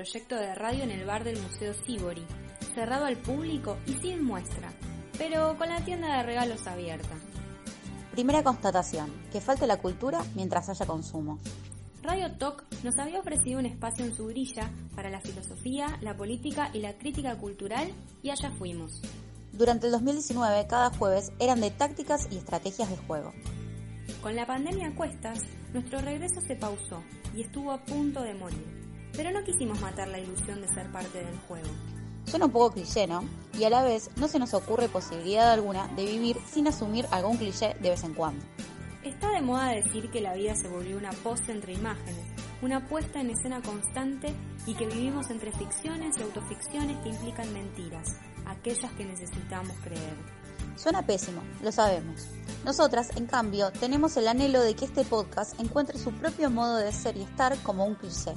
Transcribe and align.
proyecto 0.00 0.34
de 0.34 0.54
radio 0.54 0.84
en 0.84 0.92
el 0.92 1.04
bar 1.04 1.24
del 1.24 1.38
Museo 1.42 1.74
Sibori, 1.74 2.24
cerrado 2.74 3.04
al 3.04 3.18
público 3.18 3.76
y 3.86 3.92
sin 4.00 4.24
muestra, 4.24 4.72
pero 5.18 5.58
con 5.58 5.68
la 5.68 5.84
tienda 5.84 6.16
de 6.16 6.22
regalos 6.22 6.66
abierta. 6.66 7.14
Primera 8.10 8.42
constatación, 8.42 9.12
que 9.30 9.42
falte 9.42 9.66
la 9.66 9.76
cultura 9.76 10.24
mientras 10.34 10.70
haya 10.70 10.86
consumo. 10.86 11.38
Radio 12.00 12.34
Talk 12.38 12.64
nos 12.82 12.96
había 12.96 13.20
ofrecido 13.20 13.58
un 13.58 13.66
espacio 13.66 14.06
en 14.06 14.16
su 14.16 14.28
grilla 14.28 14.70
para 14.96 15.10
la 15.10 15.20
filosofía, 15.20 15.98
la 16.00 16.16
política 16.16 16.70
y 16.72 16.78
la 16.78 16.96
crítica 16.96 17.36
cultural 17.36 17.92
y 18.22 18.30
allá 18.30 18.50
fuimos. 18.52 19.02
Durante 19.52 19.84
el 19.84 19.92
2019, 19.92 20.66
cada 20.66 20.88
jueves 20.96 21.30
eran 21.38 21.60
de 21.60 21.72
tácticas 21.72 22.26
y 22.30 22.38
estrategias 22.38 22.88
de 22.88 22.96
juego. 22.96 23.34
Con 24.22 24.34
la 24.34 24.46
pandemia 24.46 24.88
a 24.88 24.94
cuestas, 24.94 25.40
nuestro 25.74 26.00
regreso 26.00 26.40
se 26.40 26.56
pausó 26.56 27.02
y 27.36 27.42
estuvo 27.42 27.70
a 27.70 27.84
punto 27.84 28.22
de 28.22 28.32
morir. 28.32 28.79
Pero 29.20 29.32
no 29.32 29.44
quisimos 29.44 29.78
matar 29.82 30.08
la 30.08 30.18
ilusión 30.18 30.62
de 30.62 30.68
ser 30.68 30.90
parte 30.90 31.22
del 31.22 31.36
juego. 31.40 31.68
Suena 32.24 32.46
un 32.46 32.52
poco 32.52 32.72
cliché, 32.72 33.06
¿no? 33.06 33.22
Y 33.52 33.64
a 33.64 33.68
la 33.68 33.82
vez 33.82 34.08
no 34.16 34.28
se 34.28 34.38
nos 34.38 34.54
ocurre 34.54 34.88
posibilidad 34.88 35.52
alguna 35.52 35.88
de 35.88 36.06
vivir 36.06 36.38
sin 36.50 36.66
asumir 36.66 37.04
algún 37.10 37.36
cliché 37.36 37.76
de 37.82 37.90
vez 37.90 38.02
en 38.02 38.14
cuando. 38.14 38.42
Está 39.04 39.28
de 39.32 39.42
moda 39.42 39.72
decir 39.72 40.10
que 40.10 40.22
la 40.22 40.32
vida 40.32 40.54
se 40.54 40.68
volvió 40.68 40.96
una 40.96 41.10
pose 41.10 41.52
entre 41.52 41.74
imágenes, 41.74 42.24
una 42.62 42.88
puesta 42.88 43.20
en 43.20 43.28
escena 43.28 43.60
constante 43.60 44.34
y 44.64 44.72
que 44.72 44.86
vivimos 44.86 45.28
entre 45.28 45.52
ficciones 45.52 46.16
y 46.16 46.22
autoficciones 46.22 46.96
que 47.02 47.10
implican 47.10 47.52
mentiras, 47.52 48.16
aquellas 48.46 48.90
que 48.92 49.04
necesitamos 49.04 49.76
creer. 49.84 50.16
Suena 50.76 51.04
pésimo, 51.04 51.42
lo 51.62 51.70
sabemos. 51.72 52.26
Nosotras, 52.64 53.10
en 53.16 53.26
cambio, 53.26 53.70
tenemos 53.70 54.16
el 54.16 54.28
anhelo 54.28 54.62
de 54.62 54.74
que 54.74 54.86
este 54.86 55.04
podcast 55.04 55.60
encuentre 55.60 55.98
su 55.98 56.10
propio 56.10 56.48
modo 56.48 56.78
de 56.78 56.90
ser 56.90 57.18
y 57.18 57.22
estar 57.22 57.54
como 57.58 57.84
un 57.84 57.96
cliché. 57.96 58.32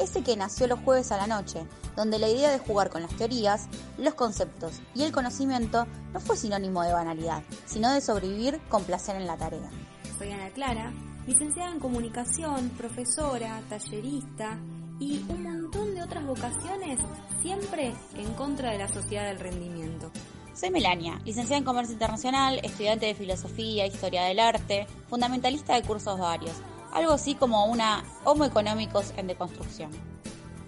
Ese 0.00 0.22
que 0.22 0.36
nació 0.36 0.66
los 0.66 0.80
jueves 0.80 1.12
a 1.12 1.16
la 1.16 1.26
noche, 1.26 1.64
donde 1.96 2.18
la 2.18 2.28
idea 2.28 2.50
de 2.50 2.58
jugar 2.58 2.90
con 2.90 3.02
las 3.02 3.16
teorías, 3.16 3.68
los 3.96 4.14
conceptos 4.14 4.80
y 4.94 5.02
el 5.02 5.12
conocimiento 5.12 5.86
no 6.12 6.20
fue 6.20 6.36
sinónimo 6.36 6.82
de 6.82 6.92
banalidad, 6.92 7.42
sino 7.64 7.92
de 7.92 8.00
sobrevivir 8.00 8.60
con 8.68 8.82
placer 8.84 9.16
en 9.16 9.26
la 9.26 9.36
tarea. 9.36 9.70
Soy 10.18 10.32
Ana 10.32 10.50
Clara, 10.50 10.92
licenciada 11.26 11.70
en 11.70 11.78
comunicación, 11.78 12.70
profesora, 12.70 13.62
tallerista 13.68 14.58
y 14.98 15.24
un 15.28 15.42
montón 15.42 15.94
de 15.94 16.02
otras 16.02 16.26
vocaciones, 16.26 16.98
siempre 17.40 17.94
en 18.16 18.32
contra 18.34 18.72
de 18.72 18.78
la 18.78 18.88
sociedad 18.88 19.26
del 19.26 19.38
rendimiento. 19.38 20.10
Soy 20.54 20.70
Melania, 20.70 21.20
licenciada 21.24 21.58
en 21.58 21.64
Comercio 21.64 21.94
Internacional, 21.94 22.60
estudiante 22.62 23.06
de 23.06 23.14
Filosofía, 23.14 23.86
Historia 23.86 24.24
del 24.24 24.38
Arte, 24.38 24.86
fundamentalista 25.08 25.74
de 25.74 25.82
cursos 25.82 26.18
varios, 26.18 26.54
algo 26.94 27.12
así 27.12 27.34
como 27.34 27.66
una 27.66 28.04
Homo 28.24 28.44
Económicos 28.44 29.12
en 29.18 29.26
deconstrucción. 29.26 29.90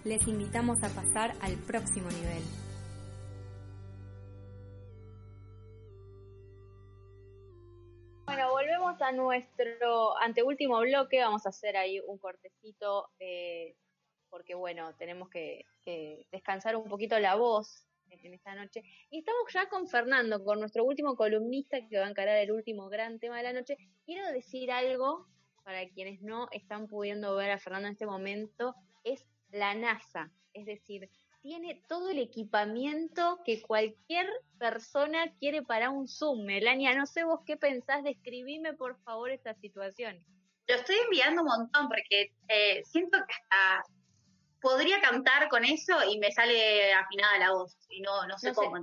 Les 0.05 0.27
invitamos 0.27 0.83
a 0.83 0.89
pasar 0.89 1.35
al 1.41 1.55
próximo 1.55 2.11
nivel. 2.11 2.43
Bueno, 8.25 8.51
volvemos 8.51 9.01
a 9.01 9.13
nuestro 9.13 10.19
anteúltimo 10.19 10.81
bloque. 10.81 11.21
Vamos 11.21 11.47
a 11.47 11.51
hacer 11.51 11.77
ahí 11.77 12.01
un 12.01 12.19
cortecito, 12.19 13.09
eh, 13.21 13.77
porque 14.29 14.57
bueno, 14.57 14.95
tenemos 14.97 15.31
que, 15.31 15.65
descansar 16.33 16.75
un 16.75 16.89
poquito 16.89 17.21
la 17.21 17.37
voz 17.37 17.87
en 18.11 18.35
esta 18.35 18.57
noche. 18.57 18.83
Y 19.11 19.21
estamos 19.21 19.43
ya 19.55 19.69
con 19.69 19.87
Fernando, 19.87 20.43
con 20.43 20.59
nuestro 20.59 20.85
último 20.85 21.15
columnista 21.15 21.79
que 21.89 21.99
va 21.99 22.07
a 22.07 22.11
encarar 22.11 22.37
el 22.39 22.51
último 22.51 22.89
gran 22.89 23.21
tema 23.21 23.37
de 23.37 23.45
la 23.45 23.53
noche. 23.53 23.77
Quiero 24.05 24.27
decir 24.33 24.73
algo 24.73 25.29
para 25.67 25.89
quienes 25.89 26.23
no 26.23 26.47
están 26.53 26.87
pudiendo 26.87 27.35
ver 27.35 27.51
a 27.51 27.59
Fernando 27.59 27.89
en 27.89 27.95
este 27.95 28.07
momento, 28.07 28.77
es 29.03 29.27
la 29.51 29.75
NASA. 29.75 30.31
Es 30.53 30.65
decir, 30.65 31.11
tiene 31.43 31.83
todo 31.89 32.11
el 32.11 32.21
equipamiento 32.21 33.41
que 33.45 33.61
cualquier 33.63 34.29
persona 34.61 35.35
quiere 35.41 35.63
para 35.63 35.91
un 35.91 36.07
Zoom. 36.07 36.45
Melania, 36.45 36.95
no 36.95 37.05
sé 37.05 37.25
vos 37.25 37.41
qué 37.45 37.57
pensás, 37.57 38.05
describime 38.05 38.75
por 38.75 38.97
favor 39.03 39.33
esta 39.33 39.55
situación. 39.55 40.25
Lo 40.69 40.77
estoy 40.77 40.99
enviando 41.05 41.43
un 41.43 41.49
montón 41.49 41.89
porque 41.89 42.33
eh, 42.47 42.85
siento 42.85 43.19
que 43.27 43.35
hasta 43.35 43.83
podría 44.61 45.01
cantar 45.01 45.49
con 45.49 45.65
eso 45.65 45.95
y 46.09 46.21
me 46.21 46.31
sale 46.31 46.95
afinada 46.95 47.39
la 47.39 47.51
voz 47.51 47.77
y 47.91 48.03
no, 48.03 48.25
no 48.29 48.39
sé 48.39 48.55
cómo. 48.55 48.77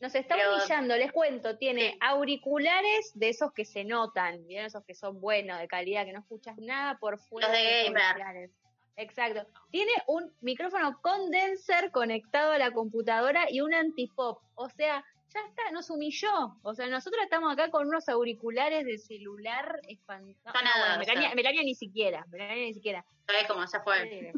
Nos 0.00 0.14
está 0.14 0.36
humillando, 0.36 0.96
les 0.96 1.12
cuento, 1.12 1.56
tiene 1.56 1.96
auriculares 2.00 3.12
de 3.14 3.30
esos 3.30 3.52
que 3.52 3.64
se 3.64 3.84
notan, 3.84 4.46
¿bien? 4.46 4.66
esos 4.66 4.84
que 4.84 4.94
son 4.94 5.20
buenos, 5.20 5.58
de 5.58 5.68
calidad, 5.68 6.04
que 6.04 6.12
no 6.12 6.20
escuchas 6.20 6.58
nada 6.58 6.98
por 6.98 7.18
fuera. 7.18 7.48
Los 7.48 7.56
de 7.56 7.84
gamer. 7.84 8.50
Exacto. 8.96 9.46
Tiene 9.70 9.92
un 10.06 10.32
micrófono 10.40 10.98
condenser 11.02 11.90
conectado 11.90 12.52
a 12.52 12.58
la 12.58 12.70
computadora 12.70 13.46
y 13.50 13.60
un 13.60 13.74
antipop. 13.74 14.40
O 14.54 14.68
sea, 14.70 15.04
ya 15.34 15.40
está, 15.40 15.70
nos 15.70 15.90
humilló. 15.90 16.56
O 16.62 16.74
sea, 16.74 16.86
nosotros 16.88 17.22
estamos 17.22 17.52
acá 17.52 17.70
con 17.70 17.88
unos 17.88 18.08
auriculares 18.08 18.84
de 18.86 18.98
celular 18.98 19.80
espantosos. 19.88 20.44
No, 20.44 20.98
Melania, 20.98 21.62
ni 21.62 21.74
siquiera. 21.74 22.24
Melania 22.30 22.64
ni 22.64 22.74
siquiera. 22.74 23.04
¿Sabes 23.26 23.46
cómo 23.46 23.66
se 23.66 23.80
fue? 23.80 24.32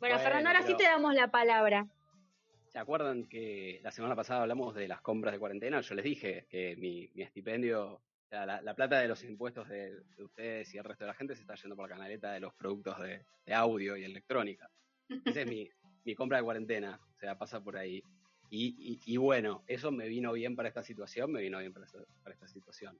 Bueno, 0.00 0.18
Fernando, 0.18 0.48
ahora 0.48 0.62
sí 0.62 0.76
te 0.76 0.84
damos 0.84 1.14
la 1.14 1.28
palabra. 1.28 1.86
¿Se 2.72 2.78
acuerdan 2.78 3.26
que 3.26 3.80
la 3.82 3.90
semana 3.90 4.14
pasada 4.14 4.42
hablamos 4.42 4.74
de 4.74 4.86
las 4.86 5.00
compras 5.00 5.32
de 5.32 5.38
cuarentena? 5.38 5.80
Yo 5.80 5.94
les 5.94 6.04
dije 6.04 6.46
que 6.48 6.76
mi, 6.76 7.10
mi 7.14 7.22
estipendio 7.22 8.00
la, 8.30 8.74
plata 8.74 9.00
de 9.00 9.08
los 9.08 9.24
impuestos 9.24 9.68
de, 9.68 10.02
ustedes 10.18 10.72
y 10.74 10.78
el 10.78 10.84
resto 10.84 11.04
de 11.04 11.08
la 11.08 11.14
gente 11.14 11.34
se 11.34 11.42
está 11.42 11.54
yendo 11.56 11.76
por 11.76 11.88
la 11.88 11.96
canaleta 11.96 12.32
de 12.32 12.40
los 12.40 12.54
productos 12.54 12.96
de, 13.00 13.24
audio 13.52 13.96
y 13.96 14.04
electrónica. 14.04 14.70
Esa 15.24 15.40
es 15.40 15.46
mi, 15.46 15.68
mi, 16.04 16.14
compra 16.14 16.38
de 16.38 16.44
cuarentena, 16.44 17.00
o 17.16 17.18
sea, 17.18 17.36
pasa 17.36 17.60
por 17.60 17.76
ahí. 17.76 18.02
Y, 18.52 19.00
y, 19.04 19.16
bueno, 19.16 19.62
eso 19.68 19.92
me 19.92 20.08
vino 20.08 20.32
bien 20.32 20.56
para 20.56 20.68
esta 20.68 20.82
situación, 20.82 21.30
me 21.30 21.40
vino 21.40 21.58
bien 21.58 21.72
para, 21.72 21.86
esta, 21.86 22.48
situación. 22.48 22.98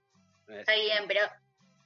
está 0.48 0.74
bien, 0.74 1.04
pero 1.08 1.20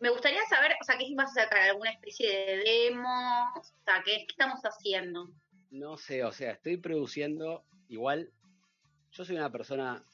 me 0.01 0.11
gustaría 0.11 0.43
saber, 0.45 0.73
o 0.81 0.85
sea, 0.85 0.99
¿qué 0.99 1.07
vas 1.15 1.31
a 1.37 1.45
sacar? 1.45 1.63
¿Alguna 1.63 1.91
especie 1.91 2.29
de 2.29 2.57
demo? 2.59 3.53
O 3.57 3.63
sea, 3.63 4.03
¿qué, 4.05 4.19
qué 4.19 4.27
estamos 4.29 4.61
haciendo? 4.63 5.31
No 5.71 5.97
sé, 5.97 6.25
o 6.25 6.33
sea, 6.33 6.53
estoy 6.53 6.77
produciendo, 6.77 7.65
igual, 7.89 8.31
yo 9.13 9.25
soy 9.25 9.37
una 9.37 9.51
persona 9.51 10.05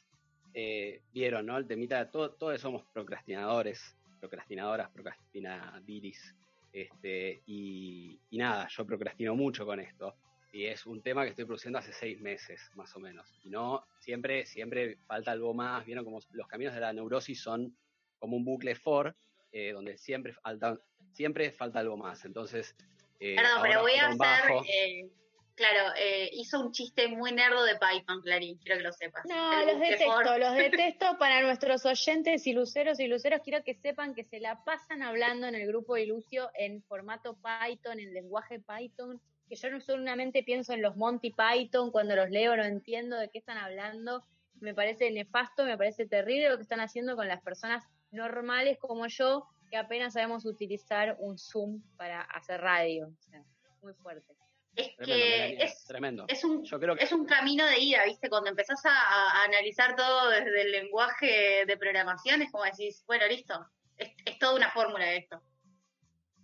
eh, 0.53 1.03
vieron, 1.13 1.47
¿no? 1.47 1.57
El 1.57 1.67
temita, 1.67 2.11
todo, 2.11 2.33
todos 2.33 2.61
somos 2.61 2.85
procrastinadores, 2.93 3.97
procrastinadoras, 4.21 4.91
procrastinadiris. 4.91 6.35
Este, 6.73 7.43
y, 7.47 8.21
nada, 8.33 8.69
yo 8.69 8.85
procrastino 8.85 9.35
mucho 9.35 9.65
con 9.65 9.81
esto. 9.81 10.15
Y 10.53 10.67
es 10.67 10.85
un 10.87 11.01
tema 11.01 11.23
que 11.23 11.31
estoy 11.31 11.45
produciendo 11.45 11.79
hace 11.79 11.93
seis 11.93 12.21
meses, 12.21 12.71
más 12.75 12.95
o 12.97 13.01
menos. 13.01 13.27
Y 13.45 13.51
no, 13.51 13.87
siempre, 14.01 14.45
siempre 14.47 14.99
falta 15.07 15.31
algo 15.31 15.55
más. 15.55 15.85
Vieron 15.87 16.05
como 16.05 16.21
los 16.33 16.49
caminos 16.49 16.75
de 16.75 16.81
la 16.81 16.93
neurosis 16.93 17.41
son 17.41 17.77
como 18.19 18.37
un 18.37 18.45
bucle 18.45 18.75
for, 18.75 19.15
eh, 19.53 19.73
donde 19.73 19.97
siempre 19.97 20.33
falta, 20.33 20.77
siempre 21.13 21.53
falta 21.53 21.79
algo 21.79 21.97
más. 21.97 22.25
Entonces, 22.25 22.75
eh, 23.21 23.37
Perdón, 23.37 23.59
pero 23.63 23.81
voy 23.83 23.93
a 23.93 24.09
hacer 24.09 25.11
Claro, 25.61 25.93
eh, 25.99 26.31
hizo 26.33 26.59
un 26.59 26.73
chiste 26.73 27.07
muy 27.09 27.33
nerdo 27.33 27.63
de 27.65 27.75
Python, 27.75 28.23
Clarín, 28.23 28.57
quiero 28.57 28.79
que 28.79 28.83
lo 28.83 28.93
sepas. 28.95 29.27
No, 29.27 29.67
los 29.67 29.79
detesto, 29.79 30.39
los 30.39 30.55
detesto 30.57 31.19
para 31.19 31.43
nuestros 31.43 31.85
oyentes 31.85 32.47
y 32.47 32.55
luceros 32.55 32.99
y 32.99 33.07
luceros. 33.07 33.43
Quiero 33.45 33.63
que 33.63 33.75
sepan 33.75 34.15
que 34.15 34.25
se 34.25 34.41
la 34.41 34.65
pasan 34.65 35.03
hablando 35.03 35.49
en 35.49 35.55
el 35.55 35.67
grupo 35.67 35.97
de 35.97 36.07
Lucio 36.07 36.49
en 36.55 36.83
formato 36.85 37.37
Python, 37.37 38.01
en 38.01 38.15
lenguaje 38.15 38.59
Python, 38.59 39.21
que 39.51 39.57
yo 39.57 39.71
no 39.71 39.83
solamente 39.83 40.43
pienso 40.43 40.73
en 40.73 40.81
los 40.81 40.97
Monty 40.97 41.35
Python, 41.35 41.91
cuando 41.91 42.17
los 42.17 42.31
leo 42.31 42.57
no 42.57 42.65
entiendo 42.65 43.19
de 43.19 43.29
qué 43.29 43.37
están 43.37 43.59
hablando. 43.59 44.25
Me 44.61 44.73
parece 44.73 45.11
nefasto, 45.11 45.67
me 45.67 45.77
parece 45.77 46.07
terrible 46.07 46.49
lo 46.49 46.57
que 46.57 46.63
están 46.63 46.81
haciendo 46.81 47.17
con 47.17 47.29
las 47.29 47.43
personas 47.43 47.85
normales 48.13 48.79
como 48.79 49.09
yo, 49.09 49.47
que 49.71 49.77
apenas 49.77 50.15
sabemos 50.15 50.47
utilizar 50.47 51.17
un 51.19 51.37
Zoom 51.37 51.83
para 51.99 52.23
hacer 52.23 52.63
radio. 52.63 53.09
O 53.09 53.23
sea, 53.23 53.45
muy 53.83 53.93
fuerte. 53.93 54.41
Es 54.77 54.91
que 55.05 55.63
es, 55.63 55.85
tremendo. 55.85 56.25
Es, 56.29 56.45
un, 56.45 56.65
es 56.99 57.13
un 57.13 57.27
camino 57.27 57.67
de 57.67 57.79
ida, 57.79 58.05
¿viste? 58.05 58.29
Cuando 58.29 58.51
empezás 58.51 58.81
a, 58.87 59.43
analizar 59.45 59.97
todo 59.97 60.31
desde 60.31 60.63
el 60.63 60.71
lenguaje 60.71 61.65
de 61.67 61.77
programación, 61.77 62.43
es 62.43 62.51
como 62.51 62.65
decís, 62.65 63.05
bueno, 63.07 63.27
listo, 63.27 63.67
es, 63.97 64.11
toda 64.39 64.55
una 64.55 64.71
fórmula 64.71 65.13
esto. 65.13 65.43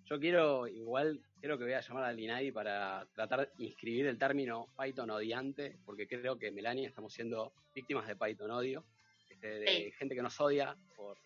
Yo 0.05 0.20
quiero, 0.20 0.67
igual, 0.69 1.20
creo 1.40 1.58
que 1.58 1.64
voy 1.64 1.73
a 1.73 1.81
llamar 1.81 2.05
a 2.05 2.12
Linadi 2.12 2.52
para 2.52 3.06
tratar 3.14 3.52
de 3.52 3.64
inscribir 3.64 4.06
el 4.06 4.19
término 4.19 4.69
Python 4.79 5.11
odiante, 5.11 5.79
porque 5.84 6.06
creo 6.06 6.38
que 6.38 6.52
Melania 6.52 6.88
estamos 6.88 7.12
siendo 7.12 7.52
víctimas 7.75 8.06
de 8.06 8.17
Python 8.17 8.50
odio, 8.50 8.84
este, 9.29 9.58
de 9.58 9.93
gente 9.99 10.14
que 10.14 10.22
nos 10.22 10.40
odia 10.40 10.76
por 10.94 11.19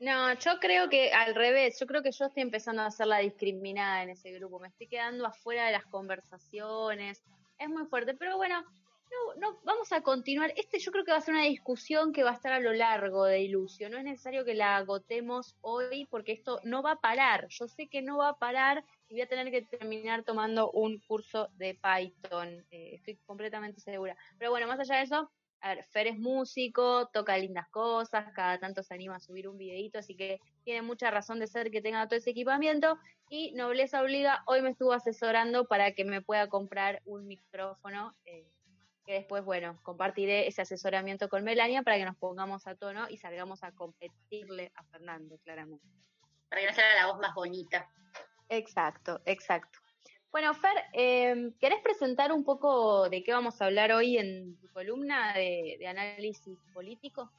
no, 0.00 0.34
yo 0.34 0.58
creo 0.60 0.88
que 0.88 1.12
al 1.12 1.34
revés, 1.34 1.78
yo 1.78 1.86
creo 1.86 2.02
que 2.02 2.10
yo 2.10 2.24
estoy 2.24 2.42
empezando 2.42 2.82
a 2.82 2.90
ser 2.90 3.06
la 3.06 3.18
discriminada 3.18 4.02
en 4.02 4.10
ese 4.10 4.32
grupo, 4.32 4.58
me 4.58 4.68
estoy 4.68 4.88
quedando 4.88 5.26
afuera 5.26 5.66
de 5.66 5.72
las 5.72 5.86
conversaciones, 5.86 7.22
es 7.58 7.68
muy 7.68 7.86
fuerte, 7.86 8.14
pero 8.14 8.36
bueno, 8.36 8.64
no, 9.10 9.34
no, 9.40 9.60
vamos 9.64 9.92
a 9.92 10.02
continuar. 10.02 10.52
Este 10.56 10.78
yo 10.78 10.92
creo 10.92 11.04
que 11.04 11.12
va 11.12 11.18
a 11.18 11.20
ser 11.20 11.34
una 11.34 11.44
discusión 11.44 12.12
que 12.12 12.22
va 12.22 12.30
a 12.30 12.34
estar 12.34 12.52
a 12.52 12.60
lo 12.60 12.72
largo 12.72 13.24
de 13.24 13.40
Ilusio. 13.40 13.90
No 13.90 13.98
es 13.98 14.04
necesario 14.04 14.44
que 14.44 14.54
la 14.54 14.76
agotemos 14.76 15.56
hoy 15.60 16.06
porque 16.10 16.32
esto 16.32 16.60
no 16.64 16.82
va 16.82 16.92
a 16.92 17.00
parar. 17.00 17.46
Yo 17.48 17.66
sé 17.66 17.88
que 17.88 18.02
no 18.02 18.18
va 18.18 18.30
a 18.30 18.38
parar 18.38 18.84
y 19.08 19.14
voy 19.14 19.22
a 19.22 19.28
tener 19.28 19.50
que 19.50 19.62
terminar 19.62 20.22
tomando 20.22 20.70
un 20.70 21.00
curso 21.00 21.48
de 21.54 21.74
Python, 21.74 22.64
eh, 22.70 22.94
estoy 22.94 23.16
completamente 23.26 23.80
segura. 23.80 24.16
Pero 24.38 24.50
bueno, 24.50 24.68
más 24.68 24.78
allá 24.78 24.96
de 24.96 25.02
eso, 25.02 25.30
a 25.62 25.74
ver, 25.74 25.84
Fer 25.84 26.06
es 26.06 26.18
músico, 26.18 27.08
toca 27.12 27.36
lindas 27.36 27.68
cosas, 27.68 28.32
cada 28.34 28.58
tanto 28.58 28.82
se 28.82 28.94
anima 28.94 29.16
a 29.16 29.20
subir 29.20 29.48
un 29.48 29.58
videito, 29.58 29.98
así 29.98 30.16
que 30.16 30.40
tiene 30.64 30.82
mucha 30.82 31.10
razón 31.10 31.38
de 31.38 31.46
ser 31.46 31.70
que 31.70 31.82
tenga 31.82 32.06
todo 32.06 32.18
ese 32.18 32.30
equipamiento. 32.30 32.98
Y 33.28 33.52
Nobleza 33.52 34.02
Obliga 34.02 34.42
hoy 34.46 34.62
me 34.62 34.70
estuvo 34.70 34.92
asesorando 34.92 35.66
para 35.66 35.92
que 35.92 36.04
me 36.04 36.22
pueda 36.22 36.48
comprar 36.48 37.02
un 37.04 37.26
micrófono, 37.26 38.14
eh, 38.24 38.50
que 39.04 39.14
después, 39.14 39.44
bueno, 39.44 39.78
compartiré 39.82 40.46
ese 40.46 40.62
asesoramiento 40.62 41.28
con 41.28 41.44
Melania 41.44 41.82
para 41.82 41.98
que 41.98 42.04
nos 42.04 42.16
pongamos 42.16 42.66
a 42.66 42.74
tono 42.74 43.08
y 43.10 43.18
salgamos 43.18 43.62
a 43.62 43.72
competirle 43.72 44.72
a 44.74 44.84
Fernando, 44.84 45.38
claramente. 45.38 45.86
Para 46.48 46.62
que 46.62 46.68
no 46.68 46.74
sea 46.74 46.94
la 46.96 47.06
voz 47.06 47.18
más 47.20 47.34
bonita. 47.34 47.88
Exacto, 48.48 49.20
exacto. 49.26 49.79
Bueno, 50.32 50.54
Fer, 50.54 50.76
eh, 50.92 51.52
¿querés 51.58 51.80
presentar 51.82 52.30
un 52.30 52.44
poco 52.44 53.08
de 53.08 53.24
qué 53.24 53.32
vamos 53.32 53.60
a 53.60 53.66
hablar 53.66 53.90
hoy 53.90 54.16
en 54.16 54.56
tu 54.60 54.68
columna 54.68 55.34
de, 55.34 55.84
análisis 55.88 56.56
político? 56.72 57.32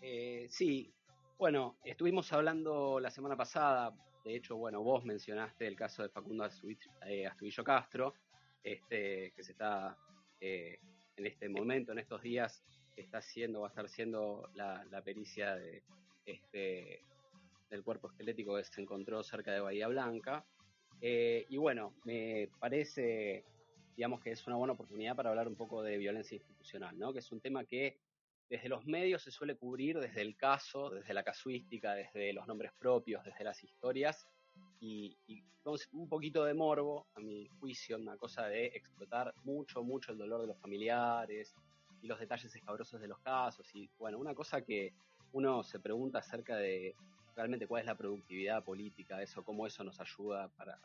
Eh, 0.00 0.46
sí, 0.48 0.94
bueno, 1.38 1.76
estuvimos 1.84 2.32
hablando 2.32 3.00
la 3.00 3.10
semana 3.10 3.36
pasada, 3.36 3.92
de 4.24 4.36
hecho, 4.36 4.56
bueno, 4.56 4.80
vos 4.82 5.04
mencionaste 5.04 5.66
el 5.66 5.74
caso 5.74 6.04
de 6.04 6.08
Facundo 6.08 6.46
eh, 7.04 7.26
Astudillo 7.26 7.64
Castro, 7.64 8.14
este, 8.62 9.32
que 9.34 9.42
se 9.42 9.50
está 9.52 9.96
eh, 10.40 10.78
en 11.16 11.26
este 11.26 11.48
momento, 11.48 11.90
en 11.90 11.98
estos 11.98 12.22
días, 12.22 12.62
está 12.96 13.18
haciendo, 13.18 13.62
va 13.62 13.66
a 13.66 13.70
estar 13.70 13.86
haciendo 13.86 14.48
la, 14.54 14.84
la 14.84 15.02
pericia 15.02 15.56
de, 15.56 15.82
este, 16.26 17.02
del 17.70 17.82
cuerpo 17.82 18.08
esquelético 18.08 18.56
que 18.56 18.64
se 18.64 18.80
encontró 18.80 19.24
cerca 19.24 19.52
de 19.52 19.60
Bahía 19.60 19.88
Blanca. 19.88 20.46
Eh, 21.06 21.44
y 21.50 21.58
bueno, 21.58 21.92
me 22.04 22.48
parece, 22.58 23.44
digamos 23.94 24.22
que 24.22 24.30
es 24.30 24.46
una 24.46 24.56
buena 24.56 24.72
oportunidad 24.72 25.14
para 25.14 25.28
hablar 25.28 25.46
un 25.46 25.54
poco 25.54 25.82
de 25.82 25.98
violencia 25.98 26.36
institucional, 26.36 26.98
¿no? 26.98 27.12
Que 27.12 27.18
es 27.18 27.30
un 27.30 27.42
tema 27.42 27.66
que 27.66 27.98
desde 28.48 28.70
los 28.70 28.86
medios 28.86 29.20
se 29.20 29.30
suele 29.30 29.54
cubrir 29.54 30.00
desde 30.00 30.22
el 30.22 30.34
caso, 30.34 30.88
desde 30.88 31.12
la 31.12 31.22
casuística, 31.22 31.92
desde 31.92 32.32
los 32.32 32.46
nombres 32.46 32.72
propios, 32.78 33.22
desde 33.22 33.44
las 33.44 33.62
historias, 33.62 34.26
y, 34.80 35.14
y 35.26 35.44
un 35.92 36.08
poquito 36.08 36.42
de 36.42 36.54
morbo, 36.54 37.06
a 37.14 37.20
mi 37.20 37.48
juicio, 37.60 37.98
una 37.98 38.16
cosa 38.16 38.46
de 38.46 38.68
explotar 38.68 39.34
mucho, 39.44 39.82
mucho 39.82 40.10
el 40.10 40.16
dolor 40.16 40.40
de 40.40 40.46
los 40.46 40.58
familiares 40.58 41.54
y 42.00 42.06
los 42.06 42.18
detalles 42.18 42.54
escabrosos 42.56 42.98
de 42.98 43.08
los 43.08 43.18
casos, 43.18 43.68
y 43.74 43.90
bueno, 43.98 44.16
una 44.18 44.34
cosa 44.34 44.62
que 44.62 44.94
uno 45.32 45.62
se 45.64 45.80
pregunta 45.80 46.20
acerca 46.20 46.56
de 46.56 46.96
realmente 47.34 47.66
cuál 47.66 47.80
es 47.80 47.86
la 47.86 47.96
productividad 47.96 48.64
política, 48.64 49.22
eso, 49.22 49.44
cómo 49.44 49.66
eso 49.66 49.82
nos 49.84 50.00
ayuda 50.00 50.48
para 50.56 50.78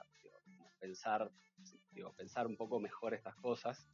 pensar, 0.80 1.30
digo, 1.92 2.14
pensar 2.14 2.48
un 2.48 2.56
poco 2.56 2.80
mejor 2.80 3.14
estas 3.14 3.36
cosas, 3.36 3.88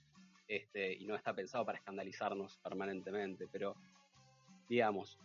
este, 0.47 0.93
y 0.93 1.05
no 1.05 1.15
está 1.15 1.33
pensado 1.33 1.65
para 1.65 1.77
escandalizarnos 1.77 2.57
permanentemente, 2.59 3.47
pero 3.51 3.75
digamos, 4.69 5.19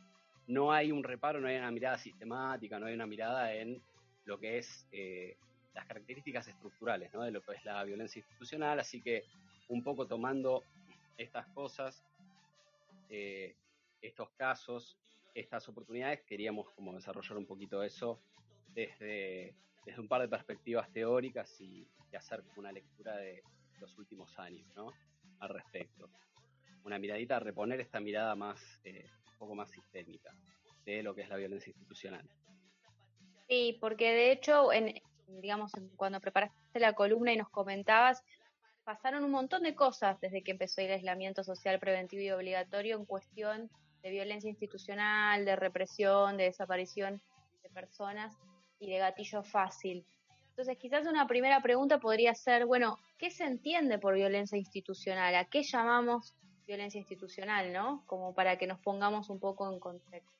no 0.47 0.73
hay 0.73 0.91
un 0.91 1.05
reparo, 1.05 1.41
no 1.41 1.49
hay 1.49 1.57
una 1.57 1.71
mirada 1.71 1.99
sistemática, 1.99 2.79
no 2.79 2.87
hay 2.87 2.95
una 2.95 3.07
mirada 3.07 3.55
en 3.55 3.83
lo 4.25 4.39
que 4.39 4.59
es 4.59 4.87
eh, 4.93 5.37
las 5.75 5.87
características 5.87 6.49
estructurales 6.49 7.13
¿no? 7.13 7.23
de 7.23 7.31
lo 7.31 7.43
que 7.43 7.53
es 7.53 7.65
la 7.65 7.85
violencia 7.85 8.21
institucional, 8.21 8.81
así 8.81 9.01
que 9.01 9.25
un 9.69 9.83
poco 9.83 10.07
tomando 10.07 10.65
estas 11.17 11.47
cosas, 11.49 12.03
eh, 13.09 13.55
estos 14.01 14.31
casos, 14.31 14.97
estas 15.35 15.69
oportunidades, 15.69 16.23
queríamos 16.23 16.71
como 16.71 16.95
desarrollar 16.95 17.39
un 17.39 17.47
poquito 17.47 17.83
eso 17.83 18.21
desde, 18.69 19.55
desde 19.85 20.01
un 20.01 20.09
par 20.09 20.21
de 20.23 20.29
perspectivas 20.29 20.91
teóricas 20.93 21.61
y, 21.61 21.87
hacer 22.17 22.43
una 22.57 22.73
lectura 22.73 23.17
de 23.17 23.41
los 23.79 23.97
últimos 23.97 24.37
años, 24.41 24.67
¿no? 24.75 24.93
Al 25.39 25.51
respecto. 25.51 26.11
Una 26.83 26.99
miradita, 26.99 27.39
reponer 27.39 27.81
esta 27.81 28.01
mirada 28.01 28.35
más, 28.35 28.81
eh, 28.83 29.07
un 29.33 29.39
poco 29.39 29.55
más 29.55 29.71
sistémica 29.71 30.35
de 30.85 31.05
lo 31.05 31.15
que 31.15 31.23
es 31.23 31.29
la 31.29 31.37
violencia 31.37 31.71
institucional. 31.71 32.29
Sí, 33.49 33.79
porque 33.81 34.11
de 34.11 34.33
hecho, 34.33 34.73
en, 34.73 35.01
digamos, 35.29 35.71
cuando 35.95 36.21
preparaste 36.21 36.81
la 36.81 36.95
columna 36.95 37.33
y 37.33 37.37
nos 37.37 37.49
comentabas, 37.49 38.25
pasaron 38.85 39.23
un 39.23 39.31
montón 39.31 39.63
de 39.63 39.77
cosas 39.77 40.21
desde 40.21 40.43
que 40.43 40.51
empezó 40.51 40.81
el 40.81 40.91
aislamiento 40.91 41.45
social 41.45 41.79
preventivo 41.79 42.23
y 42.23 42.31
obligatorio 42.31 42.97
en 42.97 43.05
cuestión 43.05 43.71
de 44.03 44.11
violencia 44.11 44.49
institucional, 44.49 45.45
de 45.45 45.57
represión, 45.57 46.37
de 46.37 46.45
desaparición 46.45 47.21
de 47.63 47.71
personas 47.71 48.37
y 48.79 48.91
de 48.91 48.99
gatillo 48.99 49.43
fácil. 49.43 50.05
Entonces, 50.51 50.79
quizás 50.79 51.07
una 51.07 51.27
primera 51.27 51.63
pregunta 51.63 51.99
podría 52.01 52.35
ser, 52.35 52.67
bueno, 52.67 52.99
¿qué 53.19 53.31
se 53.31 53.45
entiende 53.45 53.99
por 53.99 54.15
violencia 54.15 54.59
institucional? 54.59 55.35
¿A 55.35 55.45
qué 55.47 55.63
llamamos 55.63 56.35
violencia 56.67 56.99
institucional, 56.99 57.73
no? 57.73 58.05
Como 58.07 58.35
para 58.35 58.59
que 58.59 58.67
nos 58.67 58.79
pongamos 58.81 59.31
un 59.31 59.41
poco 59.41 59.73
en 59.73 59.81
contexto. 59.81 60.31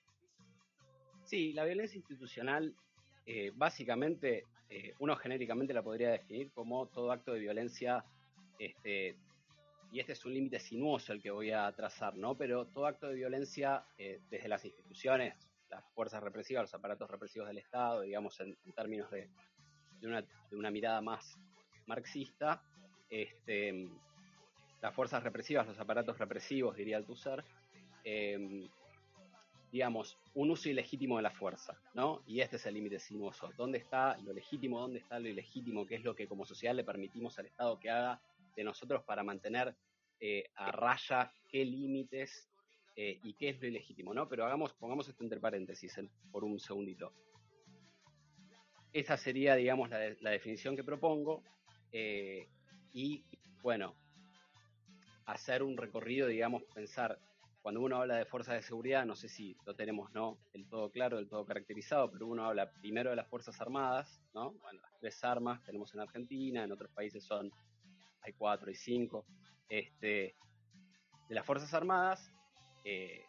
Sí, 1.25 1.53
la 1.53 1.65
violencia 1.65 1.97
institucional, 1.97 2.75
eh, 3.27 3.53
básicamente, 3.55 4.45
eh, 4.69 4.95
uno 4.99 5.17
genéricamente 5.17 5.73
la 5.73 5.83
podría 5.83 6.11
definir 6.11 6.51
como 6.53 6.87
todo 6.87 7.13
acto 7.13 7.33
de 7.33 7.41
violencia 7.41 8.05
este, 8.59 9.17
y 9.93 10.01
este 10.01 10.13
es 10.13 10.25
un 10.25 10.35
límite 10.35 10.61
sinuoso 10.61 11.13
el 11.13 11.21
que 11.21 11.31
voy 11.31 11.51
a 11.51 11.71
trazar, 11.73 12.17
¿no? 12.17 12.37
Pero 12.37 12.67
todo 12.67 12.87
acto 12.87 13.09
de 13.09 13.15
violencia 13.15 13.85
eh, 13.99 14.21
desde 14.31 14.49
las 14.49 14.65
instituciones, 14.65 15.35
las 15.69 15.85
fuerzas 15.95 16.23
represivas, 16.23 16.63
los 16.63 16.75
aparatos 16.75 17.11
represivos 17.11 17.49
del 17.49 17.59
Estado, 17.59 18.03
digamos, 18.03 18.39
en, 18.41 18.57
términos 18.75 19.11
de, 19.11 19.29
una, 20.53 20.71
mirada 20.71 21.01
más 21.01 21.39
marxista, 21.87 22.63
este, 23.09 23.89
las 24.81 24.95
fuerzas 24.95 25.23
represivas, 25.23 25.67
los 25.67 25.79
aparatos 25.79 26.19
represivos, 26.19 26.77
diría 26.77 27.05
em, 28.05 28.69
digamos, 29.73 30.19
un 30.35 30.51
uso 30.51 30.69
ilegítimo 30.69 31.17
de 31.17 31.23
la 31.23 31.31
fuerza, 31.31 31.81
¿no? 31.95 32.23
Y 32.27 32.41
este 32.41 32.57
es 32.57 32.67
el 32.67 32.75
límite 32.75 32.99
sinuoso. 32.99 33.51
¿Dónde 33.57 33.79
está 33.79 34.17
lo 34.19 34.33
legítimo? 34.33 34.81
¿Dónde 34.81 35.01
está 35.01 35.19
lo 35.19 35.29
ilegítimo? 35.29 35.87
¿Qué 35.87 35.97
es 35.97 36.05
lo 36.05 36.15
que 36.15 36.27
como 36.27 36.45
sociedad 36.45 36.75
le 36.75 36.85
permitimos 36.85 37.39
al 37.39 37.47
Estado 37.47 37.79
que 37.79 37.91
haga 37.91 38.21
de 38.55 38.65
nosotros 38.65 39.03
para 39.05 39.23
mantener 39.23 39.75
eh, 40.21 40.45
a 40.55 40.71
raya 40.71 41.33
qué 41.49 41.65
límites 41.65 42.51
eh, 42.95 43.19
y 43.25 43.35
qué 43.35 43.51
es 43.51 43.61
lo 43.61 43.69
ilegítimo, 43.69 44.13
¿no? 44.13 44.29
Pero 44.29 44.45
hagamos, 44.45 44.75
pongamos 44.75 45.09
esto 45.09 45.25
entre 45.25 45.41
paréntesis 45.41 45.99
por 46.31 46.45
un 46.45 46.61
segundito. 46.61 47.15
Esa 48.93 49.17
sería, 49.17 49.55
digamos, 49.55 49.89
la, 49.89 50.31
definición 50.31 50.77
que 50.77 50.85
propongo. 50.85 51.43
Eh, 51.93 52.49
y, 52.93 53.25
bueno, 53.63 53.97
hacer 55.25 55.63
un 55.63 55.77
recorrido, 55.77 56.27
digamos, 56.27 56.65
pensar, 56.75 57.19
cuando 57.63 57.81
uno 57.81 57.97
habla 57.97 58.17
de 58.17 58.25
fuerzas 58.27 58.57
de 58.57 58.63
seguridad, 58.63 59.07
no 59.07 59.17
sé 59.17 59.29
si 59.29 59.57
lo 59.65 59.75
tenemos, 59.75 60.13
¿no? 60.13 60.39
Del 60.53 60.69
todo 60.69 60.91
claro, 60.91 61.17
del 61.17 61.29
todo 61.29 61.47
caracterizado, 61.47 62.11
pero 62.11 62.27
uno 62.27 62.45
habla 62.45 62.71
primero 62.73 63.11
de 63.11 63.17
las 63.17 63.29
Fuerzas 63.29 63.61
Armadas, 63.61 64.21
¿no? 64.35 64.53
Bueno, 64.61 64.81
las 64.83 64.99
tres 64.99 65.25
armas 65.25 65.63
tenemos 65.65 65.95
en 65.95 66.01
Argentina, 66.01 66.65
en 66.65 66.73
otros 66.73 66.91
países 66.91 67.25
son 67.25 67.51
hay 68.23 68.33
cuatro 68.33 68.71
y 68.71 68.75
cinco, 68.75 69.27
este, 69.69 70.35
de 71.29 71.35
las 71.35 71.47
Fuerzas 71.47 71.73
Armadas, 71.75 72.33
eh, 72.85 73.25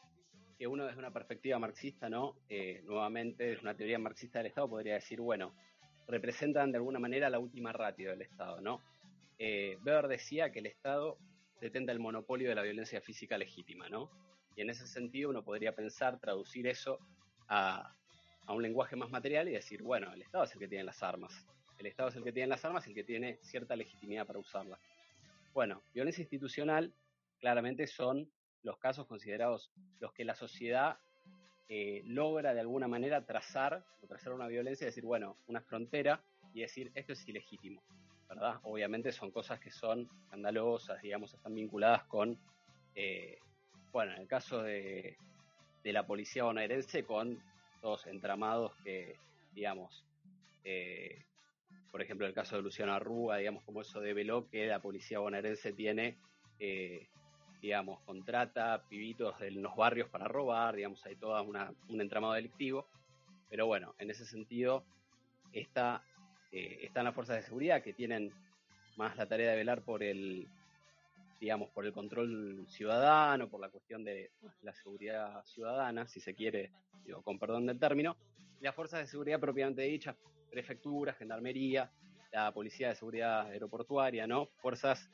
que 0.58 0.68
uno 0.68 0.86
desde 0.86 1.00
una 1.00 1.12
perspectiva 1.12 1.60
marxista, 1.60 2.10
¿no? 2.10 2.36
Eh, 2.50 2.82
nuevamente, 2.84 3.44
desde 3.46 3.62
una 3.62 3.76
teoría 3.76 4.00
marxista 4.00 4.40
del 4.40 4.48
Estado, 4.48 4.70
podría 4.70 4.96
decir, 4.96 5.20
bueno, 5.22 5.56
representan 6.08 6.72
de 6.72 6.78
alguna 6.78 7.00
manera 7.00 7.30
la 7.30 7.40
última 7.40 7.72
ratio 7.72 8.10
del 8.12 8.22
Estado, 8.22 8.62
¿no? 8.62 8.82
Eh, 9.40 9.78
Weber 9.84 10.08
decía 10.08 10.52
que 10.52 10.60
el 10.60 10.68
Estado 10.68 11.18
detenta 11.60 11.92
el 11.92 12.00
monopolio 12.00 12.50
de 12.50 12.56
la 12.56 12.62
violencia 12.62 13.02
física 13.02 13.38
legítima, 13.38 13.90
¿no? 13.90 14.12
Y 14.56 14.62
en 14.62 14.70
ese 14.70 14.86
sentido 14.88 15.30
uno 15.30 15.44
podría 15.44 15.74
pensar, 15.74 16.20
traducir 16.20 16.68
eso 16.68 17.00
a, 17.48 17.96
a 18.46 18.54
un 18.54 18.62
lenguaje 18.62 18.96
más 18.96 19.10
material 19.10 19.48
y 19.48 19.54
decir, 19.54 19.82
bueno, 19.82 20.12
el 20.14 20.22
Estado 20.22 20.44
es 20.44 20.54
el 20.54 20.60
que 20.60 20.68
tiene 20.68 20.84
las 20.84 21.02
armas, 21.02 21.46
el 21.82 21.88
Estado 21.88 22.10
es 22.10 22.16
el 22.16 22.24
que 22.24 22.32
tiene 22.32 22.48
las 22.48 22.64
armas 22.64 22.86
y 22.86 22.92
el 22.92 22.96
que 22.96 23.04
tiene 23.04 23.40
cierta 23.42 23.76
legitimidad 23.76 24.26
para 24.26 24.40
usarlas. 24.40 24.80
Bueno, 25.54 25.82
violencia 25.94 26.22
institucional 26.22 26.94
claramente 27.40 27.88
son 27.88 28.32
los 28.64 28.78
casos 28.78 29.08
considerados 29.08 29.72
los 30.00 30.14
que 30.14 30.24
la 30.24 30.36
sociedad 30.36 31.00
eh, 31.68 32.04
logra 32.06 32.54
de 32.54 32.60
alguna 32.60 32.88
manera 32.88 33.26
trazar 33.26 33.84
o 34.02 34.08
trazar 34.08 34.34
una 34.34 34.48
violencia 34.48 34.86
y 34.86 34.90
decir, 34.90 35.04
bueno, 35.04 35.38
una 35.48 35.62
frontera 35.62 36.24
y 36.54 36.62
decir 36.62 36.92
esto 36.94 37.14
es 37.14 37.28
ilegítimo, 37.28 37.82
¿verdad? 38.30 38.60
Obviamente 38.64 39.12
son 39.12 39.32
cosas 39.32 39.60
que 39.60 39.72
son 39.72 40.08
escandalosas, 40.26 41.02
digamos, 41.02 41.34
están 41.34 41.56
vinculadas 41.56 42.04
con, 42.04 42.38
eh, 42.94 43.40
bueno, 43.92 44.14
en 44.14 44.22
el 44.22 44.28
caso 44.28 44.62
de, 44.62 45.18
la 45.84 46.06
policía 46.06 46.44
bonaerense, 46.44 47.04
con 47.04 47.42
todos 47.82 48.06
entramados 48.06 48.76
que, 48.84 49.16
digamos, 49.54 50.06
eh, 50.64 51.26
por 51.92 52.02
ejemplo, 52.02 52.26
el 52.26 52.34
caso 52.34 52.56
de 52.56 52.62
Luciano 52.62 52.94
Arruga, 52.94 53.38
digamos, 53.38 53.64
como 53.64 53.82
eso 53.82 54.00
develó 54.00 54.48
que 54.50 54.66
la 54.68 54.82
policía 54.82 55.20
bonaerense 55.20 55.74
tiene, 55.74 56.18
eh, 56.60 57.10
digamos, 57.62 58.00
contrata 58.02 58.84
pibitos 58.88 59.38
de 59.40 59.52
los 59.52 59.76
barrios 59.76 60.10
para 60.10 60.28
robar, 60.28 60.76
digamos, 60.76 61.06
hay 61.06 61.18
todo 61.18 61.42
un 61.44 62.02
entramado 62.02 62.34
delictivo. 62.34 62.88
Pero 63.50 63.68
bueno, 63.68 63.94
en 64.00 64.10
ese 64.10 64.26
sentido, 64.26 64.86
esta 65.52 66.04
eh, 66.54 66.80
están 66.84 67.04
las 67.04 67.14
fuerzas 67.14 67.36
de 67.36 67.44
seguridad 67.44 67.84
que 67.84 67.94
tienen 67.94 68.34
más 68.96 69.18
la 69.18 69.26
tarea 69.26 69.52
de 69.52 69.58
velar 69.58 69.82
por 69.82 70.02
el, 70.02 70.48
digamos, 71.42 71.70
por 71.72 71.86
el 71.86 71.92
control 71.92 72.66
ciudadano, 72.70 73.50
por 73.50 73.60
la 73.60 73.70
cuestión 73.70 74.06
de 74.06 74.32
la 74.62 74.74
seguridad 74.74 75.44
ciudadana, 75.44 76.08
si 76.08 76.22
se 76.22 76.34
quiere, 76.34 76.72
digo, 77.04 77.22
con 77.22 77.38
perdón 77.38 77.66
del 77.66 77.80
término, 77.80 78.16
las 78.62 78.76
fuerzas 78.76 79.02
de 79.02 79.08
seguridad 79.08 79.40
propiamente 79.40 79.82
dichas, 79.82 80.16
prefectura, 80.52 81.14
gendarmería, 81.14 81.92
la 82.32 82.52
policía 82.54 82.90
de 82.90 82.96
seguridad 82.96 83.48
aeroportuaria, 83.48 84.28
¿no? 84.28 84.48
Fuerzas 84.62 85.10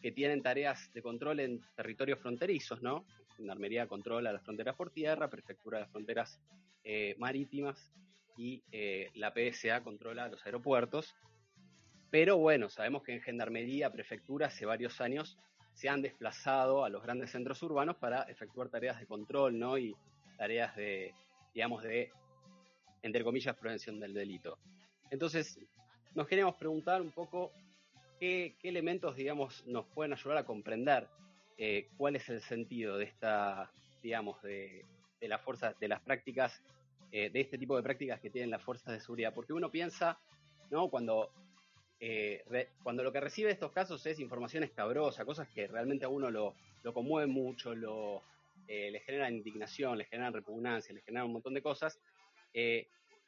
que 0.00 0.12
tienen 0.12 0.42
tareas 0.42 0.92
de 0.92 1.02
control 1.02 1.40
en 1.40 1.60
territorios 1.74 2.20
fronterizos, 2.20 2.82
¿no? 2.82 3.04
Gendarmería 3.36 3.88
controla 3.88 4.32
las 4.32 4.42
fronteras 4.42 4.76
por 4.76 4.90
tierra, 4.90 5.28
prefectura 5.28 5.78
de 5.78 5.84
las 5.84 5.90
fronteras 5.90 6.40
eh, 6.84 7.14
marítimas 7.18 7.92
y 8.36 8.62
eh, 8.70 9.10
la 9.14 9.32
PSA 9.32 9.82
controla 9.82 10.28
los 10.28 10.44
aeropuertos. 10.44 11.14
Pero 12.10 12.36
bueno, 12.38 12.68
sabemos 12.68 13.02
que 13.02 13.14
en 13.14 13.22
Gendarmería, 13.22 13.90
Prefectura, 13.90 14.46
hace 14.46 14.66
varios 14.66 15.00
años 15.00 15.36
se 15.72 15.88
han 15.88 16.02
desplazado 16.02 16.84
a 16.84 16.88
los 16.88 17.02
grandes 17.02 17.30
centros 17.30 17.62
urbanos 17.62 17.96
para 17.96 18.22
efectuar 18.22 18.68
tareas 18.68 19.00
de 19.00 19.06
control, 19.06 19.58
¿no? 19.58 19.76
Y 19.78 19.96
tareas 20.36 20.76
de, 20.76 21.12
digamos, 21.52 21.82
de, 21.82 22.12
entre 23.04 23.22
comillas, 23.22 23.54
prevención 23.56 24.00
del 24.00 24.14
delito. 24.14 24.58
Entonces, 25.10 25.60
nos 26.14 26.26
queremos 26.26 26.54
preguntar 26.54 27.02
un 27.02 27.10
poco 27.12 27.52
qué, 28.18 28.56
elementos, 28.62 29.14
digamos, 29.14 29.64
nos 29.66 29.84
pueden 29.88 30.14
ayudar 30.14 30.38
a 30.38 30.46
comprender 30.46 31.06
eh, 31.58 31.90
cuál 31.98 32.16
es 32.16 32.26
el 32.30 32.40
sentido 32.40 32.96
de 32.96 33.04
esta, 33.04 33.70
digamos, 34.02 34.42
de, 34.42 34.86
las 35.20 35.42
fuerzas, 35.42 35.78
de 35.78 35.88
las 35.88 36.00
prácticas 36.00 36.62
eh, 37.12 37.28
de 37.28 37.40
este 37.42 37.58
tipo 37.58 37.76
de 37.76 37.82
prácticas 37.82 38.20
que 38.20 38.30
tienen 38.30 38.50
las 38.50 38.62
fuerzas 38.62 38.94
de 38.94 39.00
seguridad. 39.00 39.34
Porque 39.34 39.52
uno 39.52 39.70
piensa, 39.70 40.18
¿no? 40.70 40.88
Cuando, 40.88 41.30
eh, 42.00 42.42
cuando 42.82 43.02
lo 43.02 43.12
que 43.12 43.20
recibe 43.20 43.50
estos 43.50 43.70
casos 43.70 44.04
es 44.06 44.18
información 44.18 44.64
escabrosa, 44.64 45.26
cosas 45.26 45.46
que 45.48 45.66
realmente 45.66 46.06
a 46.06 46.08
uno 46.08 46.30
lo, 46.30 46.54
lo 46.82 46.94
conmueven 46.94 47.30
mucho, 47.30 47.74
lo, 47.74 48.22
eh, 48.66 48.90
le 48.90 49.00
generan 49.00 49.34
indignación, 49.34 49.98
le 49.98 50.06
generan 50.06 50.32
repugnancia, 50.32 50.94
le 50.94 51.02
generan 51.02 51.26
un 51.26 51.34
montón 51.34 51.52
de 51.52 51.60
cosas, 51.60 52.00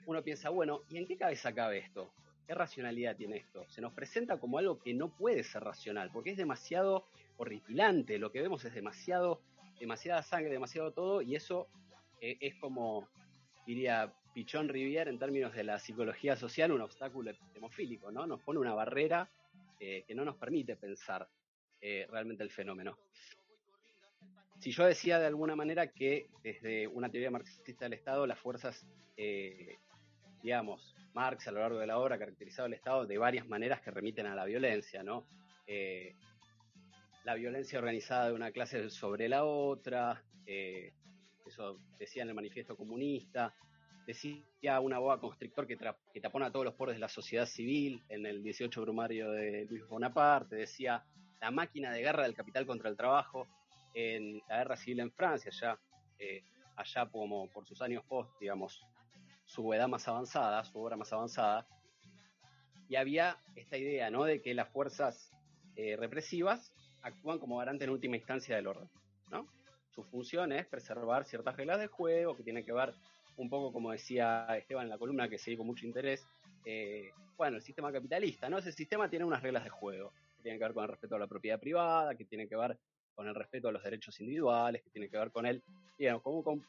uno 0.07 0.23
piensa, 0.23 0.51
bueno, 0.51 0.83
¿y 0.89 0.99
en 0.99 1.07
qué 1.07 1.17
cabeza 1.17 1.53
cabe 1.53 1.79
esto? 1.79 2.13
¿Qué 2.47 2.55
racionalidad 2.55 3.17
tiene 3.17 3.39
esto? 3.39 3.65
Se 3.69 3.81
nos 3.81 3.93
presenta 3.93 4.39
como 4.39 4.59
algo 4.59 4.79
que 4.79 4.95
no 4.95 5.09
puede 5.09 5.43
ser 5.43 5.65
racional, 5.65 6.11
porque 6.13 6.31
es 6.31 6.37
demasiado 6.37 7.07
horripilante, 7.37 8.19
lo 8.19 8.31
que 8.31 8.41
vemos 8.41 8.65
es 8.65 8.75
demasiado, 8.75 9.41
demasiada 9.81 10.23
sangre, 10.23 10.53
demasiado 10.53 10.93
todo, 10.93 11.23
y 11.23 11.35
eso 11.35 11.67
es 12.21 12.55
como 12.57 13.09
diría 13.67 14.13
Pichón 14.33 14.69
Rivière 14.69 15.09
en 15.09 15.19
términos 15.19 15.55
de 15.55 15.65
la 15.65 15.79
psicología 15.79 16.37
social, 16.37 16.71
un 16.71 16.83
obstáculo 16.83 17.33
hemofílico, 17.55 18.13
¿no? 18.13 18.27
Nos 18.27 18.41
pone 18.43 18.61
una 18.61 18.75
barrera 18.75 19.29
eh, 19.81 20.05
que 20.07 20.15
no 20.15 20.25
nos 20.25 20.37
permite 20.37 20.77
pensar 20.77 21.29
eh, 21.81 22.07
realmente 22.11 22.43
el 22.43 22.51
fenómeno. 22.51 22.99
Si 24.59 24.71
yo 24.71 24.85
decía 24.85 25.19
de 25.19 25.27
alguna 25.27 25.55
manera 25.55 25.87
que 25.89 26.29
desde 26.43 26.89
una 26.89 27.11
teoría 27.11 27.31
marxista 27.31 27.85
del 27.85 27.93
Estado, 27.93 28.27
las 28.27 28.39
fuerzas, 28.39 28.87
eh, 29.17 29.77
digamos, 30.43 30.95
Marx 31.15 31.49
a 31.49 31.53
lo 31.53 31.61
largo 31.61 31.79
de 31.79 31.87
la 31.87 31.99
obra 31.99 32.17
ha 32.17 32.19
caracterizado 32.19 32.67
el 32.67 32.75
Estado 32.75 33.07
de 33.07 33.19
varias 33.19 33.47
maneras 33.47 33.81
que 33.81 33.91
remiten 33.91 34.27
a 34.27 34.35
la 34.35 34.45
violencia, 34.45 35.03
¿no? 35.03 35.27
la 37.25 37.35
violencia 37.35 37.81
organizada 37.81 38.29
de 38.29 38.35
una 38.35 38.53
clase 38.53 38.89
sobre 38.89 39.29
la 39.29 39.45
otra, 39.45 40.23
eso 40.47 41.77
decía 41.99 42.23
en 42.23 42.29
el 42.29 42.37
manifiesto 42.37 42.77
comunista, 42.77 43.53
decía 44.07 44.81
una 44.81 44.99
boa 44.99 45.21
constrictor 45.21 45.67
que, 45.67 45.77
que 46.13 46.21
tapona 46.21 46.51
todos 46.51 46.65
los 46.65 46.75
poros 46.75 46.95
de 46.95 47.01
la 47.01 47.09
sociedad 47.09 47.47
civil 47.47 48.03
en 48.09 48.27
el 48.27 48.43
18 48.43 48.81
brumario 48.81 49.31
de 49.33 49.67
Luis 49.69 49.87
Bonaparte, 49.89 50.57
decía 50.57 51.05
la 51.41 51.51
máquina 51.51 51.93
de 51.93 52.01
guerra 52.01 52.23
del 52.23 52.35
capital 52.35 52.67
contra 52.67 52.89
el 52.89 52.97
trabajo 52.97 53.47
en 53.97 54.43
la 54.49 54.59
guerra 54.59 54.77
civil 54.77 55.01
en 55.01 55.11
Francia, 55.11 55.51
ya 55.51 55.79
eh, 56.19 56.45
allá 56.77 57.07
como 57.07 57.49
por 57.49 57.67
sus 57.67 57.81
años 57.81 58.05
post, 58.05 58.31
digamos, 58.39 58.87
su 59.47 59.73
edad 59.73 59.89
más 59.89 60.07
avanzada, 60.07 60.63
su 60.65 60.79
obra 60.79 60.97
más 60.97 61.13
avanzada, 61.13 61.67
y 62.89 62.97
había 62.97 63.39
esta 63.55 63.79
idea, 63.79 64.11
¿no?, 64.11 64.25
de 64.25 64.43
que 64.43 64.55
las 64.55 64.69
fuerzas 64.69 65.33
eh, 65.77 65.97
represivas 65.97 66.73
actúan 67.03 67.39
como 67.39 67.57
garante 67.57 67.85
en 67.85 67.91
última 67.91 68.17
instancia 68.17 68.55
del 68.55 68.67
orden, 68.67 68.91
¿no? 69.31 69.47
su 69.97 70.05
función 70.05 70.53
es 70.53 70.67
preservar 70.67 71.25
ciertas 71.25 71.57
reglas 71.57 71.81
de 71.81 71.87
juego 71.87 72.37
que 72.37 72.43
tienen 72.43 72.67
que 72.67 72.73
ver 72.73 72.93
un 73.39 73.49
poco 73.49 73.73
como 73.73 73.93
decía 73.93 74.47
Esteban 74.59 74.85
en 74.85 74.91
la 74.91 74.99
columna 74.99 75.29
que 75.29 75.39
seguí 75.39 75.57
con 75.57 75.67
mucho 75.67 75.87
interés, 75.87 76.27
eh, 76.67 77.11
bueno, 77.37 77.57
el 77.57 77.63
sistema 77.63 77.91
capitalista, 77.91 78.51
¿no? 78.51 78.59
Ese 78.59 78.73
sistema 78.73 79.09
tiene 79.09 79.25
unas 79.25 79.43
reglas 79.43 79.65
de 79.65 79.71
juego 79.71 80.13
que 80.37 80.43
tienen 80.43 80.59
que 80.59 80.65
ver 80.65 80.75
con 80.75 80.85
el 80.85 80.91
respeto 80.91 81.17
a 81.17 81.19
la 81.19 81.27
propiedad 81.27 81.59
privada, 81.59 82.15
que 82.15 82.27
tienen 82.27 82.49
que 82.49 82.57
ver 82.57 82.79
con 83.17 83.27
el 83.27 83.35
respeto 83.35 83.69
a 83.69 83.73
los 83.73 83.83
derechos 83.83 84.21
individuales, 84.21 84.83
que 84.83 84.91
tienen 84.91 85.11
que 85.11 85.19
ver 85.19 85.33
con 85.33 85.47
el, 85.47 85.63
digamos, 85.99 86.23
con 86.23 86.63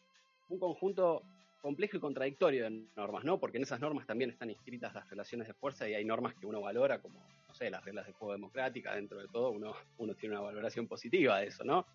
un, 0.49 0.59
conjunto 0.59 1.21
complejo 1.61 1.97
y 1.97 1.99
contradictorio 1.99 2.63
de 2.63 2.85
normas, 2.95 3.25
¿no? 3.25 3.39
Porque 3.39 3.57
en 3.57 3.63
esas 3.63 3.81
normas 3.81 4.07
también 4.07 4.29
están 4.29 4.49
inscritas 4.49 4.93
las 4.95 5.09
relaciones 5.09 5.47
de 5.47 5.53
fuerza 5.53 5.87
y 5.87 5.93
hay 5.93 6.05
normas 6.05 6.33
que 6.35 6.45
uno 6.45 6.61
valora 6.61 7.01
como, 7.01 7.19
no 7.19 7.53
sé, 7.53 7.69
las 7.69 7.83
reglas 7.83 8.07
de 8.07 8.13
juego 8.13 8.31
democrática, 8.31 8.95
dentro 8.95 9.19
de 9.19 9.27
todo 9.27 9.51
uno, 9.51 9.75
uno 9.97 10.15
tiene 10.15 10.35
una 10.35 10.43
valoración 10.43 10.87
positiva 10.87 11.39
de 11.39 11.47
eso, 11.47 11.63
¿no? 11.65 11.85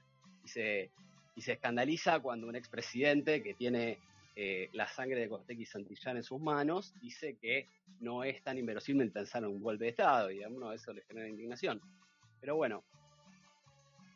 Y 0.45 0.49
se, 0.49 0.91
y 1.35 1.41
se 1.41 1.53
escandaliza 1.53 2.21
cuando 2.21 2.47
un 2.47 2.57
expresidente 2.57 3.43
que 3.43 3.55
tiene 3.55 3.99
eh, 4.35 4.71
la 4.73 4.87
sangre 4.87 5.21
de 5.21 5.29
Costec 5.29 5.59
y 5.59 5.67
Santillán 5.67 6.17
en 6.17 6.23
sus 6.23 6.41
manos 6.41 6.95
dice 7.01 7.37
que 7.37 7.69
no 8.01 8.25
es 8.25 8.43
tan 8.43 8.57
inverosímil 8.57 9.13
pensar 9.13 9.43
en 9.45 9.51
un 9.51 9.63
golpe 9.63 9.85
de 9.85 9.91
Estado 9.91 10.31
y 10.31 10.43
a 10.43 10.49
uno 10.49 10.73
eso 10.73 10.93
le 10.93 11.03
genera 11.03 11.29
indignación. 11.29 11.81
Pero 12.41 12.57
bueno, 12.57 12.83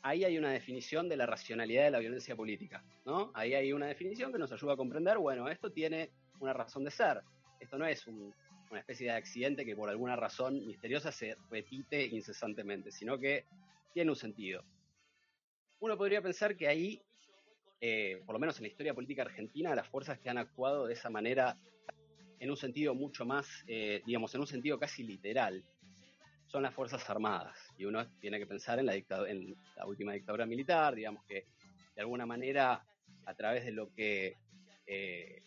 ahí 0.09 0.25
hay 0.25 0.39
una 0.39 0.51
definición 0.51 1.09
de 1.09 1.17
la 1.17 1.27
racionalidad 1.27 1.85
de 1.85 1.91
la 1.91 1.99
violencia 1.99 2.37
política, 2.37 2.85
¿no? 3.05 3.31
Ahí 3.35 3.55
hay 3.55 3.73
una 3.73 3.87
definición 3.87 4.33
que 4.33 4.39
nos 4.39 4.53
ayuda 4.53 4.75
a 4.75 4.77
comprender, 4.77 5.19
bueno, 5.19 5.49
esto 5.49 5.71
tiene 5.71 6.11
una 6.41 6.53
razón 6.53 6.85
de 6.85 6.91
ser. 6.91 7.23
Esto 7.61 7.79
no 7.79 7.87
es 7.87 8.07
una 8.07 8.81
especie 8.81 9.07
de 9.07 9.13
accidente 9.13 9.65
que 9.65 9.75
por 9.75 9.89
alguna 9.89 10.17
razón 10.17 10.67
misteriosa 10.67 11.11
se 11.11 11.37
repite 11.51 12.05
incesantemente, 12.07 12.93
sino 12.93 13.19
que 13.19 13.45
tiene 13.95 14.11
un 14.11 14.17
sentido 14.17 14.65
uno 15.81 15.97
podría 15.97 16.23
pensar 16.23 16.57
que 16.57 16.69
ahí, 16.69 17.01
eh, 17.81 18.23
por 18.25 18.35
lo 18.35 18.39
menos 18.39 18.57
en 18.59 18.65
la 18.65 18.69
historia 18.69 18.95
política 18.95 19.23
argentina, 19.23 19.75
las 19.75 19.89
fuerzas 19.89 20.19
que 20.19 20.31
han 20.31 20.39
actuado 20.39 20.87
de 20.87 20.95
esa 20.95 21.11
manera, 21.11 21.57
en 22.39 22.51
un 22.51 22.57
sentido 22.57 22.95
mucho 22.95 23.25
más, 23.25 23.65
eh, 23.67 24.03
digamos, 24.07 24.35
en 24.35 24.41
un 24.41 24.47
sentido 24.47 24.79
casi 24.79 25.03
literal, 25.03 25.65
son 26.57 26.63
las 26.63 26.73
Fuerzas 26.73 27.11
Armadas. 27.11 27.55
Y 27.77 27.85
uno 27.85 28.09
tiene 28.19 28.39
que 28.39 28.47
pensar 28.47 28.79
en 28.79 28.87
la, 28.87 29.87
última 29.87 30.15
dictadura 30.15 30.47
militar, 30.47 30.95
digamos 30.95 31.23
que 31.27 31.45
de 31.95 32.01
alguna 32.01 32.25
manera, 32.25 32.83
a 33.27 33.35
través 33.35 33.67
de 33.67 33.73
lo 33.73 33.93
que... 33.93 34.39
Eh, 34.87 35.43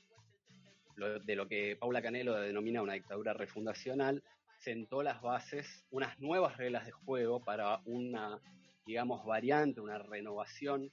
de 1.25 1.35
lo 1.35 1.47
que 1.47 1.77
Paula 1.79 2.03
Canelo 2.03 2.35
denomina 2.35 2.83
una 2.83 2.93
dictadura 2.93 3.33
refundacional, 3.33 4.21
sentó 4.59 5.01
las 5.01 5.19
bases, 5.19 5.83
unas 5.89 6.19
nuevas 6.19 6.57
reglas 6.57 6.85
de 6.85 6.91
juego 6.91 7.43
para 7.43 7.79
una 7.85 8.39
digamos, 8.85 9.25
variante, 9.25 9.81
una 9.81 9.97
renovación, 9.97 10.91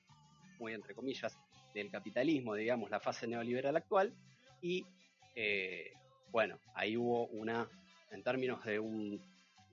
muy 0.59 0.73
entre 0.73 0.95
comillas, 0.95 1.37
del 1.75 1.91
capitalismo, 1.91 2.55
digamos, 2.55 2.89
la 2.89 3.01
fase 3.01 3.27
neoliberal 3.27 3.77
actual. 3.77 4.15
Y 4.63 4.87
eh, 5.35 5.93
bueno, 6.31 6.59
ahí 6.75 6.97
hubo 6.97 7.27
una, 7.27 7.69
en 8.13 8.23
términos 8.23 8.65
de 8.65 8.79
un, 8.79 9.21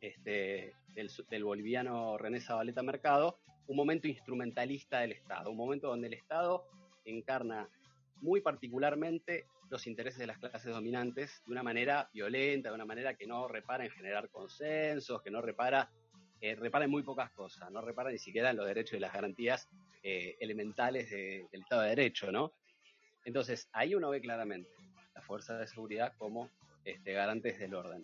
este, 0.04 0.76
del, 1.30 1.44
boliviano 1.46 2.18
René 2.18 2.42
Zabaleta 2.42 2.84
Mercado, 2.84 3.40
un 3.68 3.78
momento 3.78 4.10
instrumentalista 4.10 5.00
del 5.00 5.14
Estado, 5.14 5.50
un 5.50 5.56
momento 5.56 5.88
donde 5.88 6.08
el 6.08 6.14
Estado 6.14 6.66
encarna 7.06 7.70
muy 8.18 8.42
particularmente 8.42 9.46
los 9.70 9.88
intereses 9.88 10.20
de 10.20 10.28
las 10.28 10.38
clases 10.40 10.74
dominantes 10.74 11.42
de 11.46 11.52
una 11.54 11.64
manera 11.64 12.10
violenta, 12.14 12.70
de 12.70 12.76
una 12.76 12.86
manera 12.86 13.16
que 13.16 13.26
no 13.26 13.48
repara 13.48 13.86
en 13.86 13.92
generar 13.92 14.30
consensos, 14.30 15.22
que 15.22 15.32
no 15.32 15.42
repara 15.42 15.90
eh, 16.42 16.56
repara 16.56 16.84
en 16.84 16.92
muy 16.92 17.04
pocas 17.04 17.32
cosas, 17.32 17.72
no 17.72 17.80
repara 17.80 18.12
ni 18.12 18.18
siquiera 18.18 18.50
en 18.50 18.58
los 18.58 18.68
derechos 18.68 18.96
y 18.96 19.00
las 19.00 19.14
garantías 19.14 19.70
eh, 20.04 20.36
elementales 20.42 21.10
del 21.10 21.62
Estado 21.62 21.84
de 21.84 21.90
Derecho, 21.90 22.30
¿no? 22.30 22.52
Entonces, 23.24 23.70
ahí 23.72 23.96
uno 23.96 24.10
ve 24.10 24.20
claramente 24.20 24.70
las 25.16 25.24
fuerzas 25.24 25.60
de 25.60 25.68
seguridad 25.68 26.14
como 26.18 26.50
este, 26.84 27.14
garantes 27.14 27.58
del 27.58 27.74
orden. 27.74 28.04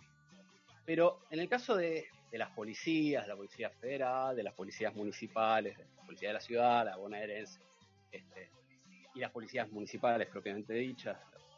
Pero 0.89 1.19
en 1.29 1.39
el 1.39 1.47
caso 1.47 1.75
de, 1.75 2.07
las 2.31 2.49
policías, 2.49 3.21
de 3.21 3.27
la 3.27 3.35
Policía 3.35 3.69
Federal, 3.69 4.35
de 4.35 4.41
las 4.41 4.55
policías 4.55 4.95
municipales, 4.95 5.77
de 5.77 5.83
la 5.83 6.03
Policía 6.03 6.29
de 6.29 6.33
la 6.33 6.39
Ciudad, 6.39 6.83
la 6.83 6.97
bonaerense, 6.97 7.59
este, 8.11 8.49
y 9.13 9.19
las 9.19 9.29
policías 9.29 9.69
municipales 9.71 10.27
propiamente 10.29 10.73
dichas, 10.73 11.15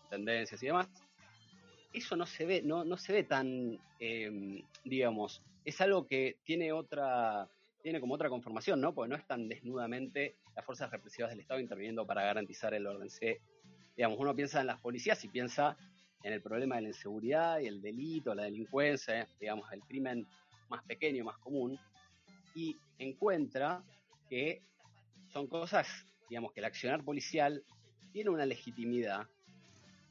tendencias 0.10 0.62
y 0.62 0.66
demás, 0.66 0.90
eso 1.94 2.18
no 2.18 2.26
se 2.26 2.46
ve, 2.46 2.62
no, 2.62 2.84
no 2.84 2.98
se 2.98 3.14
ve 3.14 3.24
tan, 3.24 3.80
em, 4.00 4.62
digamos, 4.84 5.42
es 5.64 5.80
algo 5.80 6.06
que 6.06 6.36
tiene 6.44 6.74
otra, 6.74 7.48
tiene 7.82 8.02
como 8.02 8.16
otra 8.16 8.28
conformación, 8.28 8.82
¿no? 8.82 8.94
Porque 8.94 9.12
no 9.12 9.16
es 9.16 9.26
tan 9.26 9.48
desnudamente 9.48 10.36
las 10.58 10.66
fuerzas 10.66 10.92
represivas 10.92 11.32
del 11.32 11.40
Estado 11.40 11.62
interviniendo 11.62 12.06
para 12.06 12.22
garantizar 12.24 12.74
el 12.74 12.86
orden. 12.86 13.10
Se, 13.10 13.40
digamos, 13.96 14.20
uno 14.20 14.36
piensa 14.36 14.60
en 14.60 14.68
las 14.68 14.82
policías 14.82 15.24
y 15.24 15.30
piensa 15.30 15.78
en 16.24 16.34
el 16.34 16.42
problema 16.42 16.76
de 16.76 16.84
la 16.84 16.88
inseguridad 16.90 17.60
y 17.60 17.68
el 17.68 17.82
delito, 17.82 18.36
la 18.36 18.44
delincuencia, 18.44 19.28
digamos, 19.40 19.72
el 19.72 19.82
crimen 19.82 20.28
más 20.70 20.84
pequeño, 20.84 21.26
más 21.26 21.38
común, 21.40 21.80
y 22.56 22.78
encuentra 23.00 23.84
que 24.30 24.62
son 25.30 25.48
cosas, 25.48 25.88
digamos, 26.30 26.52
que 26.54 26.60
el 26.60 26.66
accionar 26.66 27.04
policial 27.04 27.64
tiene 28.12 28.30
una 28.30 28.46
legitimidad 28.46 29.28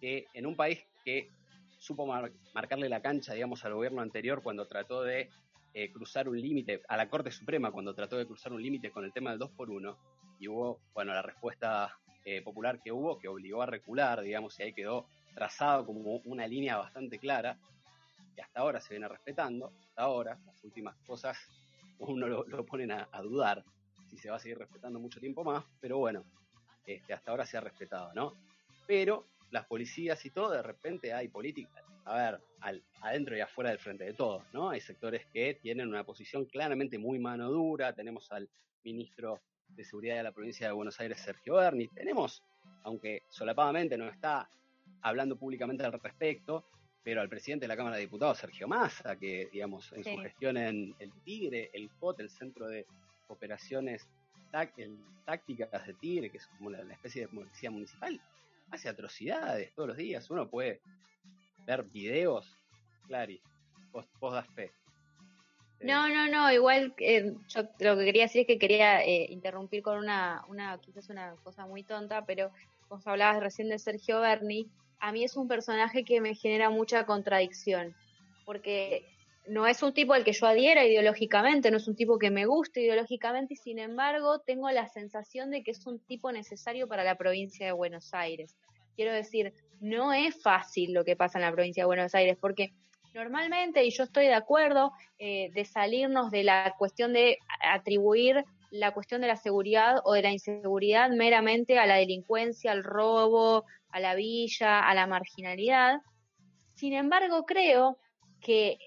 que 0.00 0.26
en 0.32 0.46
un 0.46 0.56
país 0.56 0.80
que 1.04 1.30
supo 1.78 2.06
marcarle 2.54 2.88
la 2.88 3.00
cancha, 3.00 3.34
digamos, 3.34 3.64
al 3.64 3.74
gobierno 3.74 4.02
anterior 4.02 4.42
cuando 4.42 4.66
trató 4.66 5.02
de 5.02 5.30
eh, 5.72 5.92
cruzar 5.92 6.28
un 6.28 6.40
límite, 6.40 6.82
a 6.88 6.96
la 6.96 7.08
Corte 7.08 7.30
Suprema 7.30 7.70
cuando 7.70 7.94
trató 7.94 8.16
de 8.16 8.26
cruzar 8.26 8.52
un 8.52 8.62
límite 8.62 8.90
con 8.90 9.04
el 9.04 9.12
tema 9.12 9.30
del 9.30 9.38
2 9.38 9.50
por 9.52 9.70
1 9.70 9.98
y 10.40 10.48
hubo, 10.48 10.80
bueno, 10.94 11.12
la 11.12 11.22
respuesta 11.22 11.96
eh, 12.24 12.42
popular 12.42 12.80
que 12.82 12.92
hubo 12.92 13.18
que 13.18 13.28
obligó 13.28 13.62
a 13.62 13.66
recular, 13.66 14.20
digamos, 14.20 14.58
y 14.58 14.64
ahí 14.64 14.72
quedó 14.72 15.06
trazado 15.34 15.86
como 15.86 16.16
una 16.24 16.46
línea 16.46 16.76
bastante 16.76 17.18
clara, 17.18 17.58
que 18.34 18.42
hasta 18.42 18.60
ahora 18.60 18.80
se 18.80 18.94
viene 18.94 19.08
respetando, 19.08 19.72
hasta 19.80 20.02
ahora, 20.02 20.38
las 20.46 20.62
últimas 20.64 20.96
cosas 21.06 21.38
uno 21.98 22.26
lo, 22.26 22.44
lo 22.46 22.64
ponen 22.64 22.92
a, 22.92 23.06
dudar 23.22 23.64
si 24.08 24.16
se 24.18 24.30
va 24.30 24.36
a 24.36 24.40
seguir 24.40 24.58
respetando 24.58 24.98
mucho 24.98 25.20
tiempo 25.20 25.44
más, 25.44 25.64
pero 25.80 25.98
bueno, 25.98 26.24
este, 26.84 27.12
hasta 27.12 27.30
ahora 27.30 27.46
se 27.46 27.56
ha 27.56 27.60
respetado, 27.60 28.12
¿no? 28.14 28.34
Pero 28.86 29.26
las 29.50 29.66
policías 29.66 30.24
y 30.24 30.30
todo, 30.30 30.50
de 30.50 30.62
repente 30.62 31.12
hay 31.12 31.28
política, 31.28 31.84
a 32.04 32.16
ver, 32.16 32.40
al, 32.60 32.82
adentro 33.02 33.36
y 33.36 33.40
afuera 33.40 33.70
del 33.70 33.78
frente 33.78 34.04
de 34.04 34.14
todos, 34.14 34.42
¿no? 34.52 34.70
Hay 34.70 34.80
sectores 34.80 35.26
que 35.32 35.54
tienen 35.54 35.88
una 35.88 36.04
posición 36.04 36.44
claramente 36.46 36.98
muy 36.98 37.18
mano 37.18 37.50
dura, 37.50 37.92
tenemos 37.92 38.32
al 38.32 38.48
ministro 38.82 39.40
de 39.68 39.84
Seguridad 39.84 40.16
de 40.16 40.22
la 40.24 40.32
provincia 40.32 40.66
de 40.66 40.72
Buenos 40.72 40.98
Aires, 40.98 41.20
Sergio 41.20 41.56
Berni, 41.56 41.88
tenemos, 41.88 42.42
aunque 42.82 43.22
solapadamente 43.28 43.96
no 43.96 44.08
está 44.08 44.48
hablando 45.02 45.36
públicamente 45.36 45.84
al 45.84 45.92
respecto, 45.92 46.64
pero 47.02 47.20
al 47.20 47.28
presidente 47.28 47.64
de 47.64 47.68
la 47.68 47.76
Cámara 47.76 47.96
de 47.96 48.02
Diputados, 48.02 48.38
Sergio 48.38 48.68
Massa, 48.68 49.16
que, 49.16 49.48
digamos, 49.52 49.92
en 49.92 50.04
su 50.04 50.16
gestión 50.18 50.56
en 50.56 50.94
el 50.98 51.12
Tigre, 51.24 51.70
el 51.72 51.90
COT, 51.98 52.20
el 52.20 52.30
Centro 52.30 52.68
de 52.68 52.86
Operaciones 53.28 54.08
Tácticas 54.50 55.86
de 55.86 55.94
Tigre, 55.94 56.30
que 56.30 56.38
es 56.38 56.46
como 56.58 56.70
la, 56.70 56.80
especie 56.92 57.22
de 57.22 57.28
policía 57.28 57.70
municipal, 57.70 58.20
hace 58.70 58.88
atrocidades 58.88 59.72
todos 59.74 59.88
los 59.88 59.96
días. 59.96 60.28
Uno 60.30 60.48
puede 60.48 60.80
ver 61.66 61.84
videos, 61.84 62.62
Clary, 63.06 63.40
vos, 63.92 64.06
das 64.32 64.48
fe. 64.48 64.70
No, 65.80 66.08
no, 66.10 66.28
no, 66.28 66.52
igual 66.52 66.92
eh, 66.98 67.32
yo 67.48 67.62
lo 67.78 67.96
que 67.96 68.04
quería 68.04 68.24
decir 68.24 68.42
es 68.42 68.46
que 68.46 68.58
quería 68.58 69.02
eh, 69.02 69.26
interrumpir 69.30 69.82
con 69.82 69.96
una, 69.96 70.44
una, 70.48 70.78
quizás 70.78 71.08
una 71.08 71.34
cosa 71.36 71.64
muy 71.64 71.82
tonta, 71.82 72.26
pero 72.26 72.52
vos 72.90 73.06
hablabas 73.06 73.40
recién 73.40 73.68
de 73.68 73.78
Sergio 73.78 74.20
Berni, 74.20 74.68
a 74.98 75.12
mí 75.12 75.22
es 75.22 75.36
un 75.36 75.46
personaje 75.48 76.04
que 76.04 76.20
me 76.20 76.34
genera 76.34 76.70
mucha 76.70 77.06
contradicción, 77.06 77.94
porque 78.44 79.06
no 79.46 79.66
es 79.66 79.82
un 79.82 79.94
tipo 79.94 80.12
al 80.12 80.24
que 80.24 80.32
yo 80.32 80.46
adhiera 80.46 80.84
ideológicamente, 80.84 81.70
no 81.70 81.76
es 81.76 81.86
un 81.86 81.94
tipo 81.94 82.18
que 82.18 82.30
me 82.30 82.46
guste 82.46 82.82
ideológicamente 82.82 83.54
y 83.54 83.56
sin 83.56 83.78
embargo 83.78 84.40
tengo 84.40 84.68
la 84.70 84.88
sensación 84.88 85.50
de 85.50 85.62
que 85.62 85.70
es 85.70 85.86
un 85.86 86.00
tipo 86.00 86.32
necesario 86.32 86.88
para 86.88 87.04
la 87.04 87.14
provincia 87.14 87.64
de 87.64 87.72
Buenos 87.72 88.12
Aires. 88.12 88.56
Quiero 88.96 89.12
decir, 89.12 89.54
no 89.80 90.12
es 90.12 90.42
fácil 90.42 90.92
lo 90.92 91.04
que 91.04 91.16
pasa 91.16 91.38
en 91.38 91.44
la 91.44 91.52
provincia 91.52 91.84
de 91.84 91.86
Buenos 91.86 92.14
Aires 92.14 92.36
porque 92.40 92.72
normalmente, 93.14 93.84
y 93.84 93.90
yo 93.90 94.02
estoy 94.02 94.26
de 94.26 94.34
acuerdo, 94.34 94.92
eh, 95.18 95.50
de 95.54 95.64
salirnos 95.64 96.32
de 96.32 96.42
la 96.42 96.74
cuestión 96.76 97.12
de 97.12 97.38
atribuir 97.62 98.44
la 98.70 98.92
cuestión 98.92 99.20
de 99.20 99.26
la 99.26 99.36
seguridad 99.36 100.00
o 100.04 100.12
de 100.12 100.22
la 100.22 100.30
inseguridad 100.30 101.10
meramente 101.10 101.78
a 101.78 101.86
la 101.86 101.96
delincuencia, 101.96 102.72
al 102.72 102.84
robo, 102.84 103.64
a 103.90 104.00
la 104.00 104.14
villa, 104.14 104.80
a 104.80 104.94
la 104.94 105.06
marginalidad. 105.06 106.00
Sin 106.74 106.92
embargo, 106.92 107.44
creo 107.44 107.98
que, 108.40 108.78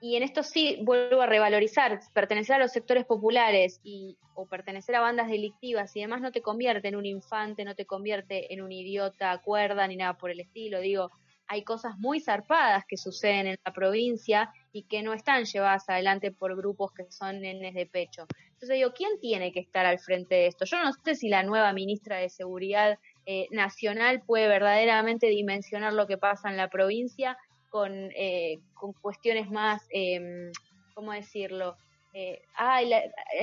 y 0.00 0.16
en 0.16 0.22
esto 0.22 0.42
sí 0.42 0.78
vuelvo 0.82 1.22
a 1.22 1.26
revalorizar, 1.26 2.00
pertenecer 2.12 2.56
a 2.56 2.58
los 2.58 2.72
sectores 2.72 3.04
populares 3.06 3.80
y, 3.82 4.18
o 4.34 4.46
pertenecer 4.46 4.96
a 4.96 5.00
bandas 5.00 5.28
delictivas 5.28 5.94
y 5.94 6.00
demás 6.00 6.20
no 6.20 6.32
te 6.32 6.42
convierte 6.42 6.88
en 6.88 6.96
un 6.96 7.06
infante, 7.06 7.64
no 7.64 7.74
te 7.74 7.86
convierte 7.86 8.52
en 8.52 8.60
un 8.60 8.72
idiota 8.72 9.38
cuerda 9.38 9.86
ni 9.86 9.96
nada 9.96 10.14
por 10.14 10.30
el 10.30 10.40
estilo. 10.40 10.80
Digo, 10.80 11.10
hay 11.46 11.64
cosas 11.64 11.98
muy 11.98 12.20
zarpadas 12.20 12.84
que 12.86 12.96
suceden 12.96 13.48
en 13.48 13.56
la 13.64 13.72
provincia 13.72 14.52
y 14.72 14.84
que 14.84 15.02
no 15.02 15.14
están 15.14 15.44
llevadas 15.44 15.88
adelante 15.88 16.30
por 16.30 16.56
grupos 16.56 16.92
que 16.92 17.10
son 17.10 17.40
nenes 17.40 17.74
de 17.74 17.86
pecho. 17.86 18.26
Entonces 18.60 18.76
digo, 18.76 18.92
¿quién 18.92 19.18
tiene 19.20 19.52
que 19.52 19.60
estar 19.60 19.86
al 19.86 19.98
frente 19.98 20.34
de 20.34 20.46
esto? 20.48 20.66
Yo 20.66 20.82
no 20.82 20.92
sé 20.92 21.14
si 21.14 21.28
la 21.30 21.42
nueva 21.42 21.72
ministra 21.72 22.18
de 22.18 22.28
Seguridad 22.28 22.98
eh, 23.24 23.46
Nacional 23.50 24.22
puede 24.26 24.48
verdaderamente 24.48 25.28
dimensionar 25.28 25.94
lo 25.94 26.06
que 26.06 26.18
pasa 26.18 26.50
en 26.50 26.58
la 26.58 26.68
provincia 26.68 27.38
con, 27.70 28.10
eh, 28.14 28.58
con 28.74 28.92
cuestiones 28.92 29.50
más, 29.50 29.82
eh, 29.90 30.52
¿cómo 30.94 31.12
decirlo? 31.12 31.76
eh, 32.12 32.42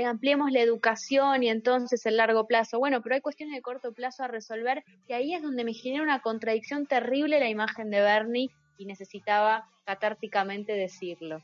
ampliemos 0.06 0.52
la 0.52 0.60
educación 0.60 1.44
y 1.44 1.50
entonces 1.50 2.06
el 2.06 2.18
largo 2.18 2.48
plazo. 2.48 2.80
Bueno, 2.80 3.02
pero 3.02 3.16
hay 3.16 3.22
cuestiones 3.22 3.56
de 3.56 3.62
corto 3.62 3.94
plazo 3.94 4.24
a 4.24 4.28
resolver 4.28 4.84
y 5.08 5.14
ahí 5.14 5.34
es 5.34 5.42
donde 5.42 5.64
me 5.64 5.74
genera 5.74 6.04
una 6.04 6.22
contradicción 6.22 6.86
terrible 6.86 7.40
la 7.40 7.50
imagen 7.50 7.90
de 7.90 8.02
Bernie 8.02 8.50
y 8.78 8.86
necesitaba 8.86 9.68
catárticamente 9.86 10.74
decirlo. 10.74 11.42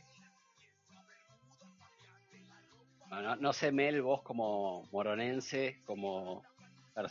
No 3.40 3.54
sé, 3.54 3.72
Mel, 3.72 4.02
vos 4.02 4.22
como 4.22 4.88
moronense, 4.92 5.82
como, 5.86 6.44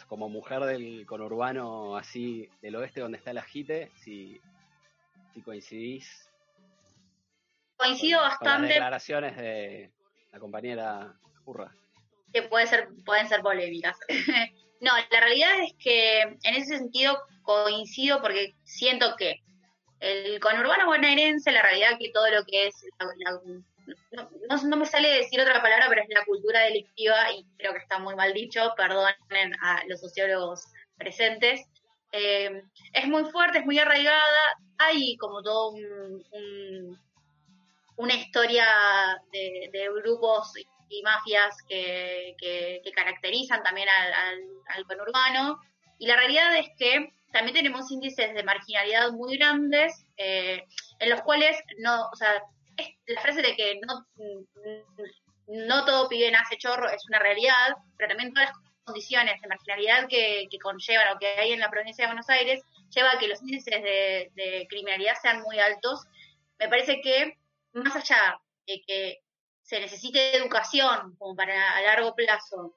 como 0.09 0.29
mujer 0.29 0.61
del 0.61 1.07
conurbano 1.07 1.97
así 1.97 2.49
del 2.61 2.77
oeste 2.77 3.01
donde 3.01 3.19
está 3.19 3.31
el 3.31 3.39
ajite, 3.39 3.91
si, 3.97 4.41
si 5.35 5.43
coincidís 5.43 6.29
coincido 7.83 8.21
bastante. 8.21 8.59
Con 8.59 8.69
declaraciones 8.69 9.37
de, 9.37 9.91
la 10.33 10.39
compañera 10.39 11.15
Curra. 11.45 11.75
Que 12.33 12.43
puede 12.43 12.67
ser, 12.67 12.89
pueden 13.05 13.29
ser 13.29 13.43
polémicas. 13.43 13.97
no, 14.81 14.93
la 15.11 15.21
realidad 15.21 15.61
es 15.63 15.75
que 15.79 16.21
en 16.21 16.55
ese 16.55 16.79
sentido 16.79 17.19
coincido 17.43 18.23
porque 18.23 18.55
siento 18.65 19.17
que 19.17 19.43
el 20.01 20.41
conurbano 20.41 20.87
bonaerense, 20.87 21.53
la 21.53 21.63
realidad 21.63 21.99
que 21.99 22.11
todo 22.11 22.29
lo 22.31 22.45
que 22.45 22.69
es, 22.69 22.75
no, 24.65 24.77
me 24.77 24.87
sale 24.87 25.09
decir 25.09 25.41
otra 25.41 25.63
palabra, 25.63 25.87
pero 25.89 26.03
es 26.03 26.09
la 26.11 26.25
cultura 26.25 26.61
delictiva, 26.61 27.33
y 27.33 27.45
creo 27.59 27.73
que 27.73 27.79
está 27.79 27.99
muy 27.99 28.15
mal 28.15 28.33
dicho, 28.33 28.73
perdonen 28.77 29.55
a 29.63 29.83
los 29.87 30.01
sociólogos 30.01 30.67
presentes, 30.97 31.61
eh, 32.13 32.63
es 32.93 33.09
muy 33.09 33.25
fuerte, 33.25 33.59
es 33.59 33.65
muy 33.65 33.79
arraigada, 33.79 34.59
hay 34.79 35.17
como 35.17 35.43
todo 35.43 35.71
un 35.71 36.99
una 37.97 38.15
historia 38.15 38.67
de, 39.33 39.89
grupos 40.03 40.53
y 40.89 41.03
mafias 41.03 41.57
que, 41.69 42.35
caracterizan 42.95 43.63
también 43.63 43.89
al, 43.89 44.85
conurbano. 44.87 45.61
Y 45.99 46.07
la 46.07 46.17
realidad 46.17 46.57
es 46.57 46.69
que 46.79 47.13
también 47.33 47.55
tenemos 47.55 47.91
índices 47.91 48.35
de 48.35 48.43
marginalidad 48.43 49.13
muy 49.13 49.37
grandes, 49.37 50.05
eh, 50.17 50.65
en 50.99 51.11
los 51.11 51.23
cuales 51.23 51.57
no, 51.79 52.09
o 52.13 52.17
sea, 52.17 52.43
la 53.07 53.21
frase 53.21 53.43
de 53.43 53.55
que 53.57 53.81
no, 53.87 54.07
no 55.49 55.85
todo 55.85 56.09
pibe 56.09 56.31
nace 56.31 56.57
chorro 56.59 56.89
es 56.89 57.05
una 57.09 57.19
realidad, 57.19 57.77
pero 57.97 58.09
también 58.09 58.33
todas 58.33 58.51
las 58.51 58.59
condiciones 58.85 59.41
de 59.41 59.49
marginalidad 59.49 60.09
que, 60.09 60.49
conllevan 60.61 61.17
o 61.17 61.19
que 61.19 61.29
hay 61.29 61.53
en 61.53 61.61
la 61.61 61.71
provincia 61.71 62.05
de 62.05 62.13
Buenos 62.13 62.29
Aires 62.29 62.63
lleva 62.91 63.13
a 63.13 63.19
que 63.19 63.29
los 63.29 63.41
índices 63.43 63.83
de, 63.83 64.31
de 64.35 64.67
criminalidad 64.69 65.15
sean 65.21 65.43
muy 65.43 65.59
altos. 65.59 66.05
Me 66.59 66.69
parece 66.69 67.01
que 67.01 67.39
más 67.73 67.95
allá 67.97 68.41
de 68.67 68.83
que 68.87 69.23
se 69.63 69.81
necesite 69.81 70.37
educación 70.37 71.17
como 71.19 71.35
para 71.35 71.77
a 71.77 71.83
largo 71.83 72.15
plazo 72.15 72.75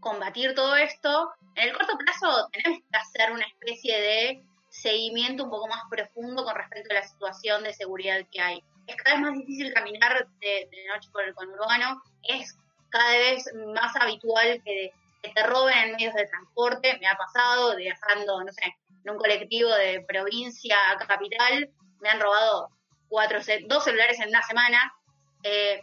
combatir 0.00 0.54
todo 0.54 0.76
esto, 0.76 1.32
en 1.56 1.68
el 1.68 1.76
corto 1.76 1.96
plazo 1.96 2.48
tenemos 2.52 2.80
que 2.80 2.96
hacer 2.96 3.32
una 3.32 3.46
especie 3.46 4.00
de 4.00 4.44
seguimiento 4.68 5.44
un 5.44 5.50
poco 5.50 5.66
más 5.68 5.82
profundo 5.90 6.44
con 6.44 6.54
respecto 6.54 6.90
a 6.92 7.00
la 7.00 7.08
situación 7.08 7.64
de 7.64 7.72
seguridad 7.72 8.20
que 8.30 8.40
hay. 8.40 8.62
Es 8.86 8.96
cada 8.96 9.16
vez 9.16 9.24
más 9.24 9.34
difícil 9.38 9.72
caminar 9.72 10.26
de, 10.40 10.68
noche 10.92 11.08
por 11.12 11.24
el 11.24 11.34
conurbano, 11.34 12.02
es 12.22 12.56
cada 12.90 13.10
vez 13.12 13.44
más 13.74 13.94
habitual 13.96 14.62
que, 14.64 14.92
te 15.34 15.42
roben 15.42 15.78
en 15.78 15.92
medios 15.92 16.14
de 16.14 16.26
transporte, 16.26 16.98
me 17.00 17.06
ha 17.06 17.16
pasado 17.16 17.74
viajando, 17.76 18.44
no 18.44 18.52
sé, 18.52 18.76
en 19.04 19.10
un 19.10 19.16
colectivo 19.16 19.70
de 19.70 20.04
provincia 20.06 20.76
a 20.90 20.98
capital, 20.98 21.70
me 22.00 22.10
han 22.10 22.20
robado 22.20 22.68
cuatro, 23.08 23.38
dos 23.66 23.84
celulares 23.84 24.20
en 24.20 24.28
una 24.28 24.42
semana. 24.42 24.92
Eh, 25.42 25.82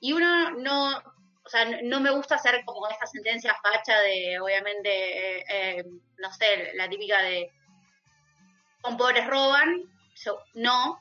y 0.00 0.12
uno 0.12 0.50
no, 0.50 0.98
o 0.98 1.48
sea, 1.48 1.64
no 1.82 2.00
me 2.00 2.10
gusta 2.10 2.34
hacer 2.34 2.62
como 2.66 2.88
esta 2.88 3.06
sentencia 3.06 3.56
facha 3.62 4.00
de, 4.00 4.38
obviamente, 4.40 5.38
eh, 5.38 5.44
eh, 5.48 5.84
no 6.18 6.32
sé, 6.32 6.72
la 6.74 6.88
típica 6.88 7.22
de, 7.22 7.50
con 8.80 8.96
pobres 8.96 9.26
roban, 9.26 9.82
no, 10.54 11.00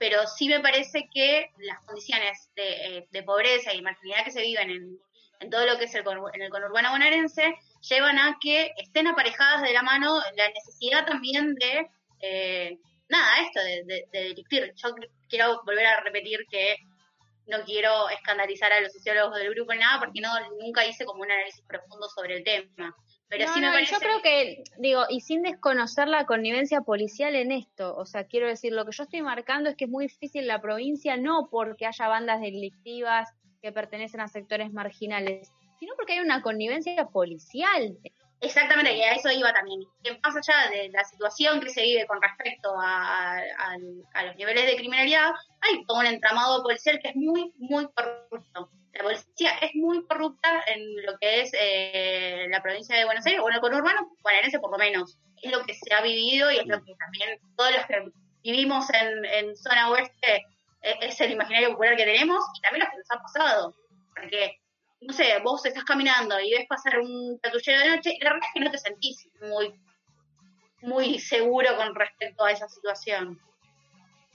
pero 0.00 0.26
sí 0.26 0.48
me 0.48 0.60
parece 0.60 1.10
que 1.12 1.50
las 1.58 1.78
condiciones 1.84 2.50
de, 2.56 3.22
pobreza 3.22 3.74
y 3.74 3.82
marginalidad 3.82 4.24
que 4.24 4.30
se 4.30 4.40
viven 4.40 4.70
en, 4.70 5.50
todo 5.50 5.66
lo 5.66 5.76
que 5.78 5.84
es 5.84 5.94
el, 5.94 6.04
en 6.32 6.42
el 6.42 6.50
conurbano 6.50 6.90
bonaerense 6.90 7.54
llevan 7.82 8.18
a 8.18 8.38
que 8.40 8.72
estén 8.78 9.06
aparejadas 9.06 9.60
de 9.60 9.74
la 9.74 9.82
mano 9.82 10.18
la 10.36 10.48
necesidad 10.48 11.04
también 11.06 11.54
de 11.54 11.86
eh, 12.22 12.78
nada, 13.10 13.42
esto 13.42 13.60
de, 13.60 14.06
de. 14.10 14.34
Yo 14.74 14.94
quiero 15.28 15.60
volver 15.66 15.86
a 15.86 16.00
repetir 16.00 16.40
que 16.50 16.76
no 17.46 17.62
quiero 17.64 18.08
escandalizar 18.08 18.72
a 18.72 18.80
los 18.80 18.92
sociólogos 18.92 19.36
del 19.36 19.52
grupo 19.54 19.74
ni 19.74 19.80
nada, 19.80 19.98
porque 19.98 20.20
no 20.22 20.30
nunca 20.58 20.86
hice 20.86 21.04
como 21.04 21.22
un 21.22 21.30
análisis 21.30 21.62
profundo 21.66 22.08
sobre 22.08 22.38
el 22.38 22.44
tema. 22.44 22.94
Pero 23.30 23.46
sí 23.54 23.60
me 23.60 23.70
parece... 23.70 23.94
Yo 23.94 24.00
creo 24.00 24.20
que, 24.22 24.64
digo, 24.78 25.02
y 25.08 25.20
sin 25.20 25.42
desconocer 25.42 26.08
la 26.08 26.26
connivencia 26.26 26.80
policial 26.80 27.36
en 27.36 27.52
esto, 27.52 27.96
o 27.96 28.04
sea, 28.04 28.24
quiero 28.24 28.48
decir, 28.48 28.72
lo 28.72 28.84
que 28.84 28.92
yo 28.92 29.04
estoy 29.04 29.22
marcando 29.22 29.70
es 29.70 29.76
que 29.76 29.84
es 29.84 29.90
muy 29.90 30.06
difícil 30.06 30.48
la 30.48 30.60
provincia, 30.60 31.16
no 31.16 31.48
porque 31.48 31.86
haya 31.86 32.08
bandas 32.08 32.40
delictivas 32.40 33.32
que 33.62 33.70
pertenecen 33.70 34.20
a 34.20 34.26
sectores 34.26 34.72
marginales, 34.72 35.52
sino 35.78 35.94
porque 35.94 36.14
hay 36.14 36.20
una 36.20 36.42
connivencia 36.42 37.06
policial. 37.06 37.96
Exactamente, 38.42 38.96
y 38.96 39.02
a 39.02 39.12
eso 39.12 39.30
iba 39.30 39.52
también. 39.52 39.82
Que 40.02 40.18
más 40.22 40.34
allá 40.34 40.70
de 40.70 40.88
la 40.88 41.04
situación 41.04 41.60
que 41.60 41.68
se 41.68 41.82
vive 41.82 42.06
con 42.06 42.22
respecto 42.22 42.74
a, 42.78 43.42
los 44.24 44.36
niveles 44.36 44.66
de 44.66 44.76
criminalidad, 44.76 45.32
hay 45.60 45.84
todo 45.84 45.98
un 46.00 46.06
entramado 46.06 46.62
policial 46.62 46.98
que 47.02 47.10
es 47.10 47.16
muy, 47.16 47.52
muy 47.58 47.86
corrupto. 47.92 48.70
La 48.92 49.02
policía 49.02 49.52
es 49.60 49.70
muy 49.74 50.04
corrupta 50.06 50.64
en 50.66 50.80
lo 51.04 51.18
que 51.18 51.42
es 51.42 51.50
eh, 51.52 52.46
la 52.48 52.62
provincia 52.62 52.96
de 52.96 53.04
Buenos 53.04 53.26
Aires, 53.26 53.42
o 53.42 53.48
en 53.48 53.56
el 53.56 53.60
conurbano 53.60 54.10
bonaerense 54.22 54.58
por 54.58 54.72
lo 54.72 54.78
menos. 54.78 55.18
Es 55.42 55.52
lo 55.52 55.62
que 55.64 55.74
se 55.74 55.94
ha 55.94 56.00
vivido 56.00 56.50
y 56.50 56.56
es 56.56 56.66
lo 56.66 56.82
que 56.82 56.94
también 56.96 57.38
todos 57.56 57.72
los 57.72 57.86
que 57.86 58.10
vivimos 58.42 58.86
en, 58.90 59.24
en 59.26 59.56
zona 59.56 59.90
oeste 59.90 60.46
eh, 60.82 60.96
es 61.02 61.20
el 61.20 61.32
imaginario 61.32 61.70
popular 61.70 61.96
que 61.96 62.04
tenemos 62.04 62.42
y 62.56 62.60
también 62.62 62.84
lo 62.84 62.90
que 62.90 62.96
nos 62.96 63.10
ha 63.10 63.22
pasado. 63.22 63.74
Porque 64.14 64.60
no 65.00 65.12
sé, 65.12 65.38
vos 65.42 65.64
estás 65.64 65.84
caminando 65.84 66.38
y 66.40 66.50
ves 66.50 66.66
pasar 66.68 66.98
un 67.00 67.38
patrullero 67.42 67.80
de 67.80 67.96
noche, 67.96 68.16
y 68.18 68.22
la 68.22 68.32
verdad 68.32 68.48
es 68.48 68.54
que 68.54 68.60
no 68.60 68.70
te 68.70 68.78
sentís 68.78 69.28
muy, 69.40 69.74
muy 70.82 71.18
seguro 71.18 71.76
con 71.76 71.94
respecto 71.94 72.44
a 72.44 72.52
esa 72.52 72.68
situación. 72.68 73.40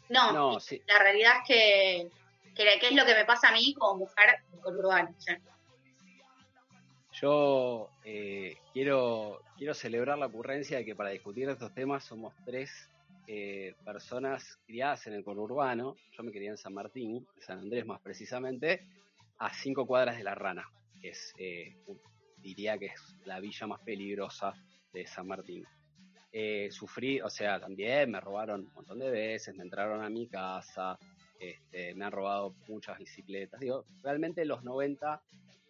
No, 0.10 0.60
la 0.88 0.99
realidad 0.99 1.34
es 1.41 1.47
que, 1.47 2.10
que, 2.56 2.88
es 2.88 2.95
lo 2.95 3.06
que 3.06 3.15
me 3.15 3.25
pasa 3.25 3.49
a 3.49 3.51
mí 3.51 3.73
como 3.73 3.99
mujer 3.99 4.43
urbana. 4.63 5.13
Yo 7.13 7.89
eh, 8.04 8.58
quiero, 8.73 9.41
quiero 9.58 9.73
celebrar 9.73 10.17
la 10.17 10.28
ocurrencia 10.28 10.78
de 10.78 10.86
que 10.86 10.95
para 10.95 11.12
discutir 11.12 11.49
estos 11.49 11.73
temas 11.73 12.04
somos 12.04 12.34
tres 12.43 12.89
eh, 13.28 13.73
personas 13.84 14.60
criadas 14.67 15.08
en 15.08 15.13
el 15.13 15.23
conurbano. 15.23 15.95
Yo 16.12 16.23
me 16.23 16.32
crié 16.32 16.49
en 16.49 16.58
San 16.58 16.73
Martín, 16.73 17.25
en 17.36 17.41
San 17.41 17.60
Andrés 17.60 17.86
más 17.86 18.01
precisamente, 18.01 18.86
a 19.39 19.54
cinco 19.54 19.86
cuadras 19.86 20.17
de 20.17 20.24
La 20.24 20.36
Rana, 20.36 20.69
que 21.02 21.10
es, 21.10 21.34
eh, 21.38 21.76
diría 22.38 22.78
que 22.78 22.88
es 22.88 23.15
la 23.26 23.39
villa 23.39 23.67
más 23.67 23.82
peligrosa 23.82 24.54
de 24.93 25.06
San 25.06 25.28
Martín. 25.28 25.65
Eh, 26.32 26.69
sufrí, 26.71 27.21
o 27.21 27.30
sea, 27.30 27.60
también 27.60 28.12
me 28.12 28.19
robaron 28.19 28.62
un 28.62 28.74
montón 28.74 29.00
de 29.00 29.10
veces, 29.10 29.56
me 29.56 29.63
entraron 29.63 30.04
a 30.04 30.10
mi 30.10 30.28
casa, 30.28 30.98
este, 31.39 31.95
me 31.95 32.06
han 32.06 32.12
robado 32.12 32.56
muchas 32.67 32.98
bicicletas. 32.98 33.60
Digo, 33.60 33.86
realmente 34.04 34.43
los 34.45 34.63
90, 34.63 35.21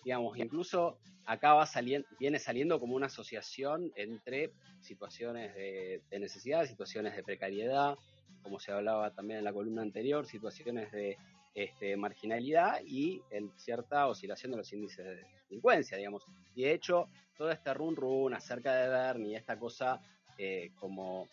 digamos, 0.03 0.37
incluso 0.37 0.97
acaba 1.25 1.65
saliendo, 1.65 2.07
viene 2.19 2.39
saliendo 2.39 2.79
como 2.79 2.95
una 2.95 3.07
asociación 3.07 3.91
entre 3.95 4.51
situaciones 4.81 5.53
de, 5.55 6.01
de 6.09 6.19
necesidad, 6.19 6.65
situaciones 6.65 7.15
de 7.15 7.23
precariedad, 7.23 7.95
como 8.41 8.59
se 8.59 8.71
hablaba 8.71 9.11
también 9.11 9.39
en 9.39 9.45
la 9.45 9.53
columna 9.53 9.81
anterior, 9.81 10.27
situaciones 10.27 10.91
de 10.91 11.17
este, 11.55 11.95
marginalidad 11.95 12.81
y 12.85 13.21
en 13.31 13.49
cierta 13.57 14.07
oscilación 14.07 14.51
de 14.51 14.57
los 14.57 14.73
índices 14.73 15.05
de 15.05 15.25
delincuencia, 15.47 15.97
digamos. 15.97 16.25
Y 16.53 16.63
de 16.63 16.73
hecho, 16.73 17.07
todo 17.37 17.49
este 17.49 17.73
run 17.73 17.95
run 17.95 18.33
acerca 18.33 18.75
de 18.75 18.89
Bernie, 18.89 19.37
esta 19.37 19.57
cosa 19.57 20.01
eh, 20.37 20.71
como 20.75 21.27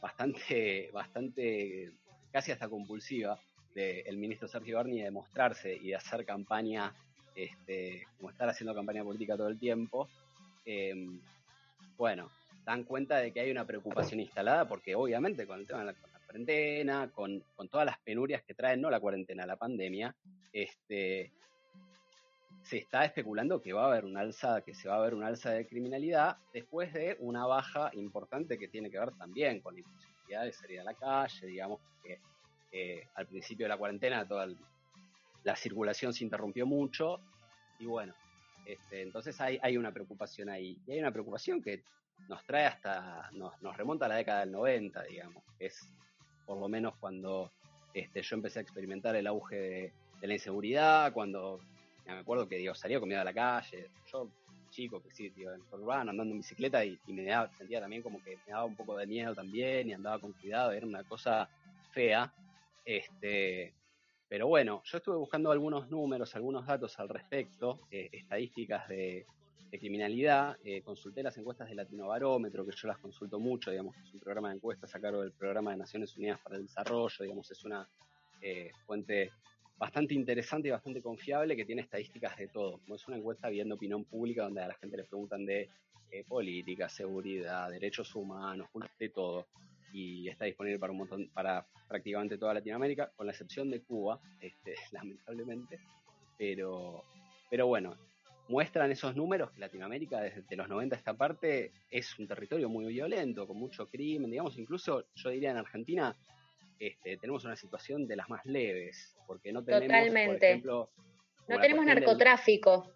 bastante, 0.00 0.90
bastante, 0.94 1.92
casi 2.32 2.52
hasta 2.52 2.68
compulsiva 2.68 3.38
del 3.74 4.16
ministro 4.16 4.48
Sergio 4.48 4.78
Berni 4.78 5.02
de 5.02 5.10
mostrarse 5.10 5.74
y 5.74 5.88
de 5.88 5.96
hacer 5.96 6.24
campaña, 6.24 6.94
este, 7.34 8.06
como 8.16 8.30
estar 8.30 8.48
haciendo 8.48 8.74
campaña 8.74 9.04
política 9.04 9.36
todo 9.36 9.48
el 9.48 9.58
tiempo, 9.58 10.08
em, 10.64 11.20
bueno, 11.98 12.30
dan 12.64 12.84
cuenta 12.84 13.18
de 13.18 13.32
que 13.32 13.40
hay 13.40 13.50
una 13.50 13.66
preocupación 13.66 14.20
instalada 14.20 14.66
porque 14.66 14.94
obviamente 14.94 15.46
con 15.46 15.60
el 15.60 15.66
tema 15.66 15.80
de 15.80 15.92
la, 15.92 15.94
cuarentena, 16.36 17.10
con, 17.12 17.42
todas 17.70 17.86
las 17.86 17.98
penurias 18.00 18.42
que 18.42 18.54
trae, 18.54 18.76
no 18.76 18.90
la 18.90 19.00
cuarentena, 19.00 19.46
la 19.46 19.56
pandemia, 19.56 20.14
este, 20.52 21.32
se 22.62 22.78
está 22.78 23.04
especulando 23.04 23.62
que 23.62 23.72
va 23.72 23.84
a 23.84 23.86
haber 23.86 24.04
un 24.04 24.16
alza, 24.18 24.60
que 24.60 24.74
se 24.74 24.88
va 24.88 24.96
a 24.96 25.00
ver 25.00 25.14
un 25.14 25.24
alza 25.24 25.50
de 25.50 25.66
criminalidad 25.66 26.36
después 26.52 26.92
de 26.92 27.16
una 27.20 27.46
baja 27.46 27.90
importante 27.94 28.58
que 28.58 28.68
tiene 28.68 28.90
que 28.90 28.98
ver 28.98 29.12
también 29.12 29.60
con 29.60 29.74
la 29.74 29.80
imposibilidad 29.80 30.44
de 30.44 30.52
salir 30.52 30.80
a 30.80 30.84
la 30.84 30.94
calle, 30.94 31.46
digamos 31.46 31.80
que 32.02 33.08
al 33.14 33.26
principio 33.26 33.64
de 33.64 33.68
la 33.70 33.78
cuarentena 33.78 34.28
toda 34.28 34.46
la 35.42 35.56
circulación 35.56 36.12
se 36.12 36.24
interrumpió 36.24 36.66
mucho 36.66 37.20
y 37.78 37.86
bueno, 37.86 38.14
este, 38.66 39.00
entonces 39.00 39.40
hay, 39.40 39.58
hay 39.62 39.78
una 39.78 39.92
preocupación 39.92 40.50
ahí. 40.50 40.76
Y 40.86 40.92
hay 40.92 40.98
una 40.98 41.12
preocupación 41.12 41.62
que 41.62 41.82
nos 42.28 42.44
trae 42.44 42.66
hasta, 42.66 43.30
nos, 43.32 43.58
nos 43.62 43.74
remonta 43.78 44.04
a 44.04 44.08
la 44.08 44.16
década 44.16 44.40
del 44.40 44.52
90, 44.52 45.02
digamos, 45.04 45.42
es 45.58 45.88
por 46.46 46.58
lo 46.58 46.68
menos 46.68 46.94
cuando 47.00 47.50
este, 47.92 48.22
yo 48.22 48.36
empecé 48.36 48.60
a 48.60 48.62
experimentar 48.62 49.16
el 49.16 49.26
auge 49.26 49.56
de, 49.56 49.92
la 50.26 50.32
inseguridad, 50.32 51.12
cuando 51.12 51.60
me 52.06 52.12
acuerdo 52.12 52.48
que 52.48 52.56
Dios 52.56 52.78
salía 52.78 52.98
con 52.98 53.08
miedo 53.08 53.20
a 53.20 53.24
la 53.24 53.34
calle, 53.34 53.90
yo 54.10 54.28
chico 54.70 55.00
que 55.02 55.10
sí, 55.12 55.30
tío, 55.30 55.52
en 55.52 55.62
urbano, 55.70 56.10
andando 56.10 56.32
en 56.32 56.38
bicicleta 56.38 56.84
y, 56.84 56.98
me 57.06 57.28
sentía 57.56 57.80
también 57.80 58.02
como 58.02 58.22
que 58.22 58.36
me 58.46 58.52
daba 58.52 58.64
un 58.64 58.76
poco 58.76 58.96
de 58.96 59.06
miedo 59.06 59.34
también 59.34 59.88
y 59.88 59.92
andaba 59.92 60.18
con 60.18 60.32
cuidado, 60.32 60.72
era 60.72 60.86
una 60.86 61.04
cosa 61.04 61.48
fea. 61.92 62.32
Este, 62.84 63.72
pero 64.28 64.48
bueno, 64.48 64.82
yo 64.84 64.98
estuve 64.98 65.16
buscando 65.16 65.50
algunos 65.50 65.88
números, 65.88 66.34
algunos 66.34 66.66
datos 66.66 66.98
al 66.98 67.08
respecto, 67.08 67.80
eh, 67.90 68.08
estadísticas 68.12 68.88
de, 68.88 69.26
criminalidad, 69.78 70.56
eh, 70.64 70.82
consulté 70.82 71.22
las 71.22 71.36
encuestas 71.38 71.68
de 71.68 71.74
Latino 71.74 72.08
Barómetro, 72.08 72.64
que 72.64 72.72
yo 72.74 72.88
las 72.88 72.98
consulto 72.98 73.38
mucho, 73.38 73.70
digamos, 73.70 73.96
es 73.96 74.12
un 74.12 74.20
programa 74.20 74.50
de 74.50 74.56
encuestas 74.56 74.94
a 74.94 75.00
cargo 75.00 75.22
del 75.22 75.32
Programa 75.32 75.72
de 75.72 75.78
Naciones 75.78 76.16
Unidas 76.16 76.40
para 76.40 76.56
el 76.56 76.62
Desarrollo, 76.62 77.16
digamos, 77.20 77.50
es 77.50 77.64
una 77.64 77.88
eh, 78.40 78.70
fuente 78.86 79.32
bastante 79.78 80.14
interesante 80.14 80.68
y 80.68 80.70
bastante 80.70 81.02
confiable 81.02 81.56
que 81.56 81.64
tiene 81.64 81.82
estadísticas 81.82 82.36
de 82.36 82.48
todo. 82.48 82.80
Es 82.94 83.06
una 83.08 83.16
encuesta 83.16 83.48
viendo 83.48 83.74
opinión 83.74 84.04
pública 84.04 84.44
donde 84.44 84.62
a 84.62 84.68
la 84.68 84.74
gente 84.74 84.96
le 84.96 85.04
preguntan 85.04 85.44
de 85.44 85.68
eh, 86.10 86.24
política, 86.24 86.88
seguridad, 86.88 87.70
derechos 87.70 88.14
humanos, 88.14 88.68
de 88.98 89.08
todo. 89.10 89.46
Y 89.92 90.28
está 90.28 90.44
disponible 90.44 90.78
para 90.78 90.92
un 90.92 90.98
montón, 90.98 91.28
para 91.28 91.66
prácticamente 91.88 92.38
toda 92.38 92.54
Latinoamérica, 92.54 93.10
con 93.16 93.26
la 93.26 93.32
excepción 93.32 93.70
de 93.70 93.82
Cuba, 93.82 94.20
este, 94.40 94.74
lamentablemente. 94.92 95.80
Pero, 96.38 97.04
pero 97.50 97.66
bueno, 97.66 97.96
muestran 98.48 98.90
esos 98.90 99.16
números 99.16 99.50
que 99.50 99.60
Latinoamérica 99.60 100.20
desde 100.20 100.56
los 100.56 100.68
90 100.68 100.94
a 100.94 100.98
esta 100.98 101.14
parte 101.14 101.72
es 101.90 102.18
un 102.18 102.26
territorio 102.26 102.68
muy 102.68 102.86
violento, 102.86 103.46
con 103.46 103.56
mucho 103.56 103.88
crimen, 103.88 104.30
digamos, 104.30 104.56
incluso 104.58 105.04
yo 105.14 105.30
diría 105.30 105.50
en 105.50 105.58
Argentina 105.58 106.16
este, 106.78 107.16
tenemos 107.16 107.44
una 107.44 107.56
situación 107.56 108.06
de 108.06 108.16
las 108.16 108.28
más 108.28 108.44
leves, 108.44 109.16
porque 109.26 109.52
no 109.52 109.64
tenemos, 109.64 110.10
por 110.10 110.36
ejemplo, 110.36 110.90
no 111.48 111.60
tenemos 111.60 111.86
narcotráfico. 111.86 112.92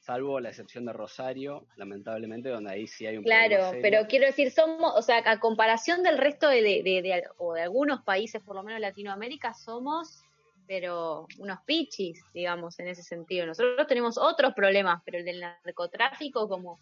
salvo 0.00 0.38
la 0.38 0.50
excepción 0.50 0.84
de 0.84 0.92
Rosario, 0.92 1.66
lamentablemente, 1.76 2.50
donde 2.50 2.72
ahí 2.72 2.86
sí 2.86 3.06
hay 3.06 3.16
un 3.16 3.24
Claro, 3.24 3.72
pero 3.80 4.06
quiero 4.06 4.26
decir, 4.26 4.50
somos, 4.50 4.92
o 4.94 5.02
sea, 5.02 5.22
a 5.24 5.40
comparación 5.40 6.02
del 6.02 6.18
resto 6.18 6.48
de, 6.48 6.60
de, 6.60 7.22
o 7.38 7.54
de 7.54 7.62
algunos 7.62 8.02
países, 8.02 8.42
por 8.42 8.54
lo 8.54 8.62
menos 8.62 8.80
Latinoamérica, 8.80 9.54
somos 9.54 10.24
pero 10.72 11.26
unos 11.38 11.58
pichis, 11.66 12.24
digamos, 12.32 12.78
en 12.80 12.88
ese 12.88 13.02
sentido. 13.02 13.44
Nosotros 13.44 13.86
tenemos 13.86 14.16
otros 14.16 14.54
problemas, 14.54 15.02
pero 15.04 15.18
el 15.18 15.24
del 15.26 15.38
narcotráfico 15.38 16.48
como 16.48 16.80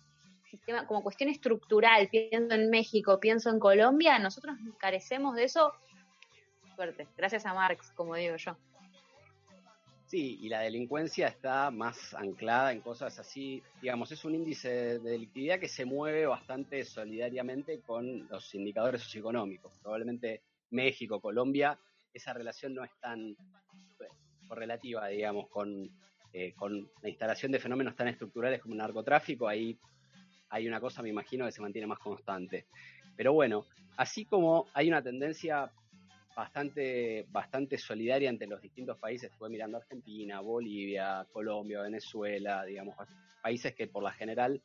sistema, 0.49 0.87
como 0.87 1.03
cuestión 1.03 1.29
estructural, 1.29 2.09
pienso 2.09 2.55
en 2.55 2.71
México, 2.71 3.19
pienso 3.19 3.51
en 3.51 3.59
Colombia, 3.59 4.17
nosotros 4.21 4.57
carecemos 4.79 5.35
de 5.35 5.43
eso 5.43 5.73
fuerte, 6.77 7.09
gracias 7.17 7.45
a 7.47 7.53
Marx, 7.53 7.91
como 7.97 8.15
digo 8.15 8.37
yo. 8.37 8.57
Sí, 10.07 10.39
y 10.41 10.49
la 10.49 10.61
delincuencia 10.61 11.27
está 11.27 11.73
más 11.73 12.15
anclada 12.15 12.71
en 12.71 12.83
cosas 12.83 13.19
así, 13.19 13.61
digamos, 13.83 14.13
es 14.13 14.25
un 14.25 14.37
índice 14.37 14.69
de 14.69 14.99
delictividad 15.01 15.59
que 15.59 15.67
se 15.67 15.85
mueve 15.85 16.27
bastante 16.27 16.85
solidariamente 16.85 17.81
con 17.81 18.29
los 18.29 18.55
indicadores 18.55 19.03
socioeconómicos. 19.03 19.77
Probablemente 19.83 20.43
México, 20.71 21.21
Colombia, 21.21 21.77
esa 22.13 22.33
relación 22.33 22.75
no 22.75 22.85
es 22.85 22.91
tan 23.01 23.37
correlativa, 24.51 25.07
digamos, 25.07 25.49
con, 25.49 25.89
eh, 26.33 26.53
con 26.55 26.91
la 27.03 27.09
instalación 27.09 27.53
de 27.53 27.61
fenómenos 27.61 27.95
tan 27.95 28.09
estructurales 28.09 28.61
como 28.61 28.75
el 28.75 28.79
narcotráfico, 28.79 29.47
ahí 29.47 29.79
hay 30.49 30.67
una 30.67 30.81
cosa, 30.81 31.03
me 31.03 31.09
imagino, 31.09 31.47
que 31.47 31.53
se 31.53 31.63
mantiene 31.63 31.87
más 31.87 32.01
constante. 32.01 32.67
Pero 33.17 33.33
bueno, 33.33 33.65
así 33.97 34.25
como 34.25 34.67
hay 34.75 34.89
una 34.89 35.01
tendencia 35.03 35.71
bastante, 36.35 37.27
bastante 37.31 37.79
solidaria 37.79 38.29
entre 38.29 38.49
los 38.49 38.61
distintos 38.61 38.99
países, 38.99 39.31
estuve 39.31 39.51
mirando 39.51 39.77
Argentina, 39.77 40.41
Bolivia, 40.41 41.25
Colombia, 41.33 41.83
Venezuela, 41.83 42.65
digamos, 42.65 42.97
países 43.41 43.73
que 43.77 43.87
por 43.87 44.03
la 44.03 44.13
general 44.13 44.61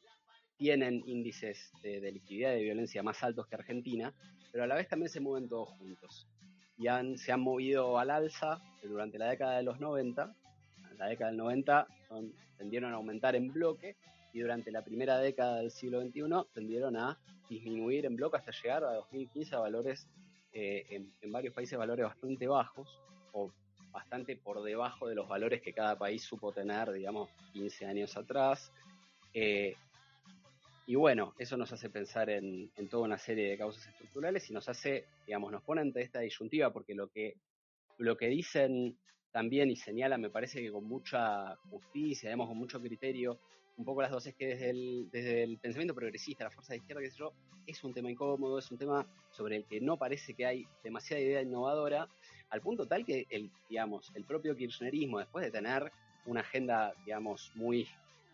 tienen 0.58 1.04
índices 1.06 1.72
de 1.84 2.02
delictividad 2.02 2.54
y 2.54 2.56
de 2.56 2.64
violencia 2.64 3.04
más 3.04 3.24
altos 3.24 3.46
que 3.48 3.56
Argentina, 3.56 4.12
pero 4.52 4.64
a 4.64 4.68
la 4.68 4.76
vez 4.76 4.88
también 4.88 5.10
se 5.10 5.20
mueven 5.20 5.48
todos 5.48 5.70
juntos. 5.78 6.28
Y 6.78 6.88
han, 6.88 7.18
se 7.18 7.32
han 7.32 7.42
movido 7.42 7.98
al 8.00 8.10
alza 8.10 8.62
durante 8.84 9.18
la 9.18 9.30
década 9.30 9.58
de 9.58 9.64
los 9.64 9.80
90. 9.80 10.34
la 10.98 11.08
década 11.08 11.32
del 11.32 11.38
90 11.38 11.88
son, 12.08 12.34
tendieron 12.58 12.94
a 12.94 12.96
aumentar 12.96 13.36
en 13.36 13.52
bloque 13.52 13.96
y 14.34 14.40
durante 14.40 14.72
la 14.72 14.84
primera 14.84 15.18
década 15.20 15.58
del 15.58 15.72
siglo 15.72 16.02
XXI 16.02 16.24
tendieron 16.54 16.98
a 16.98 17.18
disminuir 17.50 18.06
en 18.06 18.16
bloque 18.16 18.38
hasta 18.38 18.52
llegar 18.52 18.84
a 18.84 18.94
2015 18.94 19.56
a 19.56 19.60
valores, 19.60 20.08
eh, 20.52 20.86
en, 20.90 21.14
en, 21.22 21.32
varios 21.32 21.54
países, 21.54 21.78
valores 21.78 22.06
bastante 22.06 22.48
bajos 22.48 23.00
o 23.32 23.52
bastante 23.92 24.36
por 24.36 24.62
debajo 24.62 25.08
de 25.08 25.16
los 25.16 25.28
valores 25.28 25.62
que 25.62 25.72
cada 25.72 25.98
país 25.98 26.22
supo 26.22 26.52
tener, 26.52 26.92
digamos, 26.92 27.30
15 27.54 27.86
años 27.86 28.18
atrás. 28.18 28.74
Eh, 29.34 29.76
y 30.88 30.96
bueno, 30.96 31.34
eso 31.40 31.58
nos 31.58 31.72
hace 31.72 31.90
pensar 31.90 32.30
en, 32.30 32.72
toda 32.90 33.04
una 33.04 33.18
serie 33.18 33.50
de 33.50 33.58
causas 33.58 33.88
estructurales 33.88 34.50
y 34.50 34.54
nos 34.54 34.70
hace, 34.70 35.06
digamos, 35.26 35.52
nos 35.52 35.64
pone 35.64 35.82
ante 35.82 36.02
esta 36.02 36.20
disyuntiva 36.20 36.72
porque 36.72 36.94
lo 36.94 37.08
que, 37.08 37.38
lo 37.98 38.16
que 38.16 38.28
dicen 38.28 38.98
también 39.32 39.72
y 39.72 39.76
señalan, 39.76 40.22
me 40.22 40.30
parece 40.30 40.62
que 40.62 40.72
con 40.72 40.86
mucha 40.86 41.56
justicia, 41.70 42.30
digamos, 42.30 42.48
con 42.50 42.58
mucho 42.58 42.80
criterio, 42.80 43.40
un 43.78 43.84
poco 43.84 44.02
las 44.02 44.12
dos 44.12 44.28
es 44.28 44.36
que 44.36 44.48
desde 44.48 44.70
el, 44.70 45.10
desde 45.12 45.44
el 45.44 45.58
pensamiento 45.58 45.96
progresista, 45.96 46.46
la 46.46 46.52
fuerza 46.52 46.74
de 46.74 46.78
izquierda, 46.78 47.02
qué 47.02 47.10
sé 47.10 47.18
yo, 47.18 47.34
es 47.66 47.84
un 47.84 47.94
tema 47.94 48.12
incómodo, 48.12 48.60
es 48.60 48.72
un 48.72 48.78
tema 48.78 49.06
sobre 49.32 49.58
el 49.58 49.66
que 49.66 49.82
no 49.82 49.98
parece 49.98 50.34
que 50.34 50.46
hay 50.46 50.68
demasiada 50.84 51.22
idea 51.22 51.42
innovadora, 51.42 52.08
al 52.50 52.62
punto 52.62 52.88
tal 52.88 53.04
que 53.04 53.26
el, 53.30 53.52
digamos, 53.70 54.12
el 54.16 54.24
propio 54.24 54.56
kirchnerismo, 54.56 55.20
después 55.20 55.44
de 55.44 55.52
tener 55.52 55.92
una 56.26 56.42
agenda, 56.42 56.94
digamos, 57.06 57.52
muy, 57.56 57.88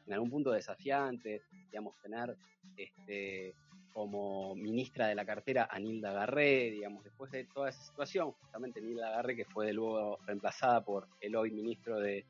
en 0.06 0.14
algún 0.14 0.30
punto 0.30 0.52
desafiante, 0.52 1.44
digamos, 1.70 1.96
tener 2.02 2.36
este, 2.76 3.54
como 3.94 4.56
ministra 4.56 5.08
de 5.08 5.16
la 5.16 5.26
cartera 5.26 5.68
a 5.70 5.80
Nilda 5.80 6.12
Garré, 6.14 6.72
digamos, 6.72 7.04
después 7.04 7.32
de 7.32 7.46
toda 7.46 7.70
esa 7.70 7.84
situación, 7.84 8.32
justamente 8.32 8.82
Nilda 8.82 9.12
Garré, 9.12 9.36
que 9.36 9.46
fue 9.46 9.74
luego 9.74 10.18
reemplazada 10.26 10.84
por 10.84 11.08
el 11.20 11.36
hoy 11.36 11.52
ministro 11.52 12.00
de, 12.00 12.26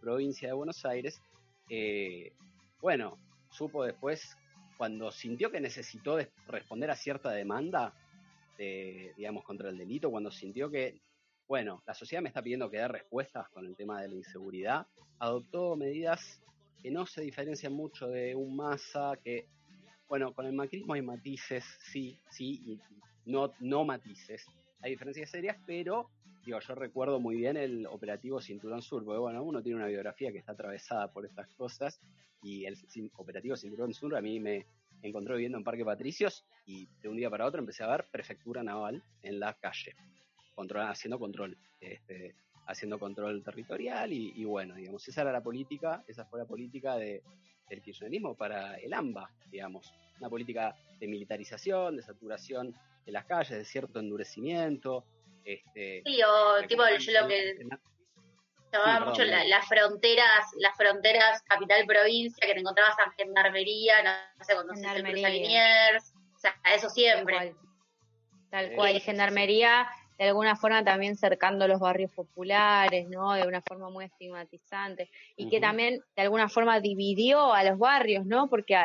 provincia 0.00 0.48
de 0.48 0.54
Buenos 0.54 0.84
Aires, 0.86 1.20
eh, 1.68 2.32
bueno, 2.80 3.18
supo 3.50 3.84
después, 3.84 4.36
cuando 4.78 5.12
sintió 5.12 5.50
que 5.50 5.60
necesitó 5.60 6.18
responder 6.46 6.90
a 6.90 6.96
cierta 6.96 7.30
demanda, 7.30 7.94
de, 8.56 9.12
digamos, 9.16 9.44
contra 9.44 9.68
el 9.68 9.76
delito, 9.76 10.10
cuando 10.10 10.30
sintió 10.30 10.70
que 10.70 11.00
bueno, 11.46 11.82
la 11.86 11.94
sociedad 11.94 12.22
me 12.22 12.28
está 12.28 12.42
pidiendo 12.42 12.70
que 12.70 12.78
dé 12.78 12.88
respuestas 12.88 13.48
con 13.50 13.66
el 13.66 13.76
tema 13.76 14.00
de 14.00 14.08
la 14.08 14.14
inseguridad, 14.14 14.86
adoptó 15.18 15.76
medidas 15.76 16.42
que 16.84 16.90
no 16.90 17.06
se 17.06 17.22
diferencian 17.22 17.72
mucho 17.72 18.08
de 18.08 18.34
un 18.34 18.56
masa 18.56 19.18
que, 19.24 19.48
bueno, 20.06 20.34
con 20.34 20.44
el 20.44 20.52
macrismo 20.52 20.92
hay 20.92 21.00
matices, 21.00 21.64
sí, 21.80 22.20
sí, 22.28 22.62
y 22.66 22.78
no, 23.24 23.54
no 23.60 23.86
matices. 23.86 24.44
Hay 24.82 24.90
diferencias 24.90 25.30
serias, 25.30 25.56
pero 25.66 26.10
digo, 26.44 26.60
yo 26.60 26.74
recuerdo 26.74 27.18
muy 27.20 27.36
bien 27.36 27.56
el 27.56 27.86
operativo 27.86 28.38
Cinturón 28.38 28.82
Sur, 28.82 29.02
porque 29.02 29.18
bueno, 29.18 29.42
uno 29.42 29.62
tiene 29.62 29.76
una 29.76 29.86
biografía 29.86 30.30
que 30.30 30.36
está 30.36 30.52
atravesada 30.52 31.10
por 31.10 31.24
estas 31.24 31.48
cosas, 31.54 32.02
y 32.42 32.66
el 32.66 32.76
operativo 33.16 33.56
Cinturón 33.56 33.94
Sur 33.94 34.14
a 34.14 34.20
mí 34.20 34.38
me 34.38 34.66
encontró 35.00 35.36
viviendo 35.36 35.56
en 35.56 35.64
Parque 35.64 35.86
Patricios, 35.86 36.44
y 36.66 36.86
de 37.00 37.08
un 37.08 37.16
día 37.16 37.30
para 37.30 37.46
otro 37.46 37.60
empecé 37.60 37.82
a 37.82 37.88
ver 37.88 38.04
prefectura 38.12 38.62
naval 38.62 39.02
en 39.22 39.40
la 39.40 39.54
calle 39.54 39.94
haciendo 40.86 41.18
control, 41.18 41.56
este, 41.80 42.34
haciendo 42.66 42.98
control 42.98 43.42
territorial 43.42 44.12
y, 44.12 44.44
bueno, 44.44 44.74
digamos, 44.74 45.06
esa 45.08 45.22
era 45.22 45.32
la 45.32 45.42
política, 45.42 46.04
esa 46.06 46.24
fue 46.24 46.38
la 46.38 46.46
política 46.46 46.96
de, 46.96 47.22
del 47.68 47.82
kirchnerismo 47.82 48.34
para 48.36 48.76
el 48.76 48.92
AMBA, 48.92 49.30
digamos, 49.50 49.92
una 50.18 50.28
política 50.28 50.74
de 50.98 51.06
militarización, 51.06 51.96
de 51.96 52.02
saturación 52.02 52.74
de 53.04 53.12
las 53.12 53.24
calles, 53.26 53.58
de 53.58 53.64
cierto 53.64 54.00
endurecimiento. 54.00 55.04
Este, 55.44 56.02
sí, 56.04 56.20
o 56.22 56.66
tipo 56.66 56.82
yo 56.98 57.20
lo 57.20 57.28
que 57.28 57.56
llamaba 58.72 59.06
mucho 59.06 59.24
las 59.24 59.68
fronteras, 59.68 60.46
las 60.58 60.76
fronteras 60.76 61.42
capital-provincia, 61.42 62.46
que 62.46 62.54
te 62.54 62.60
encontrabas 62.60 62.96
en 63.04 63.12
gendarmería, 63.12 64.02
no, 64.02 64.44
sé, 64.44 64.54
cuando 64.54 64.74
se 64.74 64.86
o 64.86 66.38
sea, 66.38 66.60
eso 66.74 66.90
siempre. 66.90 67.54
Tal 68.50 68.72
cual, 68.74 68.96
y 68.96 69.00
gendarmería 69.00 69.88
de 70.18 70.24
alguna 70.28 70.56
forma 70.56 70.84
también 70.84 71.16
cercando 71.16 71.66
los 71.66 71.80
barrios 71.80 72.10
populares, 72.12 73.08
¿no? 73.08 73.32
De 73.32 73.46
una 73.46 73.60
forma 73.60 73.90
muy 73.90 74.04
estigmatizante 74.04 75.10
y 75.36 75.48
que 75.48 75.60
también 75.60 76.00
de 76.16 76.22
alguna 76.22 76.48
forma 76.48 76.80
dividió 76.80 77.52
a 77.52 77.64
los 77.64 77.78
barrios, 77.78 78.24
¿no? 78.24 78.48
Porque 78.48 78.76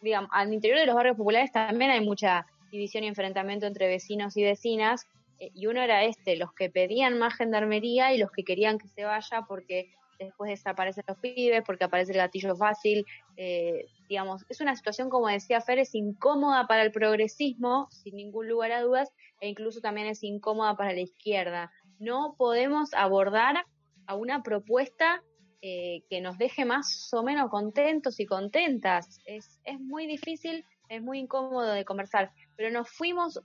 digamos, 0.00 0.30
al 0.32 0.52
interior 0.52 0.80
de 0.80 0.86
los 0.86 0.94
barrios 0.94 1.16
populares 1.16 1.52
también 1.52 1.90
hay 1.90 2.00
mucha 2.00 2.46
división 2.70 3.04
y 3.04 3.08
enfrentamiento 3.08 3.66
entre 3.66 3.88
vecinos 3.88 4.36
y 4.36 4.44
vecinas 4.44 5.06
eh, 5.38 5.50
y 5.54 5.66
uno 5.66 5.82
era 5.82 6.04
este, 6.04 6.36
los 6.36 6.52
que 6.52 6.70
pedían 6.70 7.18
más 7.18 7.34
gendarmería 7.34 8.14
y 8.14 8.18
los 8.18 8.30
que 8.30 8.44
querían 8.44 8.78
que 8.78 8.88
se 8.88 9.04
vaya 9.04 9.42
porque 9.46 9.90
después 10.24 10.50
desaparecen 10.50 11.04
los 11.06 11.18
pibes, 11.18 11.62
porque 11.64 11.84
aparece 11.84 12.12
el 12.12 12.18
gatillo 12.18 12.56
fácil, 12.56 13.04
eh, 13.36 13.86
digamos, 14.08 14.44
es 14.48 14.60
una 14.60 14.76
situación, 14.76 15.08
como 15.08 15.28
decía 15.28 15.60
Fer, 15.60 15.78
es 15.78 15.94
incómoda 15.94 16.66
para 16.66 16.82
el 16.82 16.92
progresismo, 16.92 17.88
sin 17.90 18.16
ningún 18.16 18.48
lugar 18.48 18.72
a 18.72 18.82
dudas, 18.82 19.10
e 19.40 19.48
incluso 19.48 19.80
también 19.80 20.06
es 20.06 20.22
incómoda 20.22 20.76
para 20.76 20.92
la 20.92 21.00
izquierda. 21.00 21.70
No 21.98 22.34
podemos 22.36 22.92
abordar 22.94 23.64
a 24.06 24.14
una 24.14 24.42
propuesta 24.42 25.22
eh, 25.62 26.02
que 26.08 26.20
nos 26.20 26.38
deje 26.38 26.64
más 26.64 27.12
o 27.12 27.22
menos 27.22 27.50
contentos 27.50 28.18
y 28.18 28.26
contentas. 28.26 29.20
Es, 29.26 29.60
es 29.64 29.78
muy 29.78 30.06
difícil, 30.06 30.64
es 30.88 31.02
muy 31.02 31.18
incómodo 31.18 31.72
de 31.72 31.84
conversar, 31.84 32.32
pero 32.56 32.70
nos 32.70 32.90
fuimos, 32.90 33.40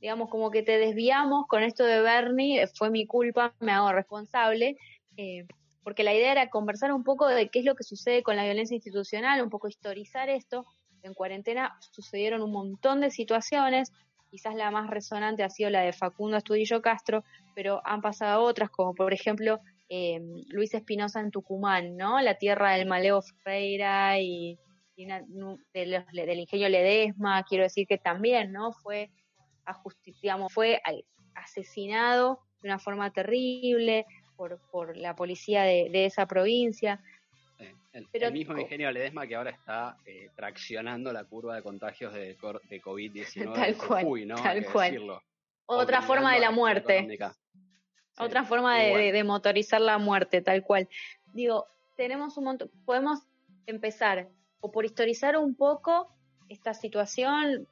digamos, 0.00 0.30
como 0.30 0.50
que 0.50 0.62
te 0.62 0.78
desviamos 0.78 1.46
con 1.46 1.62
esto 1.62 1.84
de 1.84 2.00
Bernie, 2.00 2.66
fue 2.68 2.90
mi 2.90 3.06
culpa, 3.06 3.54
me 3.60 3.72
hago 3.72 3.92
responsable. 3.92 4.76
Eh, 5.16 5.46
porque 5.86 6.02
la 6.02 6.12
idea 6.12 6.32
era 6.32 6.50
conversar 6.50 6.92
un 6.92 7.04
poco 7.04 7.28
de 7.28 7.48
qué 7.48 7.60
es 7.60 7.64
lo 7.64 7.76
que 7.76 7.84
sucede 7.84 8.24
con 8.24 8.34
la 8.34 8.42
violencia 8.42 8.74
institucional, 8.74 9.40
un 9.40 9.50
poco 9.50 9.68
historizar 9.68 10.28
esto. 10.28 10.66
En 11.04 11.14
cuarentena 11.14 11.78
sucedieron 11.92 12.42
un 12.42 12.50
montón 12.50 13.00
de 13.00 13.12
situaciones, 13.12 13.92
quizás 14.28 14.56
la 14.56 14.72
más 14.72 14.90
resonante 14.90 15.44
ha 15.44 15.48
sido 15.48 15.70
la 15.70 15.82
de 15.82 15.92
Facundo 15.92 16.38
Estudillo 16.38 16.82
Castro, 16.82 17.22
pero 17.54 17.82
han 17.84 18.00
pasado 18.00 18.42
otras, 18.42 18.68
como 18.68 18.96
por 18.96 19.14
ejemplo 19.14 19.60
eh, 19.88 20.18
Luis 20.48 20.74
Espinosa 20.74 21.20
en 21.20 21.30
Tucumán, 21.30 21.96
¿no? 21.96 22.20
La 22.20 22.34
tierra 22.34 22.72
del 22.72 22.88
Maleo 22.88 23.22
Ferreira 23.22 24.18
y, 24.18 24.58
del 24.96 26.40
ingenio 26.40 26.68
Ledesma, 26.68 27.44
quiero 27.44 27.62
decir 27.62 27.86
que 27.86 27.98
también, 27.98 28.50
¿no? 28.50 28.72
Fue, 28.72 29.12
digamos, 30.20 30.52
fue 30.52 30.82
asesinado 31.36 32.40
de 32.60 32.70
una 32.70 32.80
forma 32.80 33.12
terrible, 33.12 34.04
por, 34.36 34.58
por 34.70 34.96
la 34.96 35.16
policía 35.16 35.62
de, 35.62 36.04
esa 36.04 36.26
provincia. 36.26 37.00
el, 37.92 38.32
mismo 38.32 38.58
ingenio 38.58 38.90
Ledesma 38.90 39.26
que 39.26 39.34
ahora 39.34 39.50
está 39.50 39.96
eh, 40.04 40.30
traccionando 40.34 41.12
la 41.12 41.24
curva 41.24 41.56
de 41.56 41.62
contagios 41.62 42.12
de, 42.12 42.36
de 42.68 42.82
COVID-19. 42.82 43.54
Tal 43.54 43.76
cual, 43.76 44.34
tal 44.42 44.66
cual. 44.72 45.20
Otra 45.66 46.02
forma 46.02 46.34
de 46.34 46.40
la 46.40 46.50
muerte. 46.50 47.18
Otra 48.18 48.44
forma 48.44 48.78
de, 48.78 49.12
de, 49.12 49.24
motorizar 49.24 49.80
la 49.80 49.98
muerte, 49.98 50.40
tal 50.40 50.62
cual. 50.62 50.88
Digo, 51.34 51.66
tenemos 51.96 52.38
un 52.38 52.44
montón, 52.44 52.70
podemos 52.84 53.20
empezar 53.66 54.28
o 54.60 54.70
por 54.70 54.84
historizar 54.84 55.36
un 55.36 55.54
poco 55.54 56.08
esta 56.48 56.72
situación. 56.72 57.68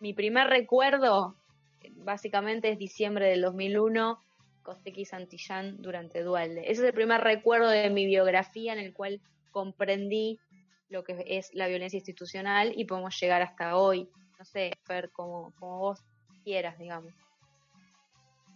Mi 0.00 0.14
primer 0.14 0.48
recuerdo, 0.48 1.36
básicamente, 1.96 2.70
es 2.70 2.78
diciembre 2.78 3.26
del 3.26 3.42
2001 3.42 4.18
Costequi 4.62 5.04
Santillán 5.04 5.80
durante 5.80 6.22
Dualde. 6.22 6.62
Ese 6.62 6.82
es 6.82 6.88
el 6.88 6.94
primer 6.94 7.20
recuerdo 7.20 7.68
de 7.68 7.90
mi 7.90 8.06
biografía 8.06 8.72
en 8.72 8.78
el 8.78 8.92
cual 8.92 9.20
comprendí 9.50 10.38
lo 10.88 11.04
que 11.04 11.24
es 11.26 11.52
la 11.54 11.68
violencia 11.68 11.96
institucional 11.96 12.72
y 12.76 12.84
podemos 12.84 13.18
llegar 13.20 13.42
hasta 13.42 13.76
hoy. 13.76 14.08
No 14.38 14.44
sé, 14.44 14.72
Fer, 14.84 15.10
como, 15.10 15.52
como 15.58 15.78
vos 15.78 16.04
quieras, 16.44 16.78
digamos. 16.78 17.12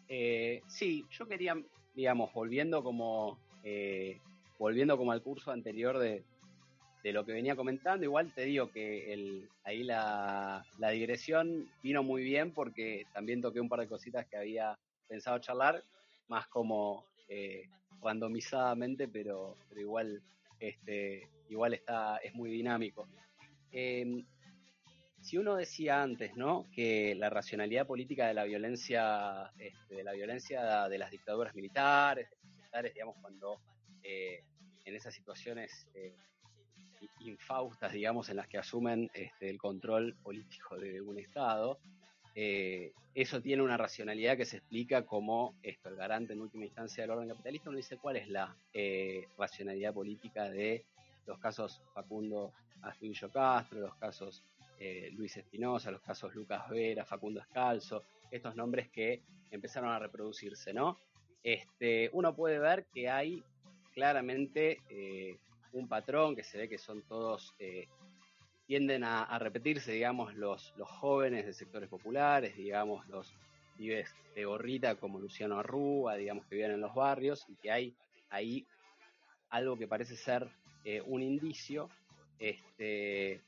Eh, 0.09 0.63
sí, 0.69 1.05
yo 1.11 1.27
quería, 1.27 1.57
digamos, 1.95 2.33
volviendo 2.33 2.83
como, 2.83 3.39
eh, 3.65 4.21
volviendo 4.59 4.97
como 4.97 5.13
al 5.13 5.23
curso 5.23 5.51
anterior 5.51 5.99
de, 5.99 6.25
de, 7.03 7.13
lo 7.13 7.25
que 7.25 7.33
venía 7.33 7.57
comentando, 7.57 8.05
igual 8.05 8.33
te 8.35 8.45
digo 8.45 8.71
que 8.71 9.13
el, 9.13 9.49
ahí 9.65 9.83
la, 9.83 10.65
la 10.79 10.91
digresión 10.91 11.69
vino 11.83 12.03
muy 12.03 12.23
bien 12.23 12.53
porque 12.53 13.07
también 13.13 13.41
toqué 13.41 13.61
un 13.61 13.69
par 13.69 13.81
de 13.81 13.89
cositas 13.89 14.27
que 14.27 14.37
había 14.37 14.79
pensado 15.09 15.39
charlar 15.39 15.83
más 16.29 16.47
como 16.49 17.05
eh, 17.29 17.69
randomizadamente, 18.03 19.09
pero, 19.09 19.57
pero 19.69 19.81
igual, 19.81 20.23
este, 20.61 21.29
igual 21.49 21.75
está, 21.75 22.19
es 22.19 22.35
muy 22.35 22.51
dinámico. 22.51 23.09
Em, 23.71 24.25
si 25.21 25.39
uno 25.39 25.57
decía 25.57 26.03
antes, 26.03 26.37
¿no? 26.37 26.67
Que 26.73 27.15
la 27.17 27.31
racionalidad 27.31 27.87
política 27.87 28.29
de 28.29 28.35
la 28.35 28.45
violencia, 28.45 29.51
este, 29.59 29.97
de 29.97 30.05
la 30.05 30.13
violencia 30.13 30.89
de 30.89 30.99
las 30.99 31.11
dictaduras 31.11 31.55
militares, 31.55 32.29
militares, 32.45 32.95
digamos, 32.95 33.17
cuando 33.21 33.61
eh, 34.03 34.45
en 34.85 34.95
esas 34.95 35.13
situaciones 35.13 35.89
eh, 35.95 36.15
infaustas, 37.21 37.93
digamos, 37.93 38.29
en 38.29 38.37
las 38.37 38.47
que 38.47 38.59
asumen 38.59 39.11
este, 39.15 39.51
el 39.51 39.59
control 39.59 40.15
político 40.23 40.77
de 40.77 41.01
un 41.01 41.19
Estado, 41.19 41.81
eh, 42.39 42.93
eso 43.15 43.41
tiene 43.41 43.63
una 43.63 43.79
racionalidad 43.79 44.37
que 44.37 44.45
se 44.45 44.59
explica 44.59 45.07
como 45.07 45.55
esto, 45.63 45.89
el 45.89 45.97
garante 45.97 46.35
en 46.35 46.43
última 46.43 46.67
instancia 46.67 47.03
del 47.03 47.13
orden 47.13 47.31
capitalista, 47.31 47.71
uno 47.71 47.79
dice 47.79 47.97
cuál 47.97 48.17
es 48.17 48.29
la 48.29 48.55
eh, 48.75 49.27
racionalidad 49.39 49.95
política 49.95 50.51
de 50.51 50.85
los 51.27 51.39
casos 51.39 51.81
Facundo 51.95 52.53
Astudillo 52.83 53.31
Castro, 53.31 53.81
los 53.81 53.95
casos 53.95 54.45
eh, 54.79 55.09
Luis 55.15 55.35
Espinosa, 55.35 55.91
los 55.91 56.03
casos 56.03 56.35
Lucas 56.35 56.69
Vera, 56.69 57.07
Facundo 57.07 57.41
Escalzo, 57.41 58.05
estos 58.31 58.55
nombres 58.55 58.91
que 58.91 59.23
empezaron 59.51 59.89
a 59.89 59.99
reproducirse, 59.99 60.75
¿no? 60.75 60.99
Este, 61.43 62.11
uno 62.13 62.37
puede 62.37 62.59
ver 62.59 62.85
que 62.93 63.09
hay 63.09 63.43
claramente 63.95 64.83
un 65.73 65.89
patrón 65.89 66.37
que 66.37 66.45
se 66.45 66.59
ve 66.59 66.69
que 66.69 66.77
son 66.77 67.01
todos 67.03 67.55
tienden 68.67 69.05
a, 69.05 69.39
repetirse, 69.39 69.93
digamos, 69.93 70.35
los, 70.35 70.73
jóvenes 70.79 71.47
de 71.47 71.53
sectores 71.53 71.89
populares, 71.89 72.57
digamos, 72.57 73.07
los 73.09 73.33
vives 73.79 74.15
de 74.35 74.45
gorrita 74.45 74.97
como 74.97 75.21
Luciano 75.21 75.59
Arrúa, 75.59 76.17
digamos, 76.17 76.47
que 76.47 76.57
viven 76.57 76.73
en 76.73 76.81
los 76.81 76.95
barrios, 76.95 77.47
y 77.49 77.55
que 77.57 77.71
hay 77.71 77.95
ahí 78.31 78.67
algo 79.51 79.79
que 79.79 79.87
parece 79.87 80.17
ser 80.17 80.49
eh, 80.85 81.01
un 81.07 81.23
indicio, 81.23 81.89
este, 82.39 83.41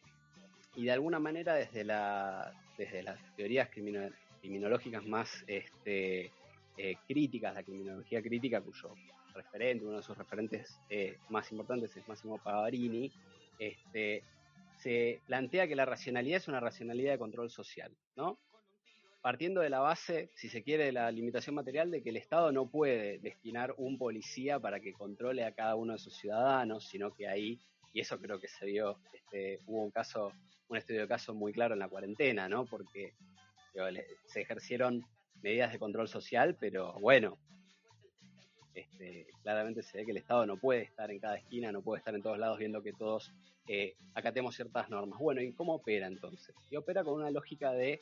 y 0.76 0.84
de 0.84 0.92
alguna 0.92 1.18
manera 1.18 1.54
desde, 1.54 1.84
la, 1.84 2.52
desde 2.76 3.02
las 3.02 3.18
teorías 3.34 3.68
criminológicas 3.70 5.04
más 5.04 5.44
este, 5.48 6.30
eh, 6.76 6.96
críticas, 7.08 7.54
la 7.54 7.64
criminología 7.64 8.22
crítica, 8.22 8.60
cuyo 8.60 8.94
referente, 9.34 9.84
uno 9.84 9.96
de 9.96 10.02
sus 10.02 10.16
referentes 10.16 10.80
eh, 10.88 11.18
más 11.28 11.50
importantes 11.50 11.96
es 11.96 12.06
Massimo 12.06 12.38
Pavarini, 12.38 13.10
este, 13.58 14.22
se 14.78 15.20
plantea 15.26 15.66
que 15.66 15.76
la 15.76 15.84
racionalidad 15.84 16.38
es 16.38 16.48
una 16.48 16.60
racionalidad 16.60 17.12
de 17.12 17.18
control 17.18 17.50
social, 17.50 17.92
¿no? 18.16 18.38
Partiendo 19.20 19.60
de 19.60 19.70
la 19.70 19.80
base, 19.80 20.30
si 20.34 20.48
se 20.48 20.62
quiere, 20.62 20.86
de 20.86 20.92
la 20.92 21.10
limitación 21.10 21.56
material 21.56 21.90
de 21.90 22.02
que 22.02 22.10
el 22.10 22.16
Estado 22.16 22.52
no 22.52 22.70
puede 22.70 23.18
destinar 23.18 23.74
un 23.76 23.98
policía 23.98 24.60
para 24.60 24.80
que 24.80 24.92
controle 24.92 25.44
a 25.44 25.52
cada 25.52 25.74
uno 25.74 25.94
de 25.94 25.98
sus 25.98 26.16
ciudadanos, 26.16 26.88
sino 26.88 27.12
que 27.12 27.26
ahí, 27.26 27.58
y 27.92 28.00
eso 28.00 28.18
creo 28.20 28.38
que 28.38 28.48
se 28.48 28.66
vio, 28.66 28.98
este, 29.12 29.60
hubo 29.66 29.82
un 29.82 29.90
caso, 29.90 30.32
un 30.68 30.76
estudio 30.76 31.00
de 31.02 31.08
caso 31.08 31.34
muy 31.34 31.52
claro 31.52 31.74
en 31.74 31.80
la 31.80 31.88
cuarentena, 31.88 32.48
¿no? 32.48 32.64
Porque 32.64 33.14
se 34.26 34.40
ejercieron 34.40 35.04
medidas 35.42 35.72
de 35.72 35.78
control 35.78 36.08
social, 36.08 36.56
pero 36.58 36.94
bueno, 37.00 37.38
este, 38.80 39.26
claramente 39.42 39.82
se 39.82 39.98
ve 39.98 40.04
que 40.04 40.10
el 40.12 40.16
Estado 40.18 40.46
no 40.46 40.56
puede 40.56 40.82
estar 40.82 41.10
en 41.10 41.18
cada 41.18 41.36
esquina, 41.36 41.72
no 41.72 41.82
puede 41.82 41.98
estar 41.98 42.14
en 42.14 42.22
todos 42.22 42.38
lados 42.38 42.58
viendo 42.58 42.82
que 42.82 42.92
todos 42.92 43.32
eh, 43.66 43.94
acatemos 44.14 44.54
ciertas 44.54 44.88
normas. 44.90 45.18
Bueno, 45.18 45.40
¿y 45.40 45.52
cómo 45.52 45.74
opera 45.74 46.06
entonces? 46.06 46.54
Y 46.70 46.76
opera 46.76 47.04
con 47.04 47.14
una 47.14 47.30
lógica 47.30 47.72
de 47.72 48.00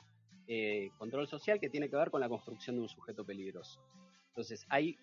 eh, 0.48 0.90
control 0.98 1.26
social 1.26 1.58
que 1.58 1.68
tiene 1.68 1.90
que 1.90 1.96
ver 1.96 2.10
con 2.10 2.20
la 2.20 2.28
construcción 2.28 2.76
de 2.76 2.82
un 2.82 2.88
sujeto 2.88 3.24
peligroso. 3.24 3.80
Entonces, 4.28 4.64
hay, 4.68 4.96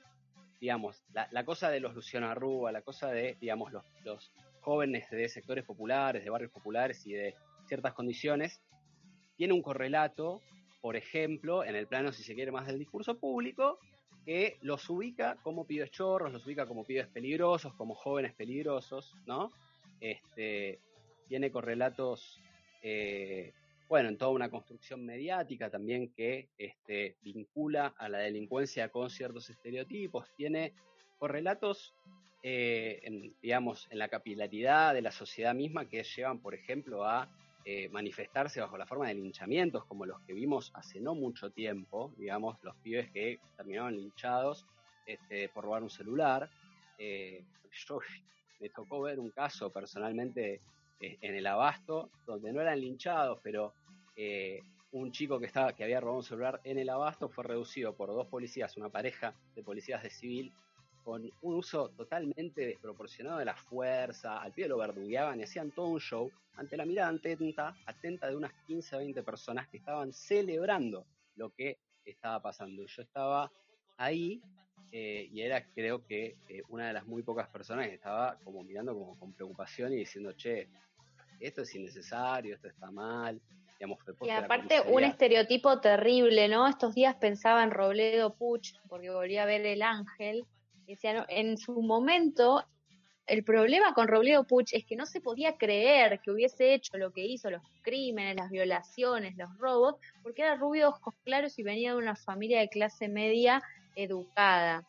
digamos, 0.62 1.04
la, 1.12 1.44
cosa 1.44 1.70
de 1.70 1.80
los 1.80 1.94
Luciano 1.96 2.28
Arrúa, 2.28 2.72
la 2.72 2.82
cosa 2.82 3.12
de, 3.12 3.36
digamos, 3.42 3.74
los, 3.74 3.84
los 4.06 4.32
jóvenes 4.62 5.10
de 5.10 5.28
sectores 5.28 5.66
populares, 5.66 6.24
de 6.24 6.30
barrios 6.30 6.52
populares 6.52 7.06
y 7.06 7.14
de 7.14 7.36
ciertas 7.68 7.94
condiciones, 7.94 8.62
tiene 9.36 9.54
un 9.54 9.62
correlato, 9.62 10.42
por 10.82 10.96
ejemplo, 10.96 11.64
en 11.66 11.76
el 11.76 11.88
plano, 11.88 12.14
si 12.14 12.24
se 12.24 12.36
quiere, 12.36 12.52
más 12.52 12.68
del 12.68 12.80
discurso 12.80 13.18
público, 13.18 13.80
que 14.26 14.58
los 14.62 14.90
ubica 14.90 15.38
como 15.44 15.66
pibes 15.66 15.92
chorros, 15.92 16.32
los 16.32 16.46
ubica 16.46 16.66
como 16.66 16.84
pibes 16.84 17.08
peligrosos, 17.08 17.74
como 17.74 17.96
jóvenes 17.96 18.34
peligrosos, 18.34 19.16
¿no? 19.26 19.52
Este, 20.00 20.80
tiene 21.28 21.52
correlatos, 21.52 22.42
eh, 22.82 23.54
bueno, 23.90 24.10
en 24.10 24.18
toda 24.18 24.32
una 24.32 24.50
construcción 24.50 25.06
mediática 25.06 25.70
también 25.70 26.10
que 26.10 26.50
este, 26.58 27.16
vincula 27.22 27.94
a 27.98 28.10
la 28.10 28.20
delincuencia 28.20 28.90
con 28.90 29.10
ciertos 29.10 29.50
estereotipos, 29.50 30.30
tiene 30.36 30.74
correlatos, 31.20 31.94
eh, 32.44 33.32
digamos, 33.42 33.88
en 33.92 34.00
la 34.00 34.10
capilaridad 34.10 34.94
de 34.94 35.02
la 35.02 35.12
sociedad 35.12 35.54
misma 35.54 35.88
que 35.88 36.04
llevan, 36.04 36.40
por 36.40 36.54
ejemplo, 36.54 37.06
a 37.06 37.30
eh, 37.66 37.90
manifestarse 37.90 38.60
bajo 38.62 38.78
la 38.78 38.86
forma 38.86 39.08
de 39.08 39.16
linchamientos, 39.16 39.86
como 39.86 40.06
los 40.06 40.22
que 40.22 40.34
vimos 40.34 40.72
hace 40.74 41.00
no 41.00 41.16
mucho 41.16 41.52
tiempo, 41.52 42.14
digamos, 42.18 42.58
los 42.64 42.76
pibes 42.78 43.10
que 43.12 43.40
terminaban 43.56 43.96
linchados 43.96 44.66
este, 45.06 45.50
por 45.50 45.64
robar 45.64 45.84
un 45.84 45.90
celular. 45.90 46.50
yo 46.98 48.00
me 48.60 48.70
tocó 48.70 49.02
ver 49.02 49.20
un 49.20 49.32
caso 49.32 49.72
personalmente 49.72 50.62
eh, 51.04 51.18
en 51.20 51.36
el 51.36 51.46
Abasto, 51.48 52.10
donde 52.26 52.54
no 52.54 52.62
eran 52.62 52.80
linchados, 52.80 53.40
pero 53.44 53.74
eh, 54.16 54.62
un 54.94 55.12
chico 55.12 55.38
que, 55.38 55.48
estaba, 55.48 55.74
que 55.74 55.84
había 55.84 56.00
robado 56.00 56.20
un 56.20 56.24
celular 56.24 56.62
en 56.64 56.78
el 56.78 56.90
Abasto 56.90 57.28
fue 57.28 57.44
reducido 57.44 57.94
por 57.94 58.08
dos 58.10 58.28
policías, 58.28 58.78
una 58.78 58.88
pareja 58.88 59.36
de 59.54 59.64
policías 59.64 60.02
de 60.02 60.10
civil, 60.10 60.54
con 61.04 61.30
un 61.42 61.56
uso 61.56 61.90
totalmente 61.90 62.66
desproporcionado 62.66 63.40
de 63.40 63.46
la 63.46 63.56
fuerza, 63.56 64.42
al 64.42 64.54
pie 64.54 64.68
lo 64.68 64.78
verdugueaban 64.78 65.40
y 65.40 65.44
hacían 65.44 65.72
todo 65.72 65.88
un 65.88 66.00
show 66.00 66.32
ante 66.56 66.78
la 66.78 66.86
mirada 66.86 67.10
atenta, 67.10 67.76
atenta 67.86 68.28
de 68.28 68.36
unas 68.36 68.54
15 68.68 68.96
o 68.96 69.00
20 69.00 69.24
personas 69.24 69.68
que 69.68 69.78
estaban 69.78 70.14
celebrando 70.14 71.06
lo 71.36 71.50
que 71.52 71.80
estaba 72.06 72.42
pasando. 72.42 72.86
Yo 72.86 73.02
estaba 73.02 73.52
ahí 73.98 74.42
eh, 74.92 75.28
y 75.32 75.42
era 75.42 75.66
creo 75.74 76.06
que 76.06 76.38
eh, 76.48 76.62
una 76.70 76.88
de 76.88 76.94
las 76.94 77.06
muy 77.06 77.24
pocas 77.24 77.48
personas 77.48 77.88
que 77.88 77.96
estaba 77.96 78.38
como 78.44 78.64
mirando 78.64 78.94
como 78.94 79.18
con 79.18 79.34
preocupación 79.34 79.92
y 79.94 79.98
diciendo, 79.98 80.34
che, 80.34 80.68
esto 81.40 81.62
es 81.62 81.76
innecesario, 81.76 82.56
esto 82.56 82.68
está 82.68 82.92
mal. 82.92 83.42
Digamos, 83.80 84.00
y 84.22 84.30
aparte 84.30 84.82
un 84.82 85.04
estereotipo 85.04 85.82
terrible, 85.82 86.48
¿no? 86.48 86.68
Estos 86.68 86.94
días 86.94 87.16
pensaba 87.16 87.64
en 87.64 87.72
Robledo 87.72 88.36
Puch, 88.36 88.76
porque 88.88 89.10
volví 89.10 89.38
a 89.38 89.46
ver 89.46 89.66
El 89.66 89.82
Ángel, 89.82 90.46
en 90.88 91.58
su 91.58 91.82
momento 91.82 92.64
el 93.26 93.44
problema 93.44 93.94
con 93.94 94.08
Robledo 94.08 94.46
Puch 94.46 94.74
es 94.74 94.86
que 94.86 94.98
no 94.98 95.06
se 95.06 95.22
podía 95.22 95.58
creer 95.58 96.20
que 96.22 96.32
hubiese 96.32 96.74
hecho 96.74 96.98
lo 96.98 97.12
que 97.12 97.26
hizo, 97.26 97.50
los 97.50 97.62
crímenes, 97.82 98.36
las 98.36 98.50
violaciones, 98.50 99.38
los 99.38 99.58
robos, 99.58 99.96
porque 100.22 100.42
era 100.42 100.56
rubio, 100.56 100.90
ojos 100.90 101.14
claros 101.24 101.58
y 101.58 101.64
venía 101.64 101.92
de 101.92 101.98
una 101.98 102.16
familia 102.16 102.60
de 102.60 102.68
clase 102.68 103.08
media 103.08 103.62
educada. 103.96 104.86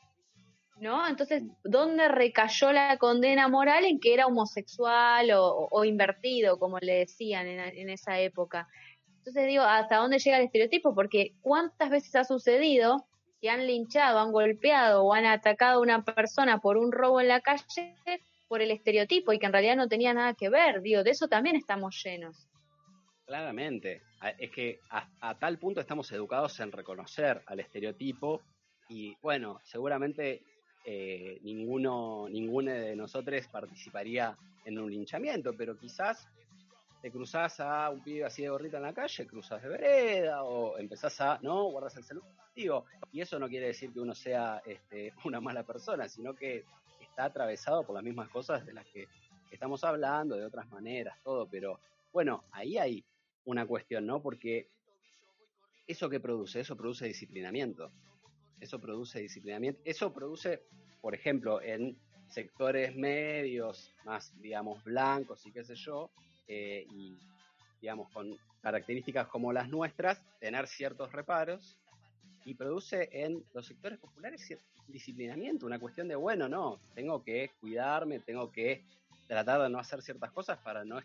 ¿No? 0.81 1.07
Entonces, 1.07 1.45
¿dónde 1.63 2.09
recayó 2.09 2.73
la 2.73 2.97
condena 2.99 3.47
moral 3.47 3.85
en 3.85 4.01
que 4.01 4.13
era 4.13 4.27
homosexual 4.27 5.31
o, 5.33 5.85
invertido, 5.85 6.59
como 6.59 6.79
le 6.81 6.95
decían 6.95 7.47
en, 7.47 7.89
esa 7.89 8.19
época? 8.19 8.67
Entonces 9.19 9.47
digo, 9.47 9.63
¿hasta 9.63 9.99
dónde 9.99 10.19
llega 10.19 10.39
el 10.39 10.47
estereotipo? 10.47 10.93
Porque 10.93 11.35
¿cuántas 11.41 11.91
veces 11.91 12.17
ha 12.17 12.25
sucedido 12.25 13.07
que 13.45 13.51
han 13.51 13.67
linchado, 13.67 14.21
han 14.21 14.33
golpeado 14.33 15.05
o 15.05 15.13
han 15.13 15.27
atacado 15.27 15.77
a 15.77 15.83
una 15.83 16.03
persona 16.03 16.63
por 16.63 16.79
un 16.79 16.91
robo 16.91 17.21
en 17.21 17.29
la 17.29 17.43
calle 17.43 17.95
por 18.49 18.63
el 18.63 18.71
estereotipo 18.71 19.35
y 19.35 19.39
que 19.39 19.45
en 19.45 19.53
realidad 19.53 19.77
no 19.77 19.87
tenía 19.87 20.15
nada 20.15 20.33
que 20.33 20.49
ver? 20.49 20.81
Digo, 20.81 21.03
de 21.05 21.11
eso 21.11 21.29
también 21.29 21.55
estamos 21.55 22.03
llenos. 22.03 22.49
Claramente, 23.27 24.01
es 24.39 24.51
que 24.51 24.81
a 24.89 25.39
tal 25.39 25.59
punto 25.59 25.83
estamos 25.83 26.11
educados 26.13 26.59
en 26.61 26.73
reconocer 26.73 27.43
al 27.45 27.61
estereotipo 27.61 28.41
y 28.89 29.15
bueno, 29.21 29.61
seguramente 29.63 30.41
eh, 30.87 31.39
ninguno, 31.43 32.27
ninguno 32.31 32.73
de 32.73 32.97
nosotros 32.97 33.47
participaría 33.49 34.35
en 34.65 34.79
un 34.79 34.91
linchamiento, 34.91 35.53
pero 35.55 35.77
quizás 35.77 36.27
te 37.05 37.11
cruzás 37.11 37.61
a 37.61 37.91
un 37.91 38.03
pibe 38.03 38.25
así 38.25 38.41
de 38.41 38.49
gorrita 38.49 38.79
en 38.79 38.85
la 38.85 38.95
calle, 38.95 39.27
cruzas 39.27 39.63
de 39.63 39.69
vereda 39.69 40.43
o 40.43 40.79
empezás 40.79 41.21
a, 41.21 41.39
¿no? 41.43 41.65
Guardas 41.65 41.95
el 41.99 42.05
celular. 42.05 42.31
Digo, 42.57 42.87
y 43.13 43.21
eso 43.21 43.39
no 43.39 43.47
quiere 43.47 43.67
decir 43.67 43.93
que 43.93 44.01
uno 44.01 44.15
sea 44.15 44.63
este, 44.65 45.13
una 45.27 45.39
mala 45.39 45.65
persona, 45.65 46.09
sino 46.09 46.35
que 46.35 46.65
está 46.99 47.27
atravesado 47.27 47.85
por 47.85 47.95
las 47.95 48.03
mismas 48.03 48.31
cosas 48.31 48.65
de 48.65 48.73
las 48.73 48.87
que 48.87 49.07
estamos 49.51 49.85
hablando, 49.85 50.35
de 50.35 50.47
otras 50.47 50.67
maneras, 50.71 51.19
todo, 51.23 51.47
pero 51.47 51.79
bueno, 52.11 52.45
ahí 52.53 52.79
hay 52.79 53.05
una 53.45 53.67
cuestión, 53.67 54.07
¿no? 54.07 54.23
Porque 54.23 54.71
eso 55.87 56.09
que 56.09 56.21
produce, 56.21 56.61
eso 56.61 56.75
produce 56.75 57.05
disciplinamiento 57.05 57.93
eso 58.61 58.81
produce 58.81 59.21
disciplinamiento, 59.21 59.83
eso 59.85 60.11
produce, 60.11 60.63
por 61.03 61.15
ejemplo, 61.15 61.61
en 61.61 61.99
sectores 62.29 62.97
medios, 62.97 63.93
más, 64.07 64.33
digamos, 64.41 64.83
blancos 64.85 65.45
y 65.45 65.53
qué 65.53 65.63
sé 65.65 65.75
yo, 65.75 66.11
eh, 66.49 66.87
y, 66.91 67.17
digamos, 67.81 68.11
con 68.11 68.37
características 68.63 69.29
como 69.29 69.53
las 69.53 69.69
nuestras, 69.69 70.21
tener 70.41 70.67
ciertos 70.67 71.13
reparos, 71.13 71.77
y 72.45 72.55
produce 72.55 73.09
en 73.13 73.43
los 73.55 73.67
sectores 73.67 73.99
populares 73.99 74.47
disciplinamiento, 74.89 75.67
una 75.67 75.79
cuestión 75.79 76.09
de, 76.09 76.15
bueno, 76.15 76.49
no, 76.49 76.79
tengo 76.95 77.23
que 77.23 77.51
cuidarme, 77.61 78.21
tengo 78.21 78.53
que 78.53 78.85
tratar 79.27 79.63
de 79.63 79.71
no 79.71 79.79
hacer 79.79 80.03
ciertas 80.03 80.31
cosas 80.31 80.59
para 80.59 80.85
no, 80.85 81.01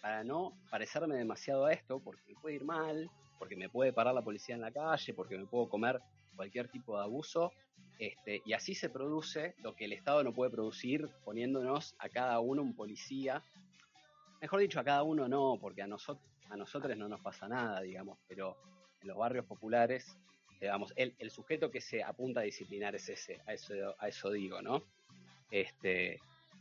para 0.00 0.22
no 0.22 0.52
parecerme 0.70 1.16
demasiado 1.16 1.66
a 1.66 1.72
esto, 1.72 2.00
porque 2.00 2.22
me 2.28 2.34
puede 2.40 2.54
ir 2.56 2.64
mal, 2.64 3.10
porque 3.38 3.56
me 3.56 3.68
puede 3.68 3.92
parar 3.92 4.14
la 4.14 4.22
policía 4.22 4.54
en 4.54 4.60
la 4.60 4.70
calle, 4.70 5.14
porque 5.14 5.36
me 5.36 5.46
puedo 5.46 5.68
comer 5.68 6.00
cualquier 6.36 6.68
tipo 6.68 6.96
de 6.96 7.04
abuso, 7.04 7.52
este, 7.98 8.42
y 8.44 8.52
así 8.52 8.74
se 8.74 8.88
produce 8.88 9.54
lo 9.62 9.74
que 9.74 9.84
el 9.84 9.92
Estado 9.92 10.24
no 10.24 10.32
puede 10.32 10.50
producir 10.50 11.08
poniéndonos 11.24 11.94
a 11.98 12.08
cada 12.08 12.40
uno 12.40 12.62
un 12.62 12.74
policía 12.74 13.42
mejor 14.42 14.60
dicho, 14.60 14.78
a 14.80 14.84
cada 14.84 15.02
uno 15.02 15.28
no, 15.28 15.56
porque 15.60 15.82
a, 15.82 15.86
nosotros 15.86 16.26
a 16.50 16.56
nosotros 16.56 16.96
no 16.96 17.08
nos 17.08 17.20
pasa 17.20 17.48
nada, 17.48 17.80
digamos, 17.80 18.18
pero 18.28 18.56
en 19.00 19.08
los 19.08 19.16
barrios 19.16 19.46
populares, 19.46 20.18
digamos, 20.60 20.92
el, 20.96 21.14
el 21.18 21.30
sujeto 21.30 21.70
que 21.70 21.80
se 21.80 22.02
apunta 22.02 22.40
a 22.40 22.42
disciplinar 22.42 22.94
es 22.94 23.08
ese, 23.08 23.40
a 23.46 23.54
eso, 23.54 23.74
a 23.98 24.08
eso 24.08 24.30
digo, 24.30 24.60
¿no? 24.60 24.84
Este, 25.50 26.20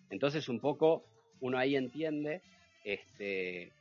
entonces 0.09 0.47
un 0.47 0.59
poco 0.59 1.03
uno 1.41 1.57
ahí 1.57 1.75
entiende 1.75 2.41
este, 2.83 3.71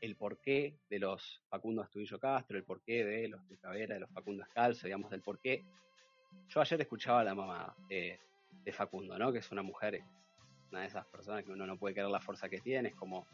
el 0.00 0.16
porqué 0.16 0.74
de 0.88 0.98
los 0.98 1.40
Facundo 1.48 1.82
Astudillo 1.82 2.18
Castro, 2.18 2.56
el 2.56 2.64
porqué 2.64 3.04
de 3.04 3.28
los 3.28 3.40
de 3.48 3.86
de 3.86 4.00
los 4.00 4.10
Facundo 4.10 4.42
Escalzo, 4.42 4.86
digamos, 4.86 5.10
del 5.10 5.22
porqué. 5.22 5.64
Yo 6.48 6.60
ayer 6.60 6.80
escuchaba 6.80 7.20
a 7.20 7.24
la 7.24 7.34
mamá 7.34 7.74
de, 7.88 8.18
Facundo, 8.72 9.16
¿no? 9.16 9.32
Que 9.32 9.38
es 9.38 9.50
una 9.52 9.62
mujer, 9.62 10.02
una 10.70 10.80
de 10.80 10.86
esas 10.86 11.06
personas 11.06 11.44
que 11.44 11.52
uno 11.52 11.66
no 11.66 11.78
puede 11.78 11.94
creer 11.94 12.10
la 12.10 12.20
fuerza 12.20 12.48
que 12.48 12.60
tiene, 12.60 12.90
es 12.90 12.94
como, 12.94 13.26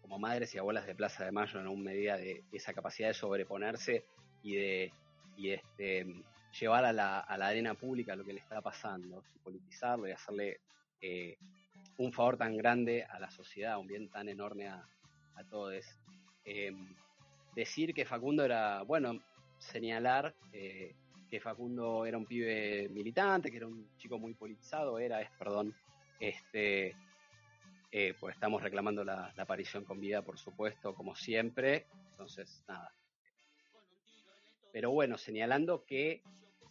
como 0.00 0.18
madres 0.18 0.54
y 0.54 0.58
abuelas 0.58 0.86
de 0.86 0.94
Plaza 0.94 1.24
de 1.24 1.32
Mayo 1.32 1.60
en 1.60 1.68
una 1.68 1.82
medida 1.82 2.16
de 2.16 2.42
esa 2.52 2.72
capacidad 2.72 3.08
de 3.08 3.14
sobreponerse 3.14 4.04
y 4.42 4.56
de 4.56 4.92
y 5.36 5.50
este, 5.50 6.06
llevar 6.58 6.84
a 6.84 6.92
la, 6.92 7.20
a 7.20 7.38
la 7.38 7.48
arena 7.48 7.74
pública 7.74 8.16
lo 8.16 8.24
que 8.24 8.32
le 8.32 8.40
está 8.40 8.60
pasando, 8.60 9.22
y 9.34 9.38
politizarlo 9.38 10.08
y 10.08 10.12
hacerle 10.12 10.60
eh, 11.00 11.36
un 11.98 12.12
favor 12.12 12.36
tan 12.36 12.56
grande 12.56 13.04
a 13.04 13.18
la 13.18 13.30
sociedad, 13.30 13.78
un 13.78 13.86
bien 13.86 14.08
tan 14.08 14.28
enorme 14.28 14.68
a, 14.68 14.86
a 15.36 15.44
todos. 15.44 15.84
Em, 16.44 16.94
decir 17.54 17.94
que 17.94 18.04
Facundo 18.04 18.44
era, 18.44 18.82
bueno, 18.82 19.20
señalar 19.58 20.34
eh, 20.52 20.94
que 21.30 21.40
Facundo 21.40 22.04
era 22.04 22.18
un 22.18 22.26
pibe 22.26 22.88
militante, 22.90 23.50
que 23.50 23.58
era 23.58 23.66
un 23.66 23.88
chico 23.96 24.18
muy 24.18 24.34
politizado, 24.34 24.98
era, 24.98 25.20
es, 25.20 25.30
perdón, 25.38 25.74
este, 26.20 26.94
eh, 27.90 28.14
pues 28.18 28.34
estamos 28.34 28.62
reclamando 28.62 29.04
la, 29.04 29.32
aparición 29.36 29.84
con 29.84 30.00
vida, 30.00 30.22
por 30.22 30.38
supuesto, 30.38 30.94
como 30.94 31.14
siempre. 31.14 31.86
Entonces, 32.12 32.64
nada. 32.66 32.94
Pero 34.72 34.90
bueno, 34.90 35.18
señalando 35.18 35.84
que 35.84 36.22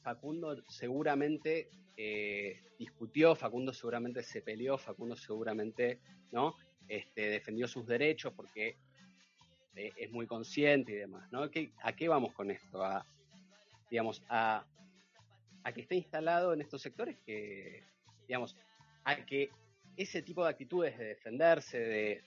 Facundo 0.02 0.64
seguramente 0.68 1.70
eh, 1.96 2.60
discutió, 2.80 3.36
Facundo 3.36 3.72
seguramente 3.74 4.24
se 4.24 4.42
peleó, 4.42 4.80
Facundo 4.80 5.16
seguramente 5.16 6.00
¿no? 6.32 6.56
este, 6.88 7.30
defendió 7.30 7.68
sus 7.68 7.86
derechos 7.86 8.34
porque 8.34 8.78
eh, 9.76 9.92
es 9.96 10.10
muy 10.10 10.26
consciente 10.26 10.94
y 10.94 10.96
demás. 10.96 11.32
¿no? 11.32 11.44
¿A 11.84 11.94
qué 11.94 12.08
vamos 12.08 12.34
con 12.34 12.50
esto? 12.50 12.84
A, 12.84 13.06
digamos, 13.92 14.24
a, 14.28 14.66
a 15.64 15.72
que 15.72 15.82
esté 15.82 15.96
instalado 15.96 16.54
en 16.54 16.62
estos 16.62 16.82
sectores 16.82 17.20
que, 17.20 17.84
digamos, 18.28 18.56
a 19.04 19.16
que 19.26 19.50
ese 19.98 20.22
tipo 20.22 20.44
de 20.44 20.50
actitudes 20.50 20.98
de 20.98 21.06
defenderse, 21.06 21.78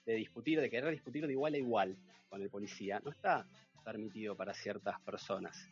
de, 0.04 0.14
discutir, 0.14 0.60
de 0.60 0.70
querer 0.70 0.90
discutir 0.90 1.26
de 1.26 1.32
igual 1.32 1.54
a 1.54 1.58
igual 1.58 1.96
con 2.28 2.42
el 2.42 2.50
policía, 2.50 3.00
no 3.04 3.10
está 3.10 3.46
permitido 3.84 4.36
para 4.36 4.54
ciertas 4.54 5.00
personas. 5.00 5.70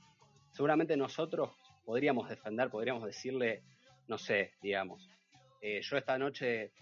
Seguramente 0.52 0.96
nosotros 0.96 1.50
podríamos 1.84 2.28
defender, 2.28 2.70
podríamos 2.70 3.04
decirle, 3.04 3.62
no 4.08 4.18
sé, 4.18 4.52
digamos, 4.62 5.08
eh, 5.60 5.80
yo 5.82 5.96
esta 5.96 6.18
noche 6.18 6.72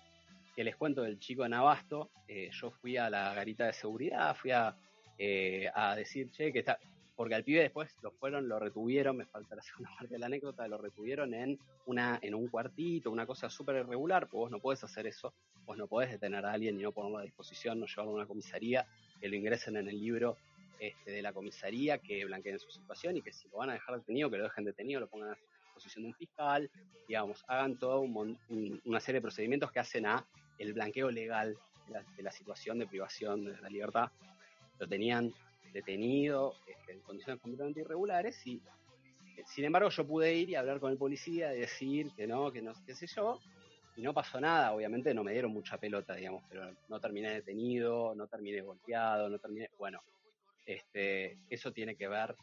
que 0.55 0.65
les 0.65 0.77
cuento 0.77 1.03
del 1.03 1.19
chico 1.19 1.43
de 1.43 1.51
Nabasto, 1.51 2.11
eh, 2.27 2.51
yo 2.53 2.71
fui 2.71 2.97
a 2.97 3.09
la 3.09 3.33
garita 3.35 3.67
de 3.67 3.73
seguridad, 3.73 4.35
fui 4.35 4.51
a, 4.51 4.77
eh, 5.19 5.71
a 5.75 5.95
decir, 5.95 6.31
che, 6.31 6.53
que 6.53 6.61
está, 6.61 6.79
porque 7.21 7.35
al 7.35 7.45
pibe 7.45 7.61
después 7.61 7.95
lo 8.01 8.13
fueron, 8.13 8.49
lo 8.49 8.59
retuvieron, 8.59 9.15
me 9.15 9.27
falta 9.27 9.55
la 9.55 9.61
segunda 9.63 9.91
parte 9.95 10.15
de 10.15 10.19
la 10.19 10.25
anécdota, 10.25 10.67
lo 10.67 10.79
retuvieron 10.79 11.35
en 11.35 11.59
una 11.85 12.19
en 12.23 12.35
un 12.35 12.49
cuartito, 12.49 13.11
una 13.11 13.27
cosa 13.27 13.51
súper 13.51 13.77
irregular, 13.77 14.27
pues 14.27 14.41
vos 14.41 14.51
no 14.51 14.59
podés 14.59 14.83
hacer 14.85 15.07
eso, 15.07 15.35
vos 15.67 15.77
no 15.77 15.87
podés 15.87 16.13
detener 16.13 16.47
a 16.47 16.53
alguien 16.53 16.81
y 16.81 16.83
no 16.83 16.93
ponerlo 16.93 17.19
a 17.19 17.23
disposición, 17.23 17.79
no 17.79 17.85
llevarlo 17.85 18.13
a 18.13 18.15
una 18.15 18.27
comisaría, 18.27 18.87
que 19.21 19.29
lo 19.29 19.37
ingresen 19.37 19.77
en 19.77 19.89
el 19.89 20.01
libro 20.01 20.39
este, 20.79 21.11
de 21.11 21.21
la 21.21 21.35
comisaría, 21.35 21.99
que 21.99 22.25
blanqueen 22.25 22.59
su 22.59 22.71
situación 22.71 23.19
y 23.19 23.21
que 23.21 23.35
si 23.35 23.51
lo 23.51 23.59
van 23.59 23.69
a 23.69 23.75
dejar 23.75 23.97
detenido, 23.97 24.31
que 24.31 24.39
lo 24.39 24.45
dejen 24.45 24.65
detenido, 24.65 25.01
lo 25.01 25.07
pongan 25.07 25.33
a 25.33 25.39
disposición 25.67 26.05
de 26.05 26.09
un 26.09 26.15
fiscal, 26.15 26.71
digamos, 27.07 27.45
hagan 27.49 27.79
toda 27.79 27.99
una 27.99 29.01
serie 29.01 29.19
de 29.19 29.23
procedimientos 29.23 29.71
que 29.71 29.81
hacen 29.81 30.07
a 30.07 30.27
el 30.57 30.73
blanqueo 30.73 31.11
legal 31.11 31.59
de 32.17 32.23
la, 32.23 32.33
situación 32.33 32.79
de 32.79 32.87
privación 32.87 33.45
de 33.45 33.61
la 33.61 33.69
libertad. 33.69 34.11
Lo 34.79 34.89
tenían 34.89 35.35
detenido 35.73 36.55
este, 36.67 36.93
en 36.93 37.01
condiciones 37.01 37.41
completamente 37.41 37.81
irregulares 37.81 38.47
y 38.47 38.61
sin 39.47 39.65
embargo 39.65 39.89
yo 39.89 40.07
pude 40.07 40.35
ir 40.35 40.51
y 40.51 40.55
hablar 40.55 40.81
con 40.81 40.93
el 40.93 40.99
policía 40.99 41.55
y 41.55 41.61
decir 41.61 42.11
que 42.17 42.27
no, 42.27 42.53
que 42.53 42.63
no, 42.63 42.73
qué 42.87 42.95
sé 42.95 43.07
yo, 43.07 43.41
y 43.97 44.03
no 44.03 44.15
pasó 44.15 44.41
nada, 44.41 44.73
obviamente 44.73 45.13
no 45.15 45.25
me 45.25 45.33
dieron 45.33 45.53
mucha 45.53 45.79
pelota, 45.79 46.15
digamos, 46.15 46.43
pero 46.49 46.71
no 46.89 47.01
terminé 47.01 47.31
detenido, 47.31 48.15
no 48.15 48.27
terminé 48.27 48.61
golpeado, 48.61 49.29
no 49.29 49.39
terminé, 49.39 49.71
bueno, 49.79 50.03
este, 50.67 51.39
eso 51.49 51.73
tiene 51.73 51.97
que 51.97 52.09
ver 52.09 52.37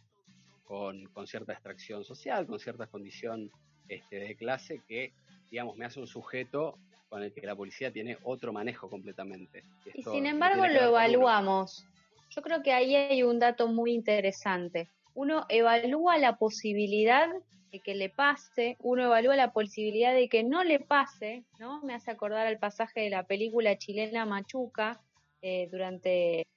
con, 0.65 1.09
cierta 1.25 1.53
extracción 1.53 2.03
social, 2.03 2.45
con 2.45 2.59
cierta 2.59 2.87
condición 2.87 3.49
este, 3.87 4.19
de 4.19 4.35
clase 4.35 4.81
que, 4.87 5.13
digamos, 5.49 5.77
me 5.77 5.85
hace 5.85 5.99
un 5.99 6.07
sujeto 6.07 6.77
con 7.09 7.23
el 7.23 7.33
que 7.33 7.45
la 7.45 7.55
policía 7.55 7.91
tiene 7.91 8.17
otro 8.23 8.51
manejo 8.51 8.89
completamente. 8.89 9.63
y 9.93 10.03
sin 10.03 10.25
embargo 10.25 10.67
lo 10.67 10.89
evaluamos. 10.89 11.85
Yo 12.29 12.41
creo 12.41 12.61
que 12.61 12.73
ahí 12.73 12.95
hay 12.95 13.23
un 13.23 13.39
dato 13.39 13.67
muy 13.67 13.93
interesante. 13.93 14.89
Uno 15.13 15.45
evalúa 15.49 16.17
la 16.17 16.37
posibilidad 16.37 17.27
de 17.71 17.79
que 17.79 17.95
le 17.95 18.09
pase, 18.09 18.77
uno 18.79 19.05
evalúa 19.05 19.35
la 19.35 19.51
posibilidad 19.51 20.13
de 20.13 20.29
que 20.29 20.43
no 20.43 20.63
le 20.63 20.79
pase, 20.79 21.43
¿no? 21.59 21.81
Me 21.81 21.93
hace 21.93 22.11
acordar 22.11 22.47
al 22.47 22.59
pasaje 22.59 23.01
de 23.01 23.09
la 23.09 23.23
película 23.23 23.77
chilena 23.77 24.25
Machuca, 24.25 25.01
eh, 25.41 25.67
durante 25.71 26.47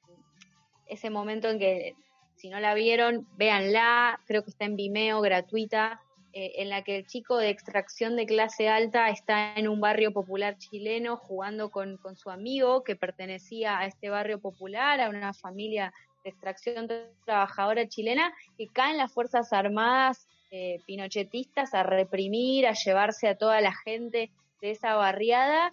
ese 0.87 1.11
momento 1.11 1.49
en 1.49 1.59
que, 1.59 1.95
si 2.37 2.49
no 2.49 2.61
la 2.61 2.75
vieron, 2.75 3.27
véanla, 3.37 4.21
creo 4.27 4.43
que 4.43 4.51
está 4.51 4.65
en 4.65 4.77
Vimeo, 4.77 5.21
gratuita, 5.21 6.01
eh, 6.33 6.53
en 6.59 6.69
la 6.69 6.85
que 6.85 6.97
el 6.97 7.07
chico 7.07 7.39
de 7.39 7.49
extracción 7.49 8.15
de 8.15 8.25
clase 8.25 8.69
alta 8.69 9.11
está 9.11 9.55
en 9.55 9.67
un 9.67 9.81
barrio 9.81 10.13
popular 10.13 10.57
chileno 10.59 11.17
jugando 11.17 11.71
con, 11.71 11.99
su 12.15 12.31
amigo 12.31 12.85
que 12.85 12.95
pertenecía 12.95 13.81
a 13.81 13.87
este 13.87 14.11
barrio 14.11 14.39
popular, 14.41 15.01
a 15.01 15.09
una 15.09 15.35
familia 15.35 15.93
de 16.23 16.31
extracción 16.31 16.87
trabajadora 17.25 17.89
chilena, 17.89 18.33
que 18.57 18.69
caen 18.69 18.97
las 18.97 19.13
Fuerzas 19.13 19.53
Armadas 19.53 20.29
eh, 20.53 20.79
pinochetistas 20.87 21.75
a 21.75 21.83
reprimir, 21.83 22.69
a 22.69 22.75
llevarse 22.75 23.27
a 23.27 23.37
toda 23.37 23.61
la 23.61 23.75
gente 23.75 24.31
de 24.61 24.71
esa 24.71 24.95
barriada. 24.95 25.73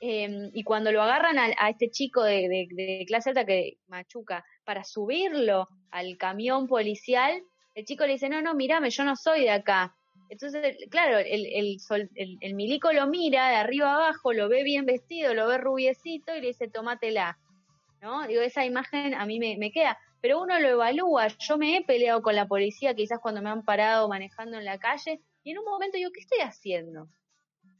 Em, 0.00 0.50
y 0.52 0.64
cuando 0.64 0.92
lo 0.92 1.00
agarran 1.00 1.38
a, 1.38 1.70
este 1.70 1.90
chico 1.90 2.22
de, 2.22 2.68
de, 2.70 3.04
clase 3.06 3.30
alta 3.30 3.46
que 3.46 3.78
machuca 3.88 4.44
para 4.64 4.84
subirlo 4.84 5.66
al 5.90 6.18
camión 6.18 6.66
policial, 6.66 7.42
el 7.74 7.84
chico 7.84 8.06
le 8.06 8.12
dice, 8.12 8.28
no, 8.28 8.40
no, 8.40 8.54
mírame, 8.54 8.90
yo 8.90 9.04
no 9.04 9.16
soy 9.16 9.42
de 9.42 9.50
acá. 9.50 9.94
Entonces, 10.28 10.76
claro, 10.90 11.18
el, 11.18 11.46
el, 11.46 11.78
el, 12.40 12.54
milico 12.54 12.92
lo 12.92 13.06
mira 13.06 13.50
de 13.50 13.56
arriba 13.56 13.94
abajo, 13.94 14.32
lo 14.32 14.48
ve 14.48 14.62
bien 14.62 14.86
vestido, 14.86 15.34
lo 15.34 15.46
ve 15.46 15.58
rubiecito 15.58 16.34
y 16.34 16.40
le 16.40 16.48
dice, 16.48 16.68
tómatela. 16.68 17.38
¿No? 18.00 18.26
Digo, 18.26 18.42
esa 18.42 18.64
imagen 18.64 19.14
a 19.14 19.26
mí 19.26 19.38
me, 19.38 19.56
me 19.56 19.72
queda. 19.72 19.98
Pero 20.20 20.40
uno 20.40 20.58
lo 20.58 20.68
evalúa. 20.68 21.28
Yo 21.38 21.56
me 21.58 21.76
he 21.76 21.84
peleado 21.84 22.22
con 22.22 22.34
la 22.34 22.46
policía, 22.46 22.94
quizás 22.94 23.18
cuando 23.20 23.42
me 23.42 23.50
han 23.50 23.64
parado 23.64 24.08
manejando 24.08 24.58
en 24.58 24.64
la 24.64 24.78
calle, 24.78 25.20
y 25.42 25.50
en 25.50 25.58
un 25.58 25.64
momento 25.64 25.96
digo, 25.96 26.10
¿qué 26.12 26.20
estoy 26.20 26.40
haciendo? 26.40 27.08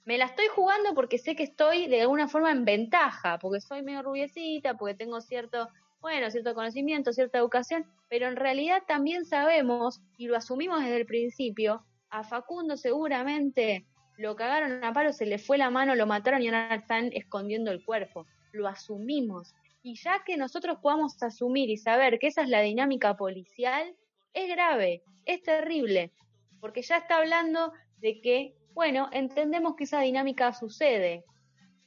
Me 0.05 0.19
la 0.19 0.27
estoy 0.27 0.47
jugando 0.49 0.95
porque 0.95 1.19
sé 1.19 1.35
que 1.35 1.45
estoy 1.45 1.87
de 1.87 2.03
alguna 2.03 2.29
forma 2.29 2.53
en 2.53 2.65
ventaja, 2.65 3.39
porque 3.39 3.61
soy 3.61 3.83
medio 3.83 4.03
rubiecita, 4.03 4.75
porque 4.75 4.95
tengo 4.95 5.21
cierto 5.23 5.69
bueno, 6.05 6.31
cierto 6.31 6.55
conocimiento, 6.55 7.15
cierta 7.15 7.39
educación, 7.39 7.87
pero 8.11 8.29
en 8.29 8.37
realidad 8.37 8.83
también 8.87 9.25
sabemos, 9.25 10.03
y 10.19 10.27
lo 10.27 10.37
asumimos 10.37 10.81
desde 10.81 10.99
el 10.99 11.07
principio, 11.07 11.83
a 12.11 12.23
Facundo 12.25 12.77
seguramente 12.77 13.87
lo 14.19 14.37
cagaron 14.37 14.85
a 14.85 14.93
palo, 14.93 15.15
se 15.15 15.25
le 15.25 15.39
fue 15.39 15.57
la 15.57 15.71
mano, 15.71 15.95
lo 15.95 16.07
mataron 16.07 16.43
y 16.43 16.49
ahora 16.49 16.75
están 16.75 17.09
escondiendo 17.15 17.71
el 17.71 17.83
cuerpo. 17.83 18.27
Lo 18.53 18.69
asumimos. 18.69 19.55
Y 19.83 19.95
ya 19.95 20.23
que 20.27 20.37
nosotros 20.37 20.77
podamos 20.83 21.23
asumir 21.23 21.71
y 21.71 21.79
saber 21.79 22.19
que 22.19 22.27
esa 22.27 22.43
es 22.43 22.51
la 22.51 22.61
dinámica 22.61 23.17
policial, 23.17 23.97
es 24.35 24.51
grave, 24.51 25.03
es 25.25 25.43
terrible, 25.43 26.13
porque 26.61 26.83
ya 26.83 26.99
está 26.99 27.17
hablando 27.17 27.73
de 27.97 28.21
que, 28.21 28.55
bueno, 28.75 29.09
entendemos 29.11 29.75
que 29.75 29.85
esa 29.85 30.01
dinámica 30.01 30.53
sucede 30.53 31.25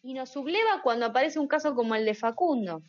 y 0.01 0.15
nos 0.15 0.32
subleva 0.32 0.82
cuando 0.82 1.05
aparece 1.05 1.38
un 1.38 1.47
caso 1.47 1.76
como 1.76 1.93
el 1.93 2.03
de 2.03 2.15
Facundo 2.15 2.82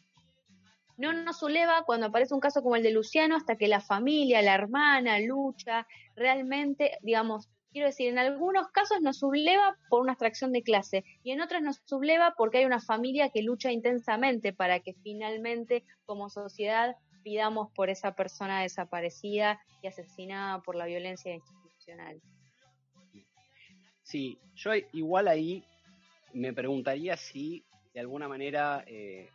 no 0.98 1.12
nos 1.12 1.38
subleva 1.38 1.84
cuando 1.86 2.06
aparece 2.06 2.34
un 2.34 2.40
caso 2.40 2.62
como 2.62 2.76
el 2.76 2.82
de 2.82 2.90
Luciano 2.90 3.36
hasta 3.36 3.56
que 3.56 3.68
la 3.68 3.80
familia, 3.80 4.42
la 4.42 4.54
hermana, 4.54 5.20
lucha, 5.20 5.86
realmente, 6.16 6.98
digamos, 7.02 7.48
quiero 7.72 7.86
decir, 7.86 8.08
en 8.08 8.18
algunos 8.18 8.68
casos 8.68 9.00
nos 9.00 9.18
subleva 9.18 9.76
por 9.88 10.02
una 10.02 10.12
extracción 10.12 10.52
de 10.52 10.62
clase 10.62 11.04
y 11.22 11.30
en 11.30 11.40
otros 11.40 11.62
nos 11.62 11.80
subleva 11.84 12.34
porque 12.36 12.58
hay 12.58 12.64
una 12.64 12.80
familia 12.80 13.30
que 13.30 13.42
lucha 13.42 13.70
intensamente 13.70 14.52
para 14.52 14.80
que 14.80 14.94
finalmente 15.02 15.84
como 16.04 16.30
sociedad 16.30 16.96
pidamos 17.22 17.70
por 17.74 17.90
esa 17.90 18.16
persona 18.16 18.62
desaparecida 18.62 19.60
y 19.82 19.86
asesinada 19.86 20.60
por 20.62 20.74
la 20.74 20.86
violencia 20.86 21.32
institucional. 21.32 22.20
Sí, 24.02 24.38
yo 24.56 24.72
igual 24.92 25.28
ahí 25.28 25.62
me 26.32 26.52
preguntaría 26.52 27.16
si 27.16 27.64
de 27.94 28.00
alguna 28.00 28.26
manera 28.26 28.82
eh, 28.86 29.28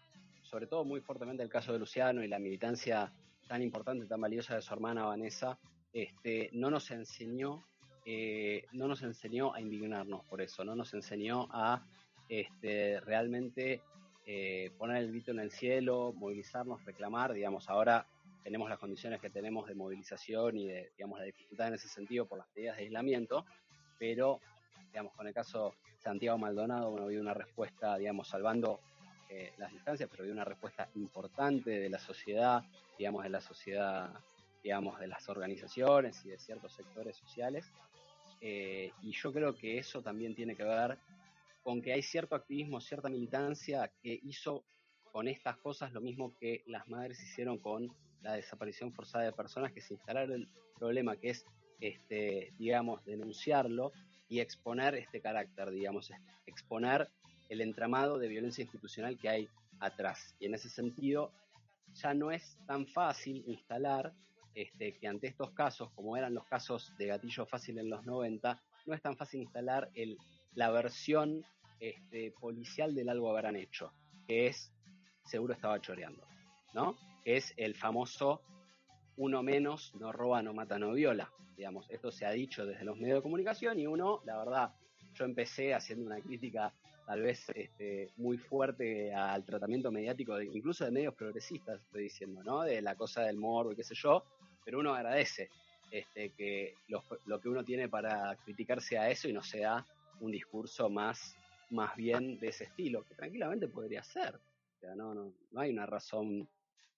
sobre 0.54 0.68
todo 0.68 0.86
muy 0.86 1.02
fuertemente 1.02 1.42
el 1.42 1.50
caso 1.50 1.74
de 1.74 1.80
Luciano 1.80 2.24
y 2.24 2.28
la 2.28 2.38
militancia 2.38 3.12
tan 3.48 3.64
importante, 3.64 4.06
tan 4.06 4.22
valiosa 4.22 4.54
de 4.54 4.62
su 4.62 4.72
hermana 4.72 5.04
Vanessa, 5.04 5.58
este, 5.92 6.52
no 6.54 6.70
nos 6.70 6.92
enseñó, 6.92 7.64
eh, 8.06 8.64
no 8.72 8.88
nos 8.88 9.02
enseñó 9.02 9.56
a 9.56 9.62
indignarnos 9.62 10.24
por 10.26 10.44
eso, 10.44 10.64
no 10.64 10.76
nos 10.76 10.94
enseñó 10.94 11.48
a 11.50 11.84
este, 12.30 13.00
realmente 13.00 13.82
eh, 14.28 14.70
poner 14.78 14.98
el 14.98 15.10
grito 15.10 15.32
en 15.32 15.40
el 15.40 15.50
cielo, 15.50 16.14
movilizarnos, 16.16 16.86
reclamar, 16.86 17.34
digamos, 17.34 17.68
ahora 17.68 18.06
tenemos 18.44 18.70
las 18.70 18.78
condiciones 18.78 19.20
que 19.20 19.32
tenemos 19.32 19.68
de 19.68 19.74
movilización 19.74 20.56
y 20.56 20.68
de, 20.68 20.92
digamos, 20.96 21.18
la 21.18 21.26
dificultad 21.26 21.70
en 21.70 21.74
ese 21.74 21.88
sentido 21.88 22.28
por 22.28 22.38
las 22.38 22.48
medidas 22.56 22.78
de 22.78 22.84
aislamiento, 22.84 23.44
pero, 23.98 24.40
digamos, 24.92 25.14
con 25.16 25.26
el 25.26 25.34
caso 25.34 25.74
Santiago 25.98 26.38
Maldonado, 26.38 26.92
bueno, 26.92 27.08
había 27.08 27.22
una 27.22 27.34
respuesta, 27.34 27.98
digamos, 27.98 28.28
salvando 28.28 28.82
eh, 29.36 29.52
las 29.58 29.72
distancias, 29.72 30.08
pero 30.12 30.22
había 30.22 30.34
una 30.34 30.46
respuesta 30.46 30.88
importante 30.94 31.72
de 31.72 31.90
la 31.90 31.98
sociedad, 31.98 32.64
digamos, 33.00 33.24
de 33.24 33.30
la 33.30 33.42
sociedad, 33.42 34.14
digamos, 34.62 35.00
de 35.00 35.08
las 35.08 35.28
organizaciones 35.28 36.24
y 36.24 36.30
de 36.30 36.38
ciertos 36.38 36.72
sectores 36.74 37.18
sociales. 37.18 37.72
Eh, 38.42 38.92
y 39.02 39.12
yo 39.12 39.34
creo 39.34 39.56
que 39.56 39.80
eso 39.80 40.04
también 40.04 40.36
tiene 40.36 40.56
que 40.56 40.64
ver 40.64 41.00
con 41.64 41.82
que 41.82 41.94
hay 41.94 42.04
cierto 42.04 42.36
activismo, 42.36 42.80
cierta 42.80 43.10
militancia 43.10 43.92
que 44.04 44.20
hizo 44.22 44.66
con 45.12 45.28
estas 45.28 45.58
cosas 45.58 45.92
lo 45.94 46.02
mismo 46.02 46.36
que 46.40 46.62
las 46.68 46.88
madres 46.88 47.20
hicieron 47.20 47.58
con 47.58 47.92
la 48.22 48.34
desaparición 48.34 48.94
forzada 48.94 49.24
de 49.24 49.32
personas, 49.32 49.72
que 49.72 49.82
se 49.82 49.96
instalaron 49.96 50.42
el 50.42 50.50
problema 50.78 51.18
que 51.18 51.32
es, 51.32 51.44
este, 51.80 52.54
digamos, 52.60 53.04
denunciarlo 53.04 53.94
y 54.30 54.42
exponer 54.42 54.94
este 54.94 55.22
carácter, 55.22 55.72
digamos, 55.72 56.12
exponer 56.46 57.10
el 57.50 57.62
entramado 57.62 58.18
de 58.18 58.28
violencia 58.28 58.62
institucional 58.62 59.18
que 59.18 59.30
hay 59.30 59.50
atrás. 59.80 60.36
Y 60.40 60.46
en 60.46 60.56
ese 60.56 60.70
sentido, 60.70 61.32
ya 61.94 62.14
no 62.14 62.32
es 62.32 62.58
tan 62.66 62.88
fácil 62.88 63.44
instalar 63.48 64.14
este, 64.56 64.98
que 64.98 65.08
ante 65.08 65.28
estos 65.28 65.52
casos, 65.52 65.92
como 65.92 66.16
eran 66.18 66.34
los 66.34 66.46
casos 66.46 66.94
de 66.98 67.08
gatillo 67.08 67.46
fácil 67.46 67.80
en 67.80 67.90
los 67.90 68.06
90, 68.06 68.62
no 68.86 68.94
es 68.94 69.02
tan 69.02 69.16
fácil 69.16 69.42
instalar 69.42 69.90
el, 69.96 70.18
la 70.54 70.72
versión 70.72 71.44
este, 71.80 72.32
policial 72.40 72.94
del 72.94 73.10
algo 73.10 73.30
habrán 73.30 73.56
hecho, 73.56 73.92
que 74.28 74.48
es 74.48 74.72
seguro 75.26 75.54
estaba 75.54 75.80
choreando, 75.80 76.26
¿no? 76.74 76.98
es 77.26 77.54
el 77.58 77.76
famoso 77.76 78.42
uno 79.16 79.44
menos, 79.44 79.94
no 79.96 80.12
roba, 80.12 80.42
no 80.42 80.54
mata, 80.54 80.80
no 80.80 80.94
viola. 80.94 81.32
Digamos, 81.56 81.90
esto 81.90 82.12
se 82.12 82.26
ha 82.26 82.32
dicho 82.32 82.66
desde 82.66 82.84
los 82.84 82.98
medios 82.98 83.20
de 83.20 83.22
comunicación 83.22 83.80
y 83.80 83.86
uno, 83.86 84.22
la 84.26 84.38
verdad, 84.38 84.74
yo 85.14 85.26
empecé 85.26 85.74
haciendo 85.74 86.06
una 86.06 86.20
crítica 86.20 86.74
tal 87.06 87.22
vez 87.22 87.50
este, 87.56 88.10
muy 88.18 88.38
fuerte 88.38 89.14
al 89.14 89.44
tratamiento 89.44 89.92
mediático, 89.92 90.40
incluso 90.42 90.86
de 90.86 90.92
medios 90.92 91.14
progresistas, 91.16 91.82
estoy 91.82 92.04
diciendo, 92.04 92.44
¿no? 92.44 92.62
De 92.62 92.82
la 92.82 92.96
cosa 92.96 93.24
del 93.24 93.38
morbo 93.38 93.72
y 93.72 93.76
qué 93.76 93.84
sé 93.84 93.96
yo, 93.96 94.24
pero 94.64 94.80
uno 94.80 94.94
agradece 94.94 95.50
este, 95.92 96.30
que 96.32 96.76
lo, 96.88 97.40
que 97.40 97.50
uno 97.50 97.64
tiene 97.64 97.90
para 97.90 98.36
criticarse 98.44 98.98
a 98.98 99.10
eso 99.10 99.28
y 99.28 99.34
no 99.34 99.44
sea 99.44 99.86
un 100.22 100.32
discurso 100.32 100.90
más, 100.90 101.36
más 101.70 101.96
bien 101.96 102.40
de 102.40 102.48
ese 102.50 102.66
estilo, 102.66 103.04
que 103.04 103.16
tranquilamente 103.16 103.68
podría 103.68 104.04
ser. 104.04 104.36
O 104.36 104.80
sea, 104.80 104.96
no, 104.96 105.14
no, 105.14 105.34
no 105.52 105.62
hay 105.62 105.72
una 105.72 105.86
razón 105.86 106.48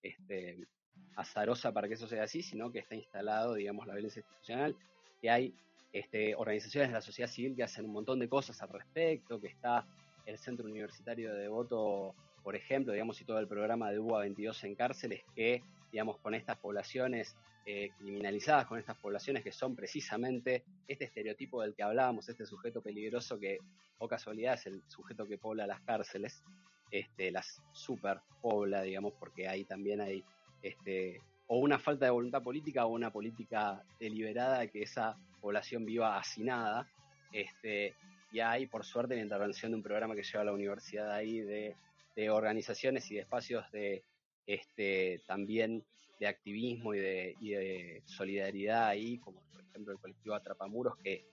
este, 0.02 0.66
azarosa 1.16 1.72
para 1.72 1.88
que 1.88 1.94
eso 1.94 2.06
sea 2.06 2.24
así, 2.24 2.42
sino 2.42 2.70
que 2.70 2.78
está 2.78 2.94
instalado, 2.94 3.54
digamos, 3.54 3.86
la 3.86 3.94
violencia 3.94 4.20
institucional, 4.20 4.76
que 5.20 5.30
hay 5.30 5.54
este, 5.98 6.34
organizaciones 6.34 6.90
de 6.90 6.94
la 6.94 7.00
sociedad 7.00 7.30
civil 7.30 7.56
que 7.56 7.62
hacen 7.62 7.86
un 7.86 7.92
montón 7.92 8.18
de 8.18 8.28
cosas 8.28 8.60
al 8.60 8.68
respecto, 8.68 9.40
que 9.40 9.48
está 9.48 9.86
el 10.26 10.38
Centro 10.38 10.66
Universitario 10.66 11.32
de 11.32 11.40
Devoto, 11.40 12.14
por 12.42 12.54
ejemplo, 12.54 12.92
digamos, 12.92 13.18
y 13.20 13.24
todo 13.24 13.38
el 13.38 13.48
programa 13.48 13.90
de 13.90 13.98
UBA 13.98 14.20
22 14.20 14.64
en 14.64 14.74
cárceles, 14.74 15.22
que, 15.34 15.62
digamos, 15.90 16.18
con 16.18 16.34
estas 16.34 16.58
poblaciones 16.58 17.34
eh, 17.64 17.90
criminalizadas, 17.98 18.66
con 18.66 18.78
estas 18.78 18.98
poblaciones 18.98 19.42
que 19.42 19.52
son 19.52 19.74
precisamente 19.74 20.64
este 20.86 21.06
estereotipo 21.06 21.62
del 21.62 21.74
que 21.74 21.82
hablábamos, 21.82 22.28
este 22.28 22.44
sujeto 22.44 22.82
peligroso 22.82 23.38
que, 23.38 23.60
o 23.98 24.06
casualidad, 24.06 24.54
es 24.54 24.66
el 24.66 24.82
sujeto 24.88 25.26
que 25.26 25.38
pobla 25.38 25.66
las 25.66 25.80
cárceles, 25.80 26.44
este, 26.90 27.30
las 27.30 27.62
super 27.72 28.20
pobla, 28.42 28.82
digamos, 28.82 29.14
porque 29.14 29.48
ahí 29.48 29.64
también 29.64 30.02
hay 30.02 30.22
este, 30.60 31.22
o 31.48 31.58
una 31.58 31.78
falta 31.78 32.06
de 32.06 32.10
voluntad 32.10 32.42
política 32.42 32.86
o 32.86 32.90
una 32.90 33.12
política 33.12 33.82
deliberada 34.00 34.60
de 34.60 34.70
que 34.70 34.82
esa 34.82 35.16
población 35.40 35.84
viva 35.84 36.18
hacinada. 36.18 36.88
Este, 37.32 37.94
y 38.32 38.40
hay, 38.40 38.66
por 38.66 38.84
suerte, 38.84 39.14
la 39.14 39.22
intervención 39.22 39.72
de 39.72 39.76
un 39.76 39.82
programa 39.82 40.14
que 40.14 40.22
lleva 40.22 40.44
la 40.44 40.52
universidad 40.52 41.12
ahí 41.12 41.40
de, 41.40 41.76
organizaciones 42.30 43.10
y 43.10 43.16
de 43.16 43.20
espacios 43.20 43.70
de 43.72 44.02
este, 44.46 45.20
también 45.26 45.84
de 46.18 46.26
activismo 46.26 46.94
y 46.94 46.98
de, 46.98 47.36
y 47.40 48.08
solidaridad 48.08 48.86
ahí, 48.86 49.18
como 49.18 49.42
por 49.52 49.60
ejemplo 49.60 49.92
el 49.92 49.98
colectivo 49.98 50.34
Atrapamuros, 50.34 50.96
que, 51.04 51.26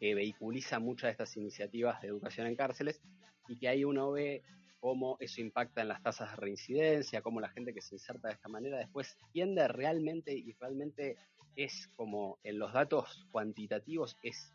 que 0.00 0.14
vehiculiza 0.14 0.78
muchas 0.78 1.08
de 1.08 1.10
estas 1.10 1.36
iniciativas 1.36 2.00
de 2.00 2.08
educación 2.08 2.46
en 2.46 2.56
cárceles, 2.56 3.02
y 3.46 3.58
que 3.58 3.68
ahí 3.68 3.84
uno 3.84 4.10
ve 4.10 4.42
cómo 4.84 5.16
eso 5.18 5.40
impacta 5.40 5.80
en 5.80 5.88
las 5.88 6.02
tasas 6.02 6.32
de 6.32 6.36
reincidencia, 6.36 7.22
cómo 7.22 7.40
la 7.40 7.48
gente 7.48 7.72
que 7.72 7.80
se 7.80 7.94
inserta 7.94 8.28
de 8.28 8.34
esta 8.34 8.50
manera 8.50 8.76
después 8.76 9.16
tiende 9.32 9.66
realmente 9.66 10.34
y 10.34 10.52
realmente 10.60 11.16
es 11.56 11.88
como 11.96 12.38
en 12.44 12.58
los 12.58 12.70
datos 12.74 13.26
cuantitativos 13.32 14.18
es 14.22 14.52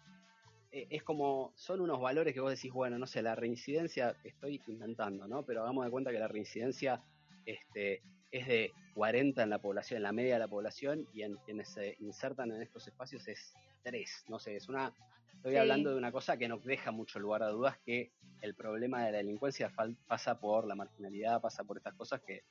e, 0.72 0.86
es 0.92 1.02
como, 1.02 1.52
son 1.56 1.82
unos 1.82 2.00
valores 2.00 2.36
que 2.36 2.42
vos 2.42 2.52
decís, 2.52 2.72
bueno, 2.72 3.00
no 3.00 3.08
sé, 3.08 3.24
la 3.24 3.34
reincidencia, 3.34 4.16
estoy 4.24 4.62
inventando, 4.68 5.28
¿no? 5.28 5.42
Pero 5.48 5.64
hagamos 5.64 5.84
de 5.84 5.90
cuenta 5.90 6.12
que 6.12 6.20
la 6.20 6.28
reincidencia 6.28 7.02
este, 7.48 8.04
es 8.30 8.48
de 8.48 8.72
40 8.94 9.42
en 9.42 9.50
la 9.50 9.58
población, 9.58 9.98
en 9.98 10.04
la 10.04 10.12
media 10.12 10.36
de 10.36 10.42
la 10.42 10.48
población, 10.48 11.08
y 11.12 11.24
en 11.24 11.38
quienes 11.38 11.70
se 11.70 11.96
insertan 12.02 12.52
en 12.52 12.62
estos 12.62 12.88
espacios 12.88 13.28
es 13.28 13.56
3, 13.82 14.26
no 14.28 14.38
sé, 14.38 14.58
es 14.58 14.70
una, 14.70 14.94
estoy 15.40 15.56
hablando 15.56 15.92
de 15.92 15.96
una 15.96 16.12
cosa 16.12 16.38
que 16.38 16.50
no 16.50 16.58
deja 16.58 16.92
mucho 16.92 17.18
lugar 17.18 17.44
a 17.44 17.48
dudas, 17.48 17.78
que 17.86 18.12
el 18.42 18.56
problema 18.56 19.06
de 19.06 19.14
la 19.14 19.18
delincuencia 19.20 19.72
pasa 20.06 20.40
por 20.40 20.68
la 20.68 20.76
marginalidad, 20.76 21.42
pasa 21.42 21.64
por 21.64 21.78
estas 21.78 21.94
cosas 21.94 22.22
que, 22.22 22.44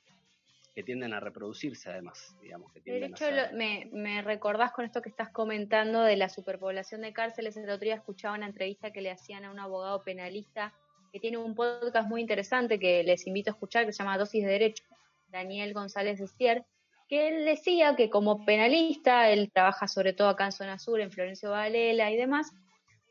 tienden 0.85 1.11
a 1.11 1.19
reproducirse 1.19 1.89
además, 1.89 2.37
digamos. 2.41 2.71
Que 2.71 2.79
de 2.79 3.05
hecho, 3.07 3.25
me, 3.51 3.89
me, 3.91 4.21
recordás 4.21 4.71
con 4.71 4.85
esto 4.85 5.01
que 5.01 5.09
estás 5.09 5.27
comentando 5.27 6.03
de 6.03 6.15
la 6.15 6.29
superpoblación 6.29 7.01
de 7.01 7.11
cárceles. 7.11 7.57
El 7.57 7.69
otro 7.69 7.83
día 7.83 7.95
escuchaba 7.95 8.37
una 8.37 8.45
entrevista 8.45 8.89
que 8.91 9.01
le 9.01 9.11
hacían 9.11 9.43
a 9.43 9.51
un 9.51 9.59
abogado 9.59 10.01
penalista 10.05 10.73
que 11.11 11.19
tiene 11.19 11.37
un 11.37 11.53
podcast 11.53 12.07
muy 12.07 12.21
interesante 12.21 12.79
que 12.79 13.03
les 13.03 13.27
invito 13.27 13.49
a 13.49 13.55
escuchar, 13.55 13.85
que 13.85 13.91
se 13.91 13.97
llama 13.97 14.17
Dosis 14.17 14.45
de 14.45 14.51
Derecho, 14.51 14.85
Daniel 15.27 15.73
González 15.73 16.21
Estier, 16.21 16.63
que 17.09 17.27
él 17.27 17.43
decía 17.43 17.97
que 17.97 18.09
como 18.09 18.45
penalista, 18.45 19.29
él 19.29 19.51
trabaja 19.51 19.89
sobre 19.89 20.13
todo 20.13 20.29
acá 20.29 20.45
en 20.45 20.53
Zona 20.53 20.79
Sur, 20.79 21.01
en 21.01 21.11
Florencio 21.11 21.51
Valela 21.51 22.09
y 22.09 22.15
demás, 22.15 22.53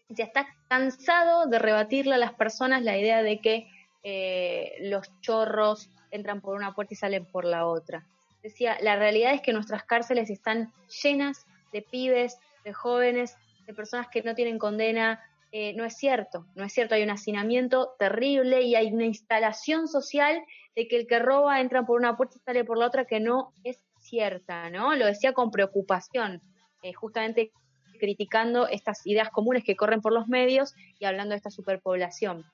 ya 0.08 0.24
está 0.24 0.46
cansado 0.68 1.46
de 1.46 1.58
rebatirle 1.58 2.14
a 2.14 2.18
las 2.18 2.32
personas 2.32 2.82
la 2.82 2.96
idea 2.96 3.22
de 3.22 3.40
que 3.40 3.68
eh, 4.02 4.76
los 4.80 5.10
chorros 5.20 5.90
entran 6.10 6.40
por 6.40 6.56
una 6.56 6.74
puerta 6.74 6.94
y 6.94 6.96
salen 6.96 7.26
por 7.26 7.44
la 7.44 7.66
otra. 7.66 8.06
Decía, 8.42 8.78
la 8.80 8.96
realidad 8.96 9.34
es 9.34 9.42
que 9.42 9.52
nuestras 9.52 9.84
cárceles 9.84 10.30
están 10.30 10.72
llenas 11.02 11.46
de 11.72 11.82
pibes, 11.82 12.38
de 12.64 12.72
jóvenes, 12.72 13.36
de 13.66 13.74
personas 13.74 14.08
que 14.08 14.22
no 14.22 14.34
tienen 14.34 14.58
condena. 14.58 15.20
Eh, 15.52 15.74
no 15.74 15.84
es 15.84 15.96
cierto, 15.96 16.46
no 16.54 16.64
es 16.64 16.72
cierto. 16.72 16.94
Hay 16.94 17.02
un 17.02 17.10
hacinamiento 17.10 17.94
terrible 17.98 18.62
y 18.62 18.74
hay 18.74 18.92
una 18.92 19.06
instalación 19.06 19.88
social 19.88 20.42
de 20.74 20.88
que 20.88 20.96
el 20.96 21.06
que 21.06 21.18
roba 21.18 21.60
entra 21.60 21.84
por 21.84 21.98
una 21.98 22.16
puerta 22.16 22.36
y 22.36 22.40
sale 22.40 22.64
por 22.64 22.78
la 22.78 22.86
otra 22.86 23.04
que 23.04 23.20
no 23.20 23.52
es 23.64 23.78
cierta, 24.00 24.70
¿no? 24.70 24.94
Lo 24.94 25.06
decía 25.06 25.32
con 25.32 25.50
preocupación. 25.50 26.40
Eh, 26.82 26.92
justamente 26.92 27.50
criticando 27.98 28.68
estas 28.68 29.06
ideas 29.06 29.30
comunes 29.30 29.64
que 29.64 29.76
corren 29.76 30.00
por 30.00 30.12
los 30.12 30.28
medios 30.28 30.74
y 30.98 31.04
hablando 31.04 31.30
de 31.30 31.36
esta 31.36 31.50
superpoblación. 31.50 32.44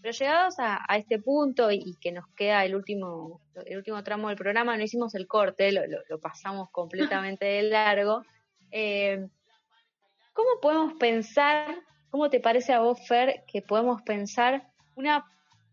Pero 0.00 0.12
llegados 0.12 0.56
a, 0.58 0.84
este 0.96 1.18
punto 1.18 1.70
y, 1.70 1.96
que 2.00 2.12
nos 2.12 2.26
queda 2.36 2.64
el 2.64 2.74
último, 2.74 3.40
el 3.64 3.78
último 3.78 4.02
tramo 4.04 4.28
del 4.28 4.36
programa, 4.36 4.76
no 4.76 4.82
hicimos 4.82 5.14
el 5.14 5.26
corte, 5.26 5.72
lo, 5.72 6.18
pasamos 6.20 6.68
completamente 6.70 7.46
de 7.46 7.62
largo. 7.62 8.22
Eh, 8.70 9.26
¿Cómo 10.34 10.60
podemos 10.60 10.92
pensar, 10.94 11.74
cómo 12.10 12.28
te 12.28 12.40
parece 12.40 12.74
a 12.74 12.80
vos, 12.80 12.98
Fer, 13.08 13.44
que 13.46 13.62
podemos 13.62 14.02
pensar 14.02 14.68
una 14.94 15.24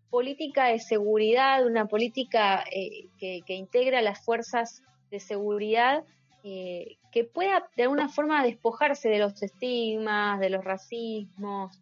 política 0.09 0.67
de 0.67 0.79
seguridad, 0.79 1.65
una 1.65 1.87
política 1.87 2.63
eh, 2.71 3.09
que, 3.17 3.41
que 3.45 3.55
integra 3.55 4.01
las 4.01 4.23
fuerzas 4.23 4.81
de 5.09 5.19
seguridad 5.19 6.05
eh, 6.43 6.97
que 7.11 7.23
pueda 7.23 7.69
de 7.75 7.83
alguna 7.83 8.09
forma 8.09 8.43
despojarse 8.43 9.09
de 9.09 9.19
los 9.19 9.41
estigmas, 9.43 10.39
de 10.39 10.49
los 10.49 10.63
racismos, 10.63 11.79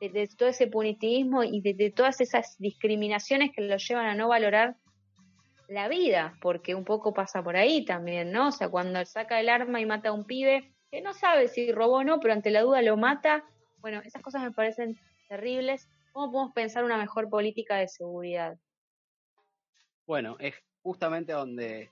de, 0.00 0.28
todo 0.36 0.48
ese 0.48 0.66
punitivismo 0.66 1.44
y 1.44 1.60
de, 1.60 1.90
todas 1.90 2.20
esas 2.20 2.56
discriminaciones 2.58 3.52
que 3.52 3.62
lo 3.62 3.76
llevan 3.76 4.06
a 4.06 4.14
no 4.14 4.28
valorar 4.28 4.76
la 5.68 5.88
vida, 5.88 6.34
porque 6.40 6.74
un 6.74 6.84
poco 6.84 7.14
pasa 7.14 7.42
por 7.42 7.56
ahí 7.56 7.84
también, 7.84 8.32
¿no? 8.32 8.48
O 8.48 8.52
sea, 8.52 8.68
cuando 8.68 9.04
saca 9.04 9.38
el 9.38 9.48
arma 9.48 9.80
y 9.80 9.86
mata 9.86 10.08
a 10.08 10.12
un 10.12 10.24
pibe, 10.24 10.72
que 10.90 11.00
no 11.00 11.14
sabe 11.14 11.46
si 11.46 11.70
robó 11.70 11.98
o 11.98 12.04
no, 12.04 12.18
pero 12.18 12.34
ante 12.34 12.50
la 12.50 12.62
duda 12.62 12.82
lo 12.82 12.96
mata, 12.96 13.44
bueno, 13.78 14.00
esas 14.04 14.22
cosas 14.22 14.42
me 14.42 14.50
parecen 14.50 14.98
terribles. 15.28 15.88
¿Cómo 16.12 16.32
podemos 16.32 16.54
pensar 16.54 16.82
una 16.82 16.98
mejor 16.98 17.28
política 17.28 17.76
de 17.76 17.86
seguridad? 17.86 18.58
Bueno, 20.06 20.36
es 20.40 20.54
justamente 20.82 21.32
donde 21.32 21.88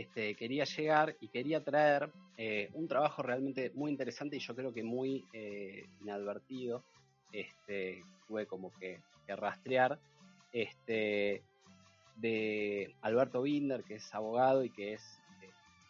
este, 0.00 0.34
quería 0.34 0.64
llegar 0.64 1.16
y 1.22 1.28
quería 1.28 1.64
traer 1.64 2.10
eh, 2.36 2.68
un 2.74 2.86
trabajo 2.86 3.22
realmente 3.22 3.72
muy 3.74 3.90
interesante 3.90 4.36
y 4.36 4.40
yo 4.40 4.54
creo 4.54 4.70
que 4.70 4.82
muy 4.82 5.24
eh, 5.32 5.86
inadvertido. 6.02 6.84
Este, 7.32 8.04
tuve 8.28 8.44
como 8.44 8.70
que, 8.74 9.00
rastrear 9.26 9.98
este, 10.52 11.42
de 12.16 12.94
Alberto 13.00 13.40
Binder, 13.40 13.84
que 13.84 13.94
es 13.94 14.14
abogado 14.14 14.62
y 14.64 14.70
que 14.70 14.92
es 14.92 15.18
eh, 15.42 15.48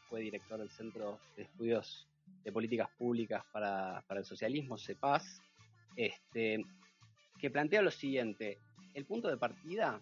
fue 0.08 0.20
director 0.20 0.60
del 0.60 0.70
Centro 0.70 1.18
de 1.36 1.42
Estudios 1.42 2.06
de 2.44 2.52
Políticas 2.52 2.88
Públicas 2.96 3.44
para, 3.50 4.04
el 4.08 4.24
Socialismo, 4.24 4.78
CEPAS, 4.78 5.42
este, 5.96 6.64
que 7.40 7.50
plantea 7.50 7.82
lo 7.82 7.90
siguiente, 7.90 8.58
el 8.94 9.04
punto 9.04 9.26
de 9.28 9.36
partida 9.36 10.00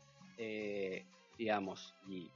digamos, 1.39 1.95
y, 2.09 2.31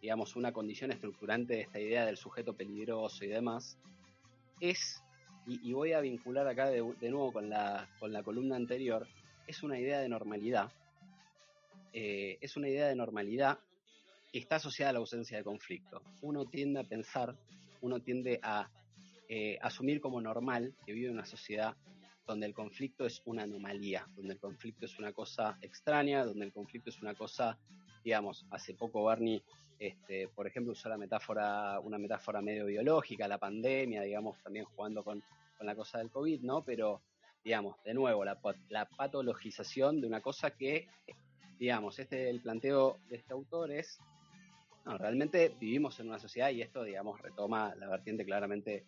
digamos, 0.00 0.36
una 0.36 0.52
condición 0.52 0.92
estructurante 0.92 1.54
de 1.54 1.60
esta 1.62 1.80
idea 1.80 2.06
del 2.06 2.16
sujeto 2.16 2.54
peligroso 2.54 3.24
y 3.24 3.28
demás, 3.28 3.78
es, 4.60 5.02
y, 5.46 5.72
voy 5.72 5.92
a 5.92 6.00
vincular 6.00 6.46
acá 6.46 6.68
de, 6.68 6.80
nuevo 7.10 7.32
con 7.32 7.48
la, 7.50 7.88
con 7.98 8.12
la 8.12 8.22
columna 8.22 8.56
anterior, 8.56 9.06
es 9.46 9.62
una 9.62 9.78
idea 9.78 10.00
de 10.00 10.08
normalidad. 10.08 10.72
Eh, 11.92 12.38
es 12.40 12.56
una 12.56 12.68
idea 12.68 12.88
de 12.88 12.96
normalidad 12.96 13.58
que 14.32 14.38
está 14.38 14.56
asociada 14.56 14.90
a 14.90 14.92
la 14.94 14.98
ausencia 14.98 15.38
de 15.38 15.44
conflicto. 15.44 16.02
Uno 16.20 16.44
tiende 16.44 16.80
a 16.80 16.84
pensar, 16.84 17.36
uno 17.80 18.00
tiende 18.00 18.38
a 18.42 18.68
eh, 19.28 19.58
asumir 19.62 20.00
como 20.00 20.20
normal 20.20 20.74
que 20.84 20.92
vive 20.92 21.10
una 21.10 21.24
sociedad 21.24 21.76
donde 22.26 22.46
el 22.46 22.54
conflicto 22.54 23.06
es 23.06 23.22
una 23.24 23.44
anomalía, 23.44 24.06
donde 24.16 24.34
el 24.34 24.40
conflicto 24.40 24.86
es 24.86 24.98
una 24.98 25.12
cosa 25.12 25.58
extraña, 25.62 26.24
donde 26.24 26.44
el 26.44 26.52
conflicto 26.52 26.90
es 26.90 27.00
una 27.00 27.14
cosa 27.14 27.56
digamos, 28.06 28.46
hace 28.50 28.72
poco 28.72 29.02
Barney, 29.02 29.42
este, 29.80 30.28
por 30.28 30.46
ejemplo, 30.46 30.74
usó 30.74 30.88
la 30.88 30.96
metáfora, 30.96 31.80
una 31.80 31.98
metáfora 31.98 32.40
medio 32.40 32.66
biológica, 32.66 33.26
la 33.26 33.36
pandemia, 33.36 34.00
digamos, 34.02 34.40
también 34.44 34.64
jugando 34.64 35.02
con, 35.02 35.24
la 35.58 35.74
cosa 35.74 35.98
del 35.98 36.10
COVID, 36.10 36.42
¿no? 36.42 36.62
Pero, 36.62 37.02
digamos, 37.42 37.74
de 37.82 37.94
nuevo, 37.94 38.24
la, 38.24 38.38
patologización 38.96 40.00
de 40.00 40.06
una 40.06 40.20
cosa 40.20 40.52
que, 40.52 40.86
digamos, 41.58 41.98
este 41.98 42.30
el 42.30 42.40
planteo 42.42 42.98
de 43.08 43.16
este 43.16 43.32
autor 43.32 43.72
es, 43.72 43.98
no, 44.84 44.96
realmente 44.98 45.52
vivimos 45.58 45.98
en 45.98 46.06
una 46.06 46.20
sociedad 46.20 46.50
y 46.50 46.62
esto, 46.62 46.84
digamos, 46.84 47.20
retoma 47.20 47.74
la 47.74 47.88
vertiente 47.88 48.24
claramente 48.24 48.84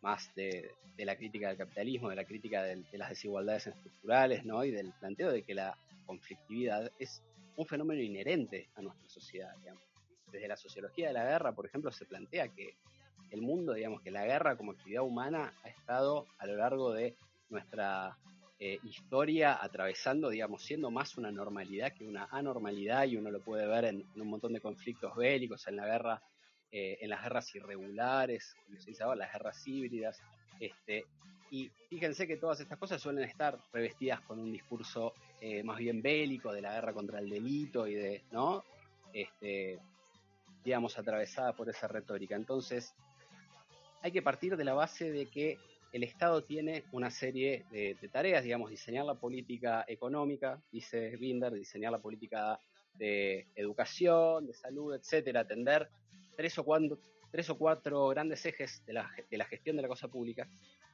más 0.00 0.34
de, 0.34 0.70
la 0.96 1.16
crítica 1.16 1.48
del 1.48 1.58
capitalismo, 1.58 2.08
de 2.08 2.16
la 2.16 2.24
crítica 2.24 2.62
de 2.62 2.86
las 2.92 3.10
desigualdades 3.10 3.66
estructurales, 3.66 4.46
¿no? 4.46 4.64
Y 4.64 4.70
del 4.70 4.94
planteo 4.98 5.30
de 5.30 5.42
que 5.42 5.54
la 5.54 5.76
conflictividad 6.06 6.90
es 6.98 7.22
un 7.56 7.66
fenómeno 7.66 8.00
inherente 8.00 8.68
a 8.74 8.82
nuestra 8.82 9.08
sociedad. 9.08 9.54
Desde 10.30 10.48
la 10.48 10.56
sociología 10.56 11.08
de 11.08 11.14
la 11.14 11.24
guerra, 11.24 11.52
por 11.52 11.66
ejemplo, 11.66 11.90
se 11.90 12.06
plantea 12.06 12.48
que 12.48 12.76
el 13.30 13.42
mundo, 13.42 13.72
digamos, 13.72 14.02
que 14.02 14.10
la 14.10 14.24
guerra 14.24 14.56
como 14.56 14.72
actividad 14.72 15.02
humana 15.02 15.52
ha 15.64 15.68
estado 15.68 16.26
a 16.38 16.46
lo 16.46 16.56
largo 16.56 16.92
de 16.92 17.16
nuestra 17.48 18.16
eh, 18.58 18.78
historia 18.84 19.58
atravesando, 19.60 20.28
digamos, 20.28 20.62
siendo 20.62 20.90
más 20.90 21.16
una 21.18 21.32
normalidad 21.32 21.92
que 21.92 22.06
una 22.06 22.28
anormalidad 22.30 23.06
y 23.06 23.16
uno 23.16 23.30
lo 23.30 23.40
puede 23.40 23.66
ver 23.66 23.86
en, 23.86 24.04
un 24.14 24.28
montón 24.28 24.52
de 24.52 24.60
conflictos 24.60 25.16
bélicos, 25.16 25.66
en 25.66 25.76
la 25.76 25.86
guerra, 25.86 26.22
eh, 26.70 26.98
en 27.00 27.10
las 27.10 27.22
guerras 27.22 27.54
irregulares, 27.54 28.54
como 28.64 28.78
se 28.78 28.90
dice 28.90 29.02
ahora, 29.02 29.16
las 29.16 29.32
guerras 29.32 29.66
híbridas, 29.66 30.22
este, 30.60 31.06
y 31.52 31.70
fíjense 31.90 32.26
que 32.26 32.38
todas 32.38 32.60
estas 32.60 32.78
cosas 32.78 33.02
suelen 33.02 33.24
estar 33.24 33.58
revestidas 33.74 34.22
con 34.22 34.38
un 34.38 34.50
discurso 34.50 35.12
eh, 35.38 35.62
más 35.62 35.76
bien 35.76 36.00
bélico, 36.00 36.50
de 36.50 36.62
la 36.62 36.72
guerra 36.72 36.94
contra 36.94 37.18
el 37.18 37.28
delito 37.28 37.86
y 37.86 37.94
de, 37.94 38.22
¿no? 38.30 38.64
Este, 39.12 39.78
digamos, 40.64 40.98
atravesada 40.98 41.52
por 41.54 41.68
esa 41.68 41.88
retórica. 41.88 42.36
Entonces, 42.36 42.94
hay 44.00 44.12
que 44.12 44.22
partir 44.22 44.56
de 44.56 44.64
la 44.64 44.72
base 44.72 45.12
de 45.12 45.26
que 45.26 45.58
el 45.92 46.04
Estado 46.04 46.42
tiene 46.42 46.84
una 46.90 47.10
serie 47.10 47.66
de, 47.70 47.98
tareas, 48.10 48.44
digamos, 48.44 48.70
diseñar 48.70 49.04
la 49.04 49.16
política 49.16 49.84
económica, 49.86 50.58
dice 50.72 51.18
Binder, 51.18 51.52
diseñar 51.52 51.92
la 51.92 52.00
política 52.00 52.58
de 52.94 53.46
educación, 53.56 54.46
de 54.46 54.54
salud, 54.54 54.94
etcétera, 54.94 55.40
atender 55.40 55.90
tres 56.34 56.56
o 56.56 56.64
cuatro, 56.64 56.98
tres 57.30 57.50
o 57.50 57.58
cuatro 57.58 58.08
grandes 58.08 58.46
ejes 58.46 58.82
de 58.86 58.94
la, 58.94 59.10
de 59.30 59.36
la 59.36 59.44
gestión 59.44 59.76
de 59.76 59.82
la 59.82 59.88
cosa 59.88 60.08
pública 60.08 60.48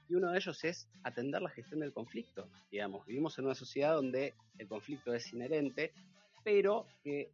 y 0.09 0.15
uno 0.15 0.31
de 0.31 0.39
ellos 0.39 0.65
es 0.65 0.89
atender 1.03 1.43
la 1.43 1.51
gestión 1.51 1.81
del 1.81 1.93
conflicto. 1.93 2.49
Digamos, 2.71 3.07
vivimos 3.07 3.39
en 3.39 3.45
una 3.45 3.55
sociedad 3.55 3.95
donde 3.95 4.35
el 4.59 4.67
conflicto 4.67 5.13
es 5.15 5.33
inherente, 5.33 5.93
pero 6.43 6.87
que, 7.03 7.31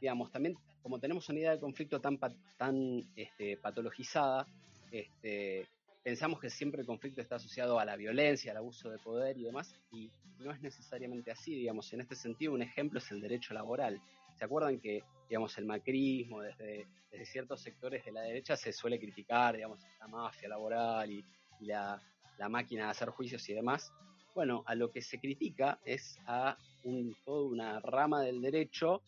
digamos, 0.00 0.30
también 0.30 0.56
como 0.82 0.98
tenemos 0.98 1.28
una 1.28 1.38
idea 1.38 1.50
del 1.50 1.60
conflicto 1.60 2.00
tan, 2.00 2.18
tan 2.56 3.02
este, 3.14 3.56
patologizada, 3.58 4.46
este, 4.90 5.68
pensamos 6.02 6.40
que 6.40 6.50
siempre 6.50 6.80
el 6.80 6.86
conflicto 6.86 7.20
está 7.20 7.36
asociado 7.36 7.78
a 7.78 7.84
la 7.84 7.96
violencia, 7.96 8.50
al 8.50 8.58
abuso 8.58 8.90
de 8.90 8.98
poder 8.98 9.36
y 9.38 9.44
demás, 9.44 9.74
y 9.92 10.10
no 10.38 10.52
es 10.52 10.60
necesariamente 10.60 11.30
así, 11.30 11.54
digamos, 11.54 11.92
en 11.92 12.00
este 12.00 12.16
sentido 12.16 12.52
un 12.54 12.62
ejemplo 12.62 12.98
es 12.98 13.10
el 13.10 13.20
derecho 13.20 13.52
laboral. 13.54 14.00
¿Se 14.34 14.44
acuerdan 14.44 14.80
que, 14.80 15.04
digamos, 15.28 15.56
el 15.58 15.66
macrismo 15.66 16.40
desde, 16.40 16.86
desde 17.10 17.26
ciertos 17.26 17.60
sectores 17.60 18.04
de 18.04 18.12
la 18.12 18.22
derecha 18.22 18.56
se 18.56 18.72
suele 18.72 18.98
criticar, 18.98 19.54
digamos, 19.54 19.80
la 19.98 20.08
mafia 20.08 20.48
laboral 20.48 21.10
y 21.10 21.22
la, 21.60 22.00
máquina 22.48 22.84
de 22.84 22.90
hacer 22.90 23.10
juicios 23.10 23.48
y 23.48 23.54
demás. 23.54 23.92
Bueno, 24.34 24.62
a 24.66 24.74
lo 24.74 24.90
que 24.90 25.02
se 25.02 25.18
critica 25.18 25.78
es 25.84 26.18
a 26.26 26.56
un, 26.84 27.14
toda 27.24 27.50
una 27.50 27.80
rama 27.80 28.22
del 28.22 28.40
derecho 28.40 29.02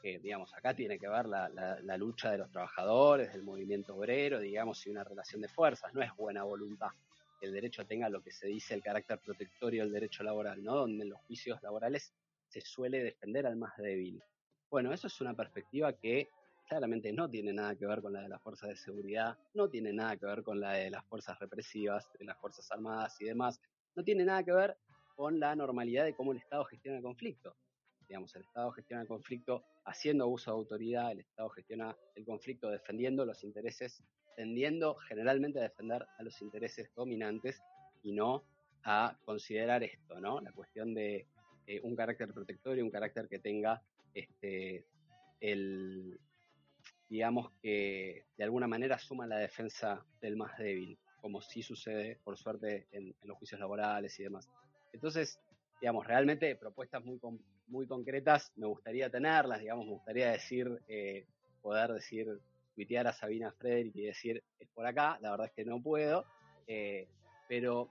que, 0.00 0.20
digamos, 0.20 0.54
acá 0.54 0.74
tiene 0.74 0.98
que 0.98 1.08
ver 1.08 1.26
la, 1.26 1.48
la, 1.48 1.96
lucha 1.96 2.30
de 2.30 2.38
los 2.38 2.50
trabajadores, 2.50 3.32
del 3.32 3.42
movimiento 3.42 3.96
obrero, 3.96 4.38
digamos, 4.38 4.86
y 4.86 4.90
una 4.90 5.02
relación 5.02 5.40
de 5.40 5.48
fuerzas, 5.48 5.92
no 5.94 6.02
es 6.02 6.14
buena 6.16 6.44
voluntad 6.44 6.90
que 7.40 7.46
el 7.46 7.52
derecho 7.52 7.84
tenga 7.86 8.08
lo 8.08 8.22
que 8.22 8.32
se 8.32 8.48
dice 8.48 8.74
el 8.74 8.82
carácter 8.82 9.18
protectorio 9.18 9.82
del 9.82 9.92
derecho 9.92 10.22
laboral, 10.22 10.62
¿no? 10.62 10.74
Donde 10.76 11.04
en 11.04 11.10
los 11.10 11.20
juicios 11.22 11.62
laborales 11.62 12.12
se 12.48 12.60
suele 12.60 13.02
defender 13.02 13.46
al 13.46 13.56
más 13.56 13.76
débil. 13.76 14.22
Bueno, 14.70 14.92
eso 14.92 15.06
es 15.06 15.20
una 15.20 15.34
perspectiva 15.34 15.92
que 15.92 16.28
claramente 16.66 17.12
no 17.12 17.28
tiene 17.30 17.52
nada 17.52 17.76
que 17.76 17.86
ver 17.86 18.02
con 18.02 18.12
la 18.12 18.22
de 18.22 18.28
las 18.28 18.42
fuerzas 18.42 18.70
de 18.70 18.76
seguridad, 18.76 19.38
no 19.54 19.68
tiene 19.68 19.92
nada 19.92 20.16
que 20.16 20.26
ver 20.26 20.42
con 20.42 20.60
la 20.60 20.72
de 20.72 20.90
las 20.90 21.04
fuerzas 21.06 21.38
represivas, 21.38 22.10
de 22.18 22.24
las 22.24 22.38
fuerzas 22.38 22.70
armadas 22.70 23.16
y 23.20 23.24
demás, 23.24 23.60
no 23.94 24.04
tiene 24.04 24.24
nada 24.24 24.42
que 24.42 24.52
ver 24.52 24.76
con 25.14 25.40
la 25.40 25.56
normalidad 25.56 26.04
de 26.04 26.14
cómo 26.14 26.32
el 26.32 26.38
Estado 26.38 26.64
gestiona 26.64 26.98
el 26.98 27.02
conflicto. 27.02 27.56
Digamos, 28.08 28.34
el 28.36 28.42
Estado 28.42 28.70
gestiona 28.72 29.02
el 29.02 29.08
conflicto 29.08 29.64
haciendo 29.84 30.28
uso 30.28 30.50
de 30.50 30.56
autoridad, 30.56 31.12
el 31.12 31.20
Estado 31.20 31.48
gestiona 31.50 31.96
el 32.14 32.24
conflicto 32.24 32.70
defendiendo 32.70 33.24
los 33.24 33.42
intereses, 33.42 34.02
tendiendo 34.36 34.94
generalmente 34.96 35.58
a 35.58 35.62
defender 35.62 36.06
a 36.18 36.22
los 36.22 36.40
intereses 36.42 36.92
dominantes 36.94 37.62
y 38.02 38.12
no 38.12 38.44
a 38.84 39.18
considerar 39.24 39.82
esto, 39.82 40.20
¿no? 40.20 40.40
La 40.40 40.52
cuestión 40.52 40.94
de 40.94 41.26
eh, 41.66 41.80
un 41.82 41.96
carácter 41.96 42.32
protector 42.32 42.78
y 42.78 42.82
un 42.82 42.90
carácter 42.90 43.26
que 43.28 43.40
tenga 43.40 43.82
este, 44.14 44.86
el, 45.40 46.20
digamos 47.08 47.52
que 47.62 48.26
de 48.36 48.44
alguna 48.44 48.66
manera 48.66 48.98
suma 48.98 49.26
la 49.26 49.38
defensa 49.38 50.04
del 50.20 50.36
más 50.36 50.56
débil, 50.58 50.98
como 51.20 51.40
sí 51.40 51.62
sucede, 51.62 52.18
por 52.24 52.36
suerte, 52.36 52.86
en, 52.92 53.14
los 53.22 53.38
juicios 53.38 53.60
laborales 53.60 54.18
y 54.18 54.24
demás. 54.24 54.48
Entonces, 54.92 55.40
digamos, 55.80 56.06
realmente 56.06 56.54
propuestas 56.56 57.04
muy, 57.04 57.18
muy 57.68 57.86
concretas 57.86 58.52
me 58.56 58.66
gustaría 58.66 59.10
tenerlas, 59.10 59.60
digamos, 59.60 59.86
me 59.86 59.92
gustaría 59.92 60.30
decir, 60.30 60.80
eh, 60.88 61.26
poder 61.62 61.92
decir, 61.92 62.40
tuitear 62.74 63.06
a 63.06 63.12
Sabina 63.12 63.52
Frederick 63.52 63.96
y 63.96 64.02
decir, 64.02 64.42
es 64.58 64.68
por 64.68 64.86
acá, 64.86 65.18
la 65.20 65.30
verdad 65.30 65.46
es 65.46 65.52
que 65.52 65.64
no 65.64 65.82
puedo, 65.82 66.24
eh, 66.66 67.08
pero 67.48 67.90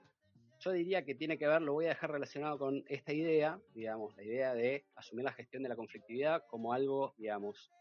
yo 0.59 0.71
diría 0.71 1.03
que 1.03 1.15
tiene 1.15 1.37
que 1.37 1.47
ver, 1.47 1.61
lo 1.61 1.73
voy 1.73 1.85
a 1.85 1.89
dejar 1.89 2.11
relacionado 2.11 2.57
con 2.57 2.83
esta 2.87 3.13
idea, 3.13 3.59
digamos, 3.73 4.15
la 4.15 4.23
idea 4.23 4.53
de 4.53 4.85
asumir 4.95 5.25
la 5.25 5.33
gestión 5.33 5.63
de 5.63 5.69
la 5.69 5.75
conflictividad 5.75 6.43
como 6.47 6.73
algo, 6.73 7.13
digamos, 7.17 7.71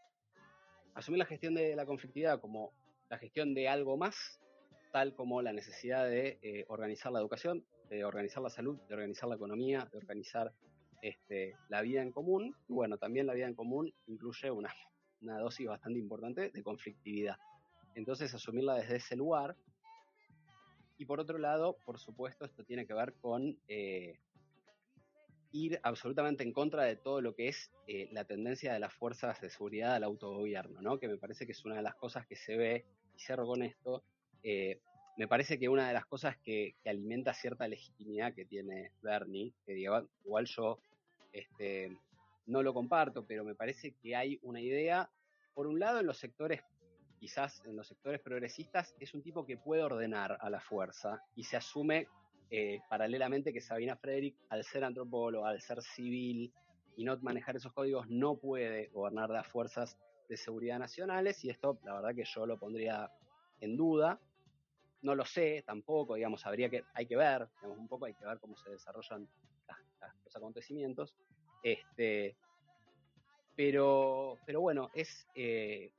asumir 0.95 1.19
la 1.19 1.25
gestión 1.25 1.53
de 1.53 1.75
la 1.75 1.85
conflictividad 1.85 2.39
como 2.39 2.73
la 3.09 3.17
gestión 3.17 3.53
de 3.53 3.67
algo 3.67 3.97
más, 3.97 4.39
tal 4.91 5.13
como 5.13 5.41
la 5.41 5.53
necesidad 5.53 6.05
de 6.05 6.39
eh, 6.41 6.65
organizar 6.69 7.11
la 7.11 7.19
educación, 7.19 7.65
de 7.89 8.05
organizar 8.05 8.41
la 8.41 8.49
salud, 8.49 8.79
de 8.87 8.93
organizar 8.93 9.29
la 9.29 9.35
economía, 9.35 9.87
de 9.91 9.97
organizar 9.97 10.53
este, 11.01 11.55
la 11.69 11.81
vida 11.81 12.01
en 12.01 12.11
común. 12.11 12.55
Y 12.67 12.73
bueno, 12.73 12.97
también 12.97 13.27
la 13.27 13.33
vida 13.33 13.45
en 13.45 13.55
común 13.55 13.93
incluye 14.07 14.49
una, 14.49 14.73
dosis 15.19 15.67
bastante 15.67 15.99
importante 15.99 16.49
de 16.49 16.63
conflictividad. 16.63 17.37
Entonces, 17.93 18.33
asumirla 18.33 18.75
desde 18.75 18.95
ese 18.97 19.15
lugar. 19.15 19.55
Y 20.97 21.05
por 21.05 21.19
otro 21.19 21.37
lado, 21.37 21.77
por 21.85 21.99
supuesto, 21.99 22.45
esto 22.45 22.63
tiene 22.63 22.87
que 22.87 22.93
ver 22.93 23.13
con 23.15 23.59
eh, 23.67 24.17
ir 25.55 25.79
absolutamente 25.83 26.43
en 26.43 26.51
contra 26.51 26.83
de 26.83 26.97
todo 26.97 27.21
lo 27.21 27.33
que 27.33 27.47
es 27.47 27.71
eh, 27.87 28.09
la 28.11 28.25
tendencia 28.25 28.73
de 28.73 28.79
las 28.79 28.93
fuerzas 28.93 29.39
de 29.39 29.49
seguridad 29.49 29.95
al 29.95 30.03
autogobierno, 30.03 30.81
¿no? 30.81 30.99
Que 30.99 31.07
me 31.07 31.17
parece 31.17 31.45
que 31.45 31.53
es 31.53 31.63
una 31.63 31.75
de 31.75 31.81
las 31.81 31.95
cosas 31.95 32.27
que 32.27 32.35
se 32.35 32.57
ve, 32.57 32.85
y 33.15 33.19
cierro 33.19 33.47
con 33.47 33.63
esto, 33.63 34.03
eh, 34.43 34.81
me 35.17 35.29
parece 35.29 35.57
que 35.57 35.69
una 35.69 35.87
de 35.87 35.93
las 35.93 36.05
cosas 36.05 36.37
que, 36.37 36.75
alimenta 36.85 37.33
cierta 37.33 37.67
legitimidad 37.67 38.33
que 38.33 38.45
tiene 38.45 38.91
Bernie, 39.01 39.53
que 39.65 39.79
igual, 39.79 40.45
yo 40.45 40.79
este, 41.31 41.97
no 42.47 42.61
lo 42.61 42.73
comparto, 42.73 43.25
pero 43.25 43.45
me 43.45 43.55
parece 43.55 43.93
que 44.01 44.15
hay 44.15 44.37
una 44.41 44.59
idea 44.59 45.09
por 45.53 45.67
un 45.67 45.79
lado, 45.79 46.01
en 46.01 46.05
los 46.05 46.17
sectores, 46.17 46.61
quizás 47.17 47.63
en 47.65 47.77
los 47.77 47.87
sectores 47.87 48.19
progresistas, 48.19 48.93
es 48.99 49.13
un 49.13 49.23
tipo 49.23 49.45
que 49.45 49.55
puede 49.55 49.83
ordenar 49.83 50.37
a 50.41 50.49
la 50.49 50.59
fuerza 50.59 51.23
y 51.33 51.45
se 51.45 51.55
asume 51.55 52.09
eh, 52.49 52.79
paralelamente 52.89 53.51
que 53.51 53.61
Sabina 53.61 53.95
Frederick, 53.95 54.35
al 54.49 54.63
ser 54.63 54.83
antropólogo, 54.83 55.45
al 55.45 55.61
ser 55.61 55.81
civil 55.81 56.53
y 56.95 57.03
no 57.03 57.17
manejar 57.21 57.55
esos 57.55 57.73
códigos, 57.73 58.07
no 58.09 58.37
puede 58.37 58.87
gobernar 58.87 59.29
las 59.29 59.47
fuerzas 59.47 59.97
de 60.29 60.37
seguridad 60.37 60.79
nacionales 60.79 61.43
y 61.43 61.49
esto 61.49 61.79
la 61.83 61.95
verdad 61.95 62.15
que 62.15 62.23
yo 62.23 62.45
lo 62.45 62.57
pondría 62.57 63.11
en 63.59 63.75
duda. 63.75 64.19
No 65.01 65.15
lo 65.15 65.25
sé 65.25 65.63
tampoco, 65.65 66.15
digamos, 66.15 66.45
habría 66.45 66.69
que, 66.69 66.83
hay 66.93 67.05
que 67.05 67.15
ver, 67.15 67.47
digamos, 67.57 67.77
un 67.77 67.87
poco 67.87 68.05
hay 68.05 68.13
que 68.13 68.25
ver 68.25 68.39
cómo 68.39 68.55
se 68.57 68.71
desarrollan 68.71 69.27
los 70.23 70.35
acontecimientos. 70.35 71.15
Este, 71.63 72.35
pero, 73.55 74.37
pero 74.45 74.61
bueno, 74.61 74.89
es, 74.93 75.27
eh, 75.35 75.91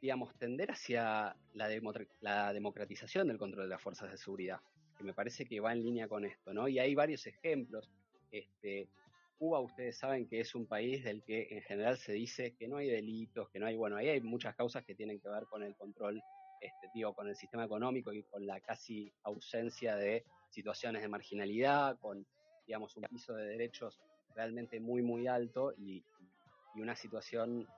digamos, 0.00 0.34
tender 0.38 0.70
hacia 0.70 1.36
la 1.54 2.52
democratización 2.52 3.28
del 3.28 3.38
control 3.38 3.64
de 3.64 3.70
las 3.70 3.82
fuerzas 3.82 4.10
de 4.10 4.18
seguridad, 4.18 4.60
que 4.98 5.04
me 5.04 5.14
parece 5.14 5.46
que 5.46 5.60
va 5.60 5.72
en 5.72 5.82
línea 5.82 6.08
con 6.08 6.24
esto, 6.24 6.52
¿no? 6.52 6.66
Y 6.68 6.78
hay 6.80 6.94
varios 6.94 7.26
ejemplos. 7.26 7.88
Este, 8.32 8.88
Cuba, 9.38 9.60
ustedes 9.60 9.96
saben 9.96 10.26
que 10.28 10.40
es 10.40 10.54
un 10.56 10.66
país 10.66 11.04
del 11.04 11.22
que 11.22 11.46
en 11.50 11.62
general 11.62 11.96
se 11.96 12.12
dice 12.12 12.56
que 12.58 12.66
no 12.66 12.78
hay 12.78 12.88
delitos, 12.88 13.48
que 13.50 13.60
no 13.60 13.66
hay, 13.66 13.76
bueno, 13.76 13.96
ahí 13.96 14.08
hay 14.08 14.20
muchas 14.20 14.56
causas 14.56 14.84
que 14.84 14.96
tienen 14.96 15.20
que 15.20 15.28
ver 15.28 15.44
con 15.46 15.62
el 15.62 15.76
control, 15.76 16.20
este, 16.60 16.90
digo, 16.92 17.14
con 17.14 17.28
el 17.28 17.36
sistema 17.36 17.64
económico 17.64 18.12
y 18.12 18.24
con 18.24 18.44
la 18.44 18.60
casi 18.60 19.12
ausencia 19.22 19.94
de 19.94 20.24
situaciones 20.50 21.02
de 21.02 21.08
marginalidad, 21.08 21.96
con, 22.00 22.26
digamos, 22.66 22.96
un 22.96 23.04
piso 23.04 23.32
de 23.34 23.46
derechos 23.46 24.00
realmente 24.34 24.80
muy, 24.80 25.02
muy 25.02 25.28
alto 25.28 25.72
y, 25.78 26.02
y 26.74 26.80
una 26.80 26.96
situación, 26.96 27.68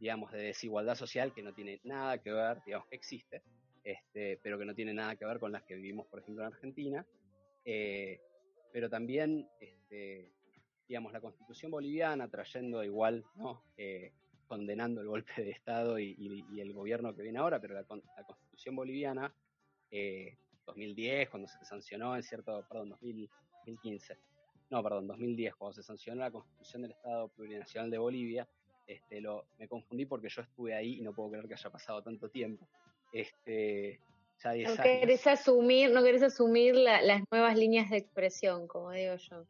digamos, 0.00 0.32
de 0.32 0.38
desigualdad 0.38 0.96
social 0.96 1.32
que 1.32 1.42
no 1.42 1.54
tiene 1.54 1.80
nada 1.84 2.18
que 2.18 2.32
ver, 2.32 2.60
digamos, 2.66 2.88
que 2.88 2.96
existe, 2.96 3.42
este, 3.86 4.36
pero 4.42 4.58
que 4.58 4.64
no 4.64 4.74
tiene 4.74 4.92
nada 4.92 5.14
que 5.14 5.24
ver 5.24 5.38
con 5.38 5.52
las 5.52 5.62
que 5.62 5.76
vivimos, 5.76 6.08
por 6.08 6.18
ejemplo, 6.18 6.42
en 6.42 6.52
Argentina. 6.52 7.06
Eh, 7.64 8.20
pero 8.72 8.90
también 8.90 9.48
este, 9.60 10.32
digamos, 10.88 11.12
la 11.12 11.20
constitución 11.20 11.70
boliviana 11.70 12.28
trayendo 12.28 12.82
igual, 12.82 13.24
¿no? 13.36 13.62
Eh, 13.76 14.12
condenando 14.48 15.00
el 15.00 15.06
golpe 15.06 15.32
de 15.36 15.50
Estado 15.50 16.00
y, 16.00 16.60
el 16.60 16.72
gobierno 16.72 17.14
que 17.14 17.22
viene 17.22 17.38
ahora, 17.38 17.60
pero 17.60 17.74
la, 17.74 17.84
constitución 17.84 18.74
boliviana, 18.74 19.32
2010, 20.66 21.26
eh, 21.26 21.28
cuando 21.30 21.48
se 21.48 21.64
sancionó 21.64 22.16
en 22.16 22.24
cierto, 22.24 22.66
perdón, 22.68 22.90
2015, 22.90 24.18
no, 24.70 24.82
perdón, 24.82 25.06
2010, 25.06 25.54
cuando 25.54 25.74
se 25.74 25.84
sancionó 25.84 26.22
la 26.22 26.32
constitución 26.32 26.82
del 26.82 26.90
Estado 26.90 27.28
Plurinacional 27.28 27.88
de 27.88 27.98
Bolivia, 27.98 28.48
este, 28.84 29.20
lo, 29.20 29.46
me 29.58 29.68
confundí 29.68 30.06
porque 30.06 30.28
yo 30.28 30.42
estuve 30.42 30.74
ahí 30.74 30.98
y 30.98 31.02
no 31.02 31.14
puedo 31.14 31.30
creer 31.30 31.46
que 31.46 31.54
haya 31.54 31.70
pasado 31.70 32.02
tanto 32.02 32.28
tiempo. 32.28 32.68
Este, 33.16 33.98
ya 34.44 34.54
no 34.54 34.82
querés 34.82 35.26
asumir, 35.26 35.90
no 35.90 36.02
querés 36.02 36.22
asumir 36.22 36.74
las 36.74 37.22
nuevas 37.30 37.56
líneas 37.56 37.88
de 37.88 37.96
expresión, 37.96 38.68
como 38.68 38.90
digo 38.90 39.16
yo. 39.16 39.46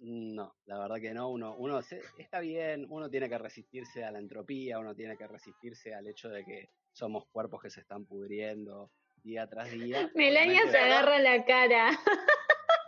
No, 0.00 0.54
la 0.66 0.78
verdad 0.78 1.00
que 1.00 1.14
no. 1.14 1.30
Uno, 1.30 1.54
uno 1.56 1.80
está 2.18 2.40
bien, 2.40 2.86
uno 2.90 3.08
tiene 3.08 3.30
que 3.30 3.38
resistirse 3.38 4.04
a 4.04 4.10
la 4.10 4.18
entropía, 4.18 4.78
uno 4.78 4.94
tiene 4.94 5.16
que 5.16 5.26
resistirse 5.26 5.94
al 5.94 6.06
hecho 6.06 6.28
de 6.28 6.44
que 6.44 6.68
somos 6.92 7.24
cuerpos 7.32 7.62
que 7.62 7.70
se 7.70 7.80
están 7.80 8.04
pudriendo 8.04 8.90
día 9.22 9.48
tras 9.48 9.70
día. 9.70 10.10
Melania 10.14 10.70
se 10.70 10.76
agarra 10.76 11.18
la 11.18 11.42
cara. 11.46 11.98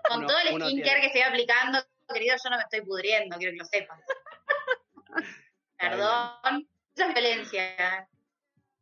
Con 0.09 0.27
todo 0.27 0.39
el 0.41 0.63
skincare 0.63 1.01
que 1.01 1.07
estoy 1.07 1.23
aplicando, 1.23 1.79
querido, 2.13 2.37
yo 2.45 2.51
no 2.51 2.57
me 2.59 2.63
estoy 2.65 2.83
pudriendo, 2.83 3.39
quiero 3.39 3.53
que 3.53 3.59
lo 3.59 3.65
sepas. 3.65 4.01
Perdón, 5.79 6.69
eso 6.95 7.09
es 7.09 7.15
violencia. 7.15 8.09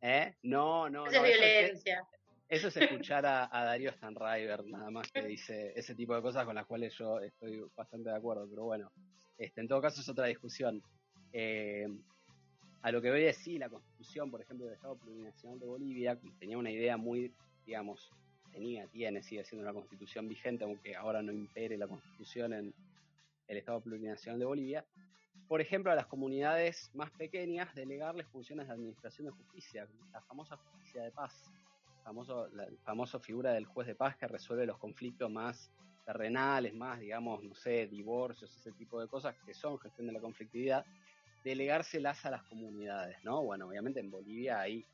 ¿Eh? 0.01 0.35
No, 0.43 0.89
no. 0.89 1.07
Eso 1.07 1.23
es 1.23 1.39
violencia. 1.39 2.07
Eso 2.49 2.69
es 2.69 2.77
escuchar 2.77 3.25
a, 3.25 3.49
Darío 3.51 3.91
Stanriver, 3.91 4.63
nada 4.65 4.89
más 4.89 5.11
que 5.11 5.21
dice 5.21 5.73
ese 5.75 5.95
tipo 5.95 6.15
de 6.15 6.21
cosas 6.21 6.45
con 6.45 6.55
las 6.55 6.65
cuales 6.65 6.93
yo 6.97 7.19
estoy 7.19 7.61
bastante 7.75 8.09
de 8.09 8.15
acuerdo, 8.15 8.47
pero 8.49 8.63
bueno, 8.63 8.89
este, 9.37 9.59
en 9.59 9.67
todo 9.67 9.81
caso 9.81 9.99
es 9.99 10.07
otra 10.07 10.27
discusión. 10.27 10.81
Eh, 11.33 11.87
a 12.81 12.91
lo 12.91 13.01
que 13.01 13.11
voy 13.11 13.23
a 13.23 13.27
decir, 13.27 13.59
la 13.59 13.69
constitución, 13.69 14.31
por 14.31 14.41
ejemplo, 14.41 14.65
del 14.65 14.75
Estado 14.75 14.95
Plurinacional 14.95 15.59
de 15.59 15.65
Bolivia, 15.65 16.17
tenía 16.39 16.57
una 16.57 16.71
idea 16.71 16.95
muy, 16.95 17.33
digamos, 17.65 18.09
tenía, 18.53 18.87
tiene, 18.87 19.21
sigue 19.23 19.43
siendo 19.43 19.67
una 19.67 19.73
constitución 19.73 20.29
vigente, 20.29 20.63
aunque 20.63 20.95
ahora 20.95 21.21
no 21.21 21.33
impere 21.33 21.77
la 21.77 21.87
constitución 21.87 22.53
en 22.53 22.73
el 23.49 23.57
Estado 23.57 23.81
Plurinacional 23.81 24.39
de 24.39 24.45
Bolivia. 24.45 24.85
Por 25.47 25.61
ejemplo, 25.61 25.91
a 25.91 25.95
las 25.95 26.07
comunidades 26.07 26.91
más 26.93 27.09
pequeñas, 27.11 27.73
delegarles 27.73 28.27
funciones 28.27 28.67
de 28.67 28.73
administración 28.73 29.27
de 29.27 29.31
justicia, 29.31 29.87
la 30.11 30.21
famosa 30.21 30.57
justicia 30.57 31.03
de 31.03 31.11
paz 31.11 31.51
famoso, 32.03 32.47
la 32.53 32.67
famosa 32.83 33.19
figura 33.19 33.53
del 33.53 33.65
juez 33.65 33.87
de 33.87 33.95
paz 33.95 34.15
que 34.17 34.27
resuelve 34.27 34.65
los 34.65 34.77
conflictos 34.77 35.29
más 35.31 35.71
terrenales, 36.05 36.73
más, 36.73 36.99
digamos, 36.99 37.43
no 37.43 37.53
sé, 37.53 37.87
divorcios, 37.87 38.55
ese 38.55 38.71
tipo 38.71 38.99
de 39.01 39.07
cosas 39.07 39.35
que 39.45 39.53
son 39.53 39.77
gestión 39.77 40.07
de 40.07 40.13
la 40.13 40.21
conflictividad, 40.21 40.85
delegárselas 41.43 42.25
a 42.25 42.31
las 42.31 42.43
comunidades, 42.43 43.17
¿no? 43.23 43.43
Bueno, 43.43 43.67
obviamente 43.67 43.99
en 43.99 44.09
Bolivia 44.09 44.61
hay 44.61 44.85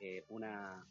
eh, 0.00 0.24
una, 0.28 0.84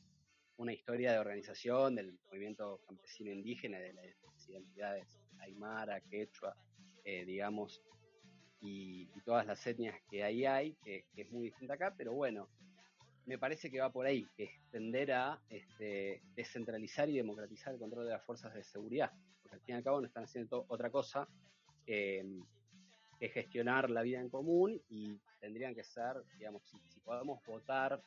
una 0.57 0.71
historia 0.71 1.11
de 1.11 1.19
organización 1.19 1.95
del 1.95 2.17
movimiento 2.27 2.79
campesino 2.87 3.31
indígena, 3.31 3.77
de 3.79 3.93
las 3.93 4.49
identidades 4.49 5.19
aymara, 5.39 5.99
quechua, 6.01 6.55
eh, 7.03 7.25
digamos, 7.25 7.81
y, 8.61 9.07
todas 9.25 9.47
las 9.47 9.65
etnias 9.65 9.95
que 10.09 10.23
ahí 10.23 10.45
hay, 10.45 10.73
que, 10.83 11.05
es 11.15 11.31
muy 11.31 11.45
distinta 11.45 11.73
acá, 11.73 11.93
pero 11.97 12.13
bueno, 12.13 12.47
me 13.25 13.39
parece 13.39 13.71
que 13.71 13.79
va 13.79 13.91
por 13.91 14.05
ahí, 14.05 14.27
que 14.35 14.43
es 14.43 14.51
tender 14.71 15.11
a 15.13 15.41
este, 15.49 16.21
descentralizar 16.35 17.09
y 17.09 17.17
democratizar 17.17 17.73
el 17.73 17.79
control 17.79 18.05
de 18.05 18.11
las 18.11 18.23
fuerzas 18.23 18.53
de 18.53 18.63
seguridad, 18.63 19.11
porque 19.41 19.55
al 19.55 19.61
fin 19.61 19.75
y 19.75 19.77
al 19.77 19.83
cabo 19.83 19.99
no 19.99 20.07
están 20.07 20.25
haciendo 20.25 20.65
otra 20.67 20.91
cosa 20.91 21.27
em, 21.87 22.43
que 23.19 23.29
gestionar 23.29 23.89
la 23.89 24.03
vida 24.03 24.19
en 24.19 24.29
común 24.29 24.79
y 24.89 25.19
tendrían 25.39 25.73
que 25.73 25.83
ser, 25.83 26.21
digamos, 26.37 26.61
si, 26.63 26.99
podemos 26.99 27.43
votar 27.45 28.01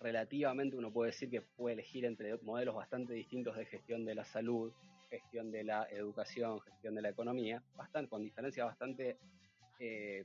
relativamente, 0.00 0.76
uno 0.76 0.92
puede 0.92 1.10
decir 1.10 1.28
que 1.30 1.40
puede 1.40 1.74
elegir 1.74 2.04
entre 2.04 2.36
modelos 2.38 2.74
bastante 2.74 3.14
distintos 3.14 3.56
de 3.56 3.66
gestión 3.66 4.04
de 4.04 4.14
la 4.14 4.24
salud, 4.24 4.72
gestión 5.10 5.50
de 5.50 5.64
la 5.64 5.88
educación, 5.90 6.60
gestión 6.60 6.94
de 6.94 7.02
la 7.02 7.08
economía, 7.08 7.62
bastante, 7.74 8.08
con 8.08 8.22
diferencias 8.22 8.66
bastante 8.66 9.18
eh, 9.78 10.24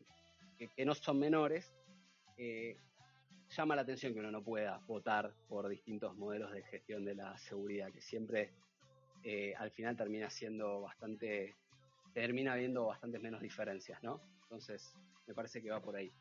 que, 0.58 0.86
no 0.86 0.95
son 0.95 1.20
menores, 1.20 1.74
eh, 2.38 2.78
llama 3.49 3.76
la 3.76 3.84
atención 3.84 4.14
que 4.14 4.20
uno 4.20 4.32
no 4.32 4.43
pueda 4.43 4.80
votar 4.88 5.34
por 5.47 5.68
distintos 5.68 6.16
modelos 6.16 6.51
de 6.51 6.64
gestión 6.64 7.06
de 7.06 7.16
la 7.16 7.38
seguridad, 7.38 7.91
que 7.91 8.01
siempre 8.01 8.51
eh, 9.24 9.54
al 9.58 9.72
final 9.72 9.95
termina 9.95 10.30
siendo 10.30 10.82
bastante, 10.82 11.56
termina 12.14 12.54
habiendo 12.54 12.86
bastantes 12.86 13.22
menos 13.22 13.41
diferencias, 13.41 14.01
¿no? 14.04 14.22
Entonces, 14.43 14.93
me 15.28 15.34
parece 15.34 15.62
que 15.62 15.70
va 15.70 15.82
por 15.82 15.95
ahí. 15.95 16.12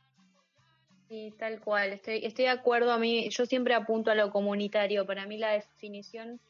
Sí, 1.09 1.35
tal 1.39 1.61
cual, 1.61 1.93
estoy, 1.93 2.25
estoy 2.25 2.47
de 2.47 2.51
acuerdo 2.51 2.93
a 2.93 2.99
mí, 2.99 3.29
yo 3.31 3.45
siempre 3.45 3.75
apunto 3.75 4.11
a 4.11 4.15
lo 4.15 4.31
comunitario, 4.31 5.07
para 5.07 5.27
mí 5.27 5.37
la 5.37 5.51
definición, 5.51 6.41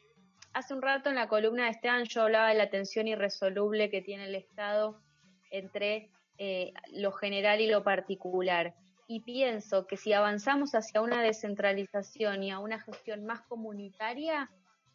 hace 0.53 0.73
un 0.73 0.81
rato 0.81 1.09
en 1.09 1.15
la 1.15 1.27
columna 1.27 1.65
de 1.65 1.71
Esteban 1.71 2.05
yo 2.05 2.21
hablaba 2.21 2.49
de 2.49 2.55
la 2.55 2.69
tensión 2.69 3.07
irresoluble 3.07 3.89
que 3.89 4.01
tiene 4.01 4.25
el 4.25 4.35
Estado 4.35 5.01
entre 5.49 6.09
eh, 6.37 6.73
lo 6.91 7.11
general 7.11 7.61
y 7.61 7.67
lo 7.67 7.83
particular 7.83 8.73
y 9.07 9.19
pienso 9.19 9.85
que 9.85 9.97
si 9.97 10.13
avanzamos 10.13 10.75
hacia 10.75 11.01
una 11.01 11.21
descentralización 11.21 12.43
y 12.43 12.51
a 12.51 12.59
una 12.59 12.79
gestión 12.79 13.25
más 13.25 13.41
comunitaria, 13.41 14.49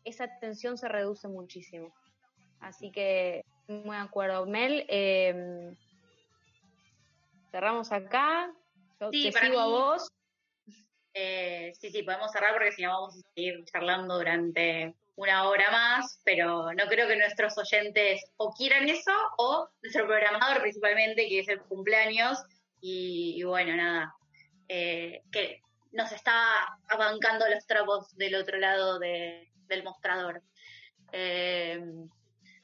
esa 0.04 0.38
tensión 0.40 0.78
se 0.78 0.88
reduce 0.88 1.28
muchísimo. 1.28 1.92
Así 2.60 2.90
que, 2.90 3.44
muy 3.68 3.96
de 3.96 4.02
acuerdo. 4.02 4.46
Mel, 4.46 4.86
eh, 4.88 5.72
cerramos 7.50 7.92
acá. 7.92 8.52
Yo 9.00 9.10
te 9.10 9.30
sigo 9.30 9.60
a 9.60 9.66
vos. 9.66 10.08
Eh, 11.14 11.72
sí, 11.78 11.90
sí, 11.90 12.02
podemos 12.02 12.32
cerrar 12.32 12.52
porque 12.54 12.72
si 12.72 12.82
no 12.82 12.90
vamos 12.90 13.16
a 13.16 13.20
seguir 13.34 13.64
charlando 13.66 14.16
durante 14.16 14.94
una 15.18 15.48
hora 15.48 15.68
más, 15.72 16.20
pero 16.24 16.72
no 16.72 16.86
creo 16.86 17.08
que 17.08 17.16
nuestros 17.16 17.58
oyentes 17.58 18.24
o 18.36 18.52
quieran 18.54 18.88
eso 18.88 19.10
o 19.36 19.68
nuestro 19.82 20.06
programador 20.06 20.60
principalmente, 20.60 21.28
que 21.28 21.40
es 21.40 21.48
el 21.48 21.60
cumpleaños, 21.62 22.38
y, 22.80 23.42
bueno, 23.42 23.74
nada, 23.74 24.14
eh, 24.68 25.22
que 25.32 25.60
nos 25.90 26.12
está 26.12 26.32
abancando 26.88 27.48
los 27.48 27.66
trapos 27.66 28.16
del 28.16 28.36
otro 28.36 28.58
lado 28.58 29.00
del 29.00 29.82
mostrador. 29.82 30.40
Eh, 31.10 31.82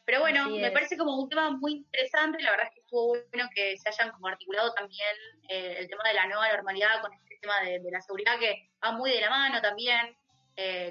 pero 0.04 0.20
bueno, 0.20 0.48
me 0.50 0.70
parece 0.70 0.96
como 0.96 1.16
un 1.16 1.28
tema 1.28 1.50
muy 1.50 1.72
interesante, 1.72 2.40
la 2.40 2.52
verdad 2.52 2.66
es 2.68 2.74
que 2.74 2.80
estuvo 2.80 3.16
bueno 3.32 3.48
que 3.52 3.76
se 3.78 3.88
hayan 3.88 4.12
como 4.12 4.28
articulado 4.28 4.72
también 4.74 5.16
eh, 5.48 5.76
el 5.78 5.88
tema 5.88 6.04
de 6.06 6.14
la 6.14 6.26
nueva 6.26 6.52
normalidad 6.52 7.00
con 7.00 7.12
este 7.14 7.36
tema 7.40 7.62
de, 7.62 7.80
la 7.90 8.00
seguridad 8.00 8.38
que 8.38 8.70
va 8.84 8.92
muy 8.92 9.10
de 9.10 9.22
la 9.22 9.30
mano 9.30 9.60
también, 9.60 10.14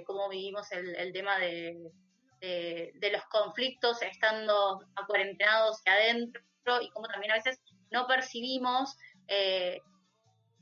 cómo 0.06 0.30
vivimos 0.30 0.72
el, 0.72 1.14
tema 1.14 1.38
de, 1.40 1.92
de, 2.42 3.10
los 3.12 3.24
conflictos 3.26 4.02
estando 4.02 4.82
acuarentenados 4.96 5.82
y 5.86 5.90
adentro 5.90 6.42
y 6.82 6.90
cómo 6.90 7.08
también 7.08 7.32
a 7.32 7.36
veces 7.36 7.62
no 7.92 8.08
percibimos 8.08 8.98
eh, 9.28 9.80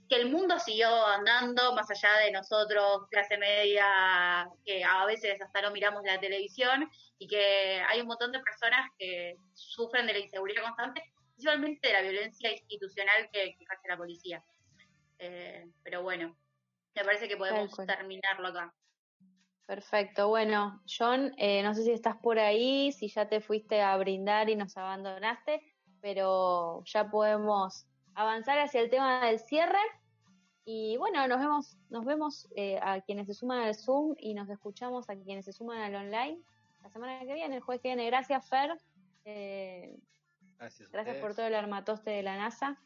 que 0.10 0.16
el 0.18 0.30
mundo 0.30 0.60
siguió 0.60 1.06
andando 1.08 1.74
más 1.74 1.90
allá 1.90 2.18
de 2.18 2.32
nosotros, 2.32 3.08
clase 3.10 3.38
media, 3.38 4.46
que 4.66 4.84
a 4.84 5.06
veces 5.06 5.42
hasta 5.42 5.62
no 5.62 5.72
miramos 5.72 6.04
la 6.04 6.20
televisión 6.20 6.90
y 7.18 7.28
que 7.28 7.82
hay 7.88 8.02
un 8.02 8.08
montón 8.08 8.34
de 8.34 8.42
personas 8.42 8.90
que 8.98 9.38
sufren 9.54 10.06
de 10.08 10.14
la 10.14 10.20
inseguridad 10.20 10.64
constante, 10.64 11.02
principalmente 11.34 11.88
de 11.88 11.94
la 11.94 12.02
violencia 12.02 12.52
institucional 12.52 13.30
que, 13.32 13.56
que 13.56 13.64
ejerce 13.64 13.88
la 13.88 13.98
policía. 13.98 14.44
Eh, 15.20 15.66
pero 15.82 16.04
bueno, 16.04 16.36
me 16.94 17.06
parece 17.06 17.30
que 17.30 17.38
podemos 17.38 17.74
terminarlo 17.88 18.50
acá. 18.50 18.74
Perfecto. 19.72 20.28
Bueno, 20.28 20.82
John, 20.86 21.34
eh, 21.38 21.64
no 21.64 21.74
sé 21.74 21.86
si 21.86 21.92
estás 21.92 22.18
por 22.18 22.38
ahí, 22.38 22.92
si 22.92 23.08
ya 23.08 23.30
te 23.30 23.40
fuiste 23.40 23.82
a 23.82 23.96
brindar 23.96 24.50
y 24.50 24.58
nos 24.58 24.76
abandonaste, 24.76 25.64
pero 26.02 26.84
ya 26.84 27.10
podemos 27.10 27.86
avanzar 28.14 28.60
hacia 28.60 28.82
el 28.82 28.90
tema 28.90 29.26
del 29.26 29.40
cierre. 29.40 29.80
Y 30.66 30.98
bueno, 30.98 31.26
nos 31.30 31.40
vemos, 31.40 31.78
nos 31.90 32.04
vemos 32.04 32.50
eh, 32.58 32.80
a 32.82 33.00
quienes 33.00 33.28
se 33.28 33.34
suman 33.34 33.60
al 33.60 33.74
Zoom 33.74 34.14
y 34.20 34.34
nos 34.34 34.50
escuchamos 34.50 35.10
a 35.10 35.16
quienes 35.16 35.46
se 35.46 35.54
suman 35.54 35.78
al 35.78 35.96
online 35.96 36.42
la 36.84 36.90
semana 36.90 37.22
que 37.22 37.34
viene, 37.34 37.56
el 37.56 37.62
jueves 37.62 37.82
que 37.82 37.88
viene. 37.88 38.06
Gracias, 38.08 38.50
Fer. 38.50 38.78
Eh, 39.24 39.98
gracias. 40.58 40.92
Gracias 40.92 41.16
por 41.20 41.34
todo 41.34 41.46
el 41.46 41.56
armatoste 41.56 42.10
de 42.10 42.24
la 42.24 42.36
NASA. 42.36 42.78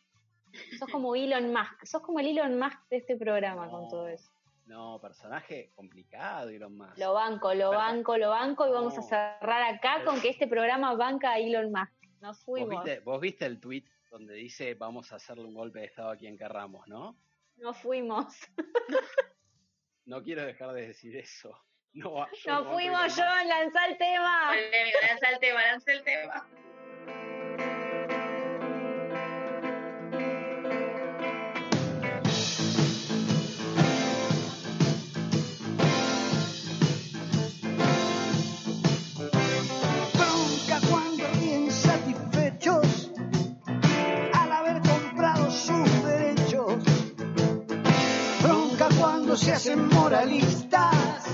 Sos 0.78 0.92
como 0.92 1.16
Elon 1.16 1.52
Musk, 1.52 1.84
sos 1.84 2.04
como 2.04 2.20
el 2.20 2.28
Elon 2.28 2.60
Musk 2.60 2.78
de 2.92 2.98
este 2.98 3.18
programa 3.18 3.72
con 3.72 3.90
todo 3.90 4.08
eso. 4.08 4.35
No, 4.66 5.00
personaje 5.00 5.72
complicado 5.76 6.50
Elon 6.50 6.76
Musk. 6.76 6.98
Lo 6.98 7.14
banco, 7.14 7.54
lo 7.54 7.70
banco, 7.70 8.18
lo 8.18 8.30
banco 8.30 8.68
y 8.68 8.72
vamos 8.72 8.98
a 8.98 9.02
cerrar 9.04 9.76
acá 9.76 10.04
con 10.04 10.20
que 10.20 10.30
este 10.30 10.48
programa 10.48 10.96
banca 10.96 11.34
a 11.34 11.40
Elon 11.40 11.72
Musk. 11.72 11.94
Nos 12.20 12.44
fuimos. 12.44 12.70
¿Vos 12.70 12.84
viste, 12.84 13.00
vos 13.02 13.22
viste 13.22 13.46
el 13.46 13.60
tweet 13.60 13.86
donde 14.10 14.34
dice 14.34 14.74
vamos 14.74 15.12
a 15.12 15.18
hacerle 15.18 15.46
un 15.46 15.54
golpe 15.54 15.80
de 15.80 15.86
estado 15.86 16.10
a 16.10 16.18
quien 16.18 16.38
querramos, 16.38 16.88
¿no? 16.88 17.16
Nos 17.58 17.78
fuimos. 17.78 18.36
no 20.06 20.24
quiero 20.24 20.46
dejar 20.46 20.74
de 20.74 20.88
decir 20.88 21.16
eso. 21.16 21.58
No, 21.94 22.28
Nos 22.46 22.68
fuimos, 22.68 23.16
yo, 23.16 23.24
lanza 23.24 23.86
el 23.86 23.98
tema. 23.98 24.52
Lanza 25.08 25.30
el 25.30 25.40
tema, 25.40 25.62
lanza 25.62 25.92
el 25.94 26.04
tema. 26.04 26.46
Se 49.38 49.52
hacen 49.52 49.88
moralistas 49.90 51.26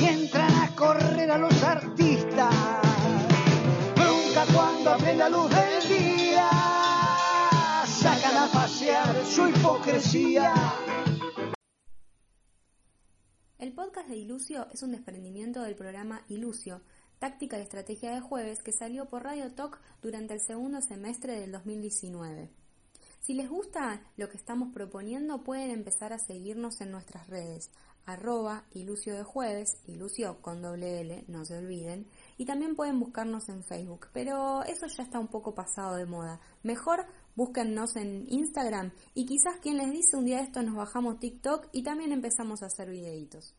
y 0.00 0.04
entran 0.06 0.50
a 0.54 0.74
correr 0.74 1.30
a 1.30 1.36
los 1.36 1.62
artistas. 1.62 2.54
Nunca 3.96 4.46
cuando 4.54 4.90
abre 4.90 5.14
la 5.16 5.28
luz 5.28 5.50
del 5.50 5.88
día 5.88 6.50
sacan 7.86 8.36
a 8.36 8.50
pasear 8.50 9.26
su 9.26 9.48
hipocresía. 9.48 10.54
El 13.58 13.74
podcast 13.74 14.08
de 14.08 14.16
Ilucio 14.16 14.66
es 14.72 14.82
un 14.82 14.92
desprendimiento 14.92 15.60
del 15.62 15.74
programa 15.74 16.22
Ilucio, 16.28 16.80
táctica 17.18 17.58
y 17.58 17.62
estrategia 17.62 18.12
de 18.12 18.20
jueves 18.20 18.62
que 18.62 18.72
salió 18.72 19.06
por 19.06 19.24
Radio 19.24 19.52
Talk 19.52 19.78
durante 20.00 20.32
el 20.34 20.40
segundo 20.40 20.80
semestre 20.80 21.38
del 21.38 21.52
2019. 21.52 22.50
Si 23.20 23.34
les 23.34 23.48
gusta 23.48 24.02
lo 24.16 24.28
que 24.28 24.36
estamos 24.36 24.72
proponiendo, 24.72 25.42
pueden 25.42 25.70
empezar 25.70 26.12
a 26.12 26.18
seguirnos 26.18 26.80
en 26.80 26.90
nuestras 26.90 27.26
redes, 27.28 27.70
arroba 28.06 28.64
ilucio 28.72 29.14
de 29.14 29.22
jueves, 29.22 29.82
ilucio 29.86 30.40
con 30.40 30.62
doble 30.62 31.00
L, 31.00 31.24
no 31.28 31.44
se 31.44 31.58
olviden, 31.58 32.06
y 32.38 32.46
también 32.46 32.74
pueden 32.74 32.98
buscarnos 32.98 33.48
en 33.50 33.62
Facebook, 33.62 34.08
pero 34.14 34.62
eso 34.62 34.86
ya 34.86 35.02
está 35.02 35.18
un 35.18 35.28
poco 35.28 35.54
pasado 35.54 35.96
de 35.96 36.06
moda. 36.06 36.40
Mejor 36.62 37.04
búsquennos 37.36 37.96
en 37.96 38.24
Instagram 38.28 38.92
y 39.14 39.26
quizás 39.26 39.58
quien 39.60 39.76
les 39.76 39.90
dice 39.90 40.16
un 40.16 40.24
día 40.24 40.40
esto 40.40 40.62
nos 40.62 40.74
bajamos 40.74 41.20
TikTok 41.20 41.68
y 41.72 41.82
también 41.82 42.12
empezamos 42.12 42.62
a 42.62 42.66
hacer 42.66 42.88
videitos. 42.88 43.54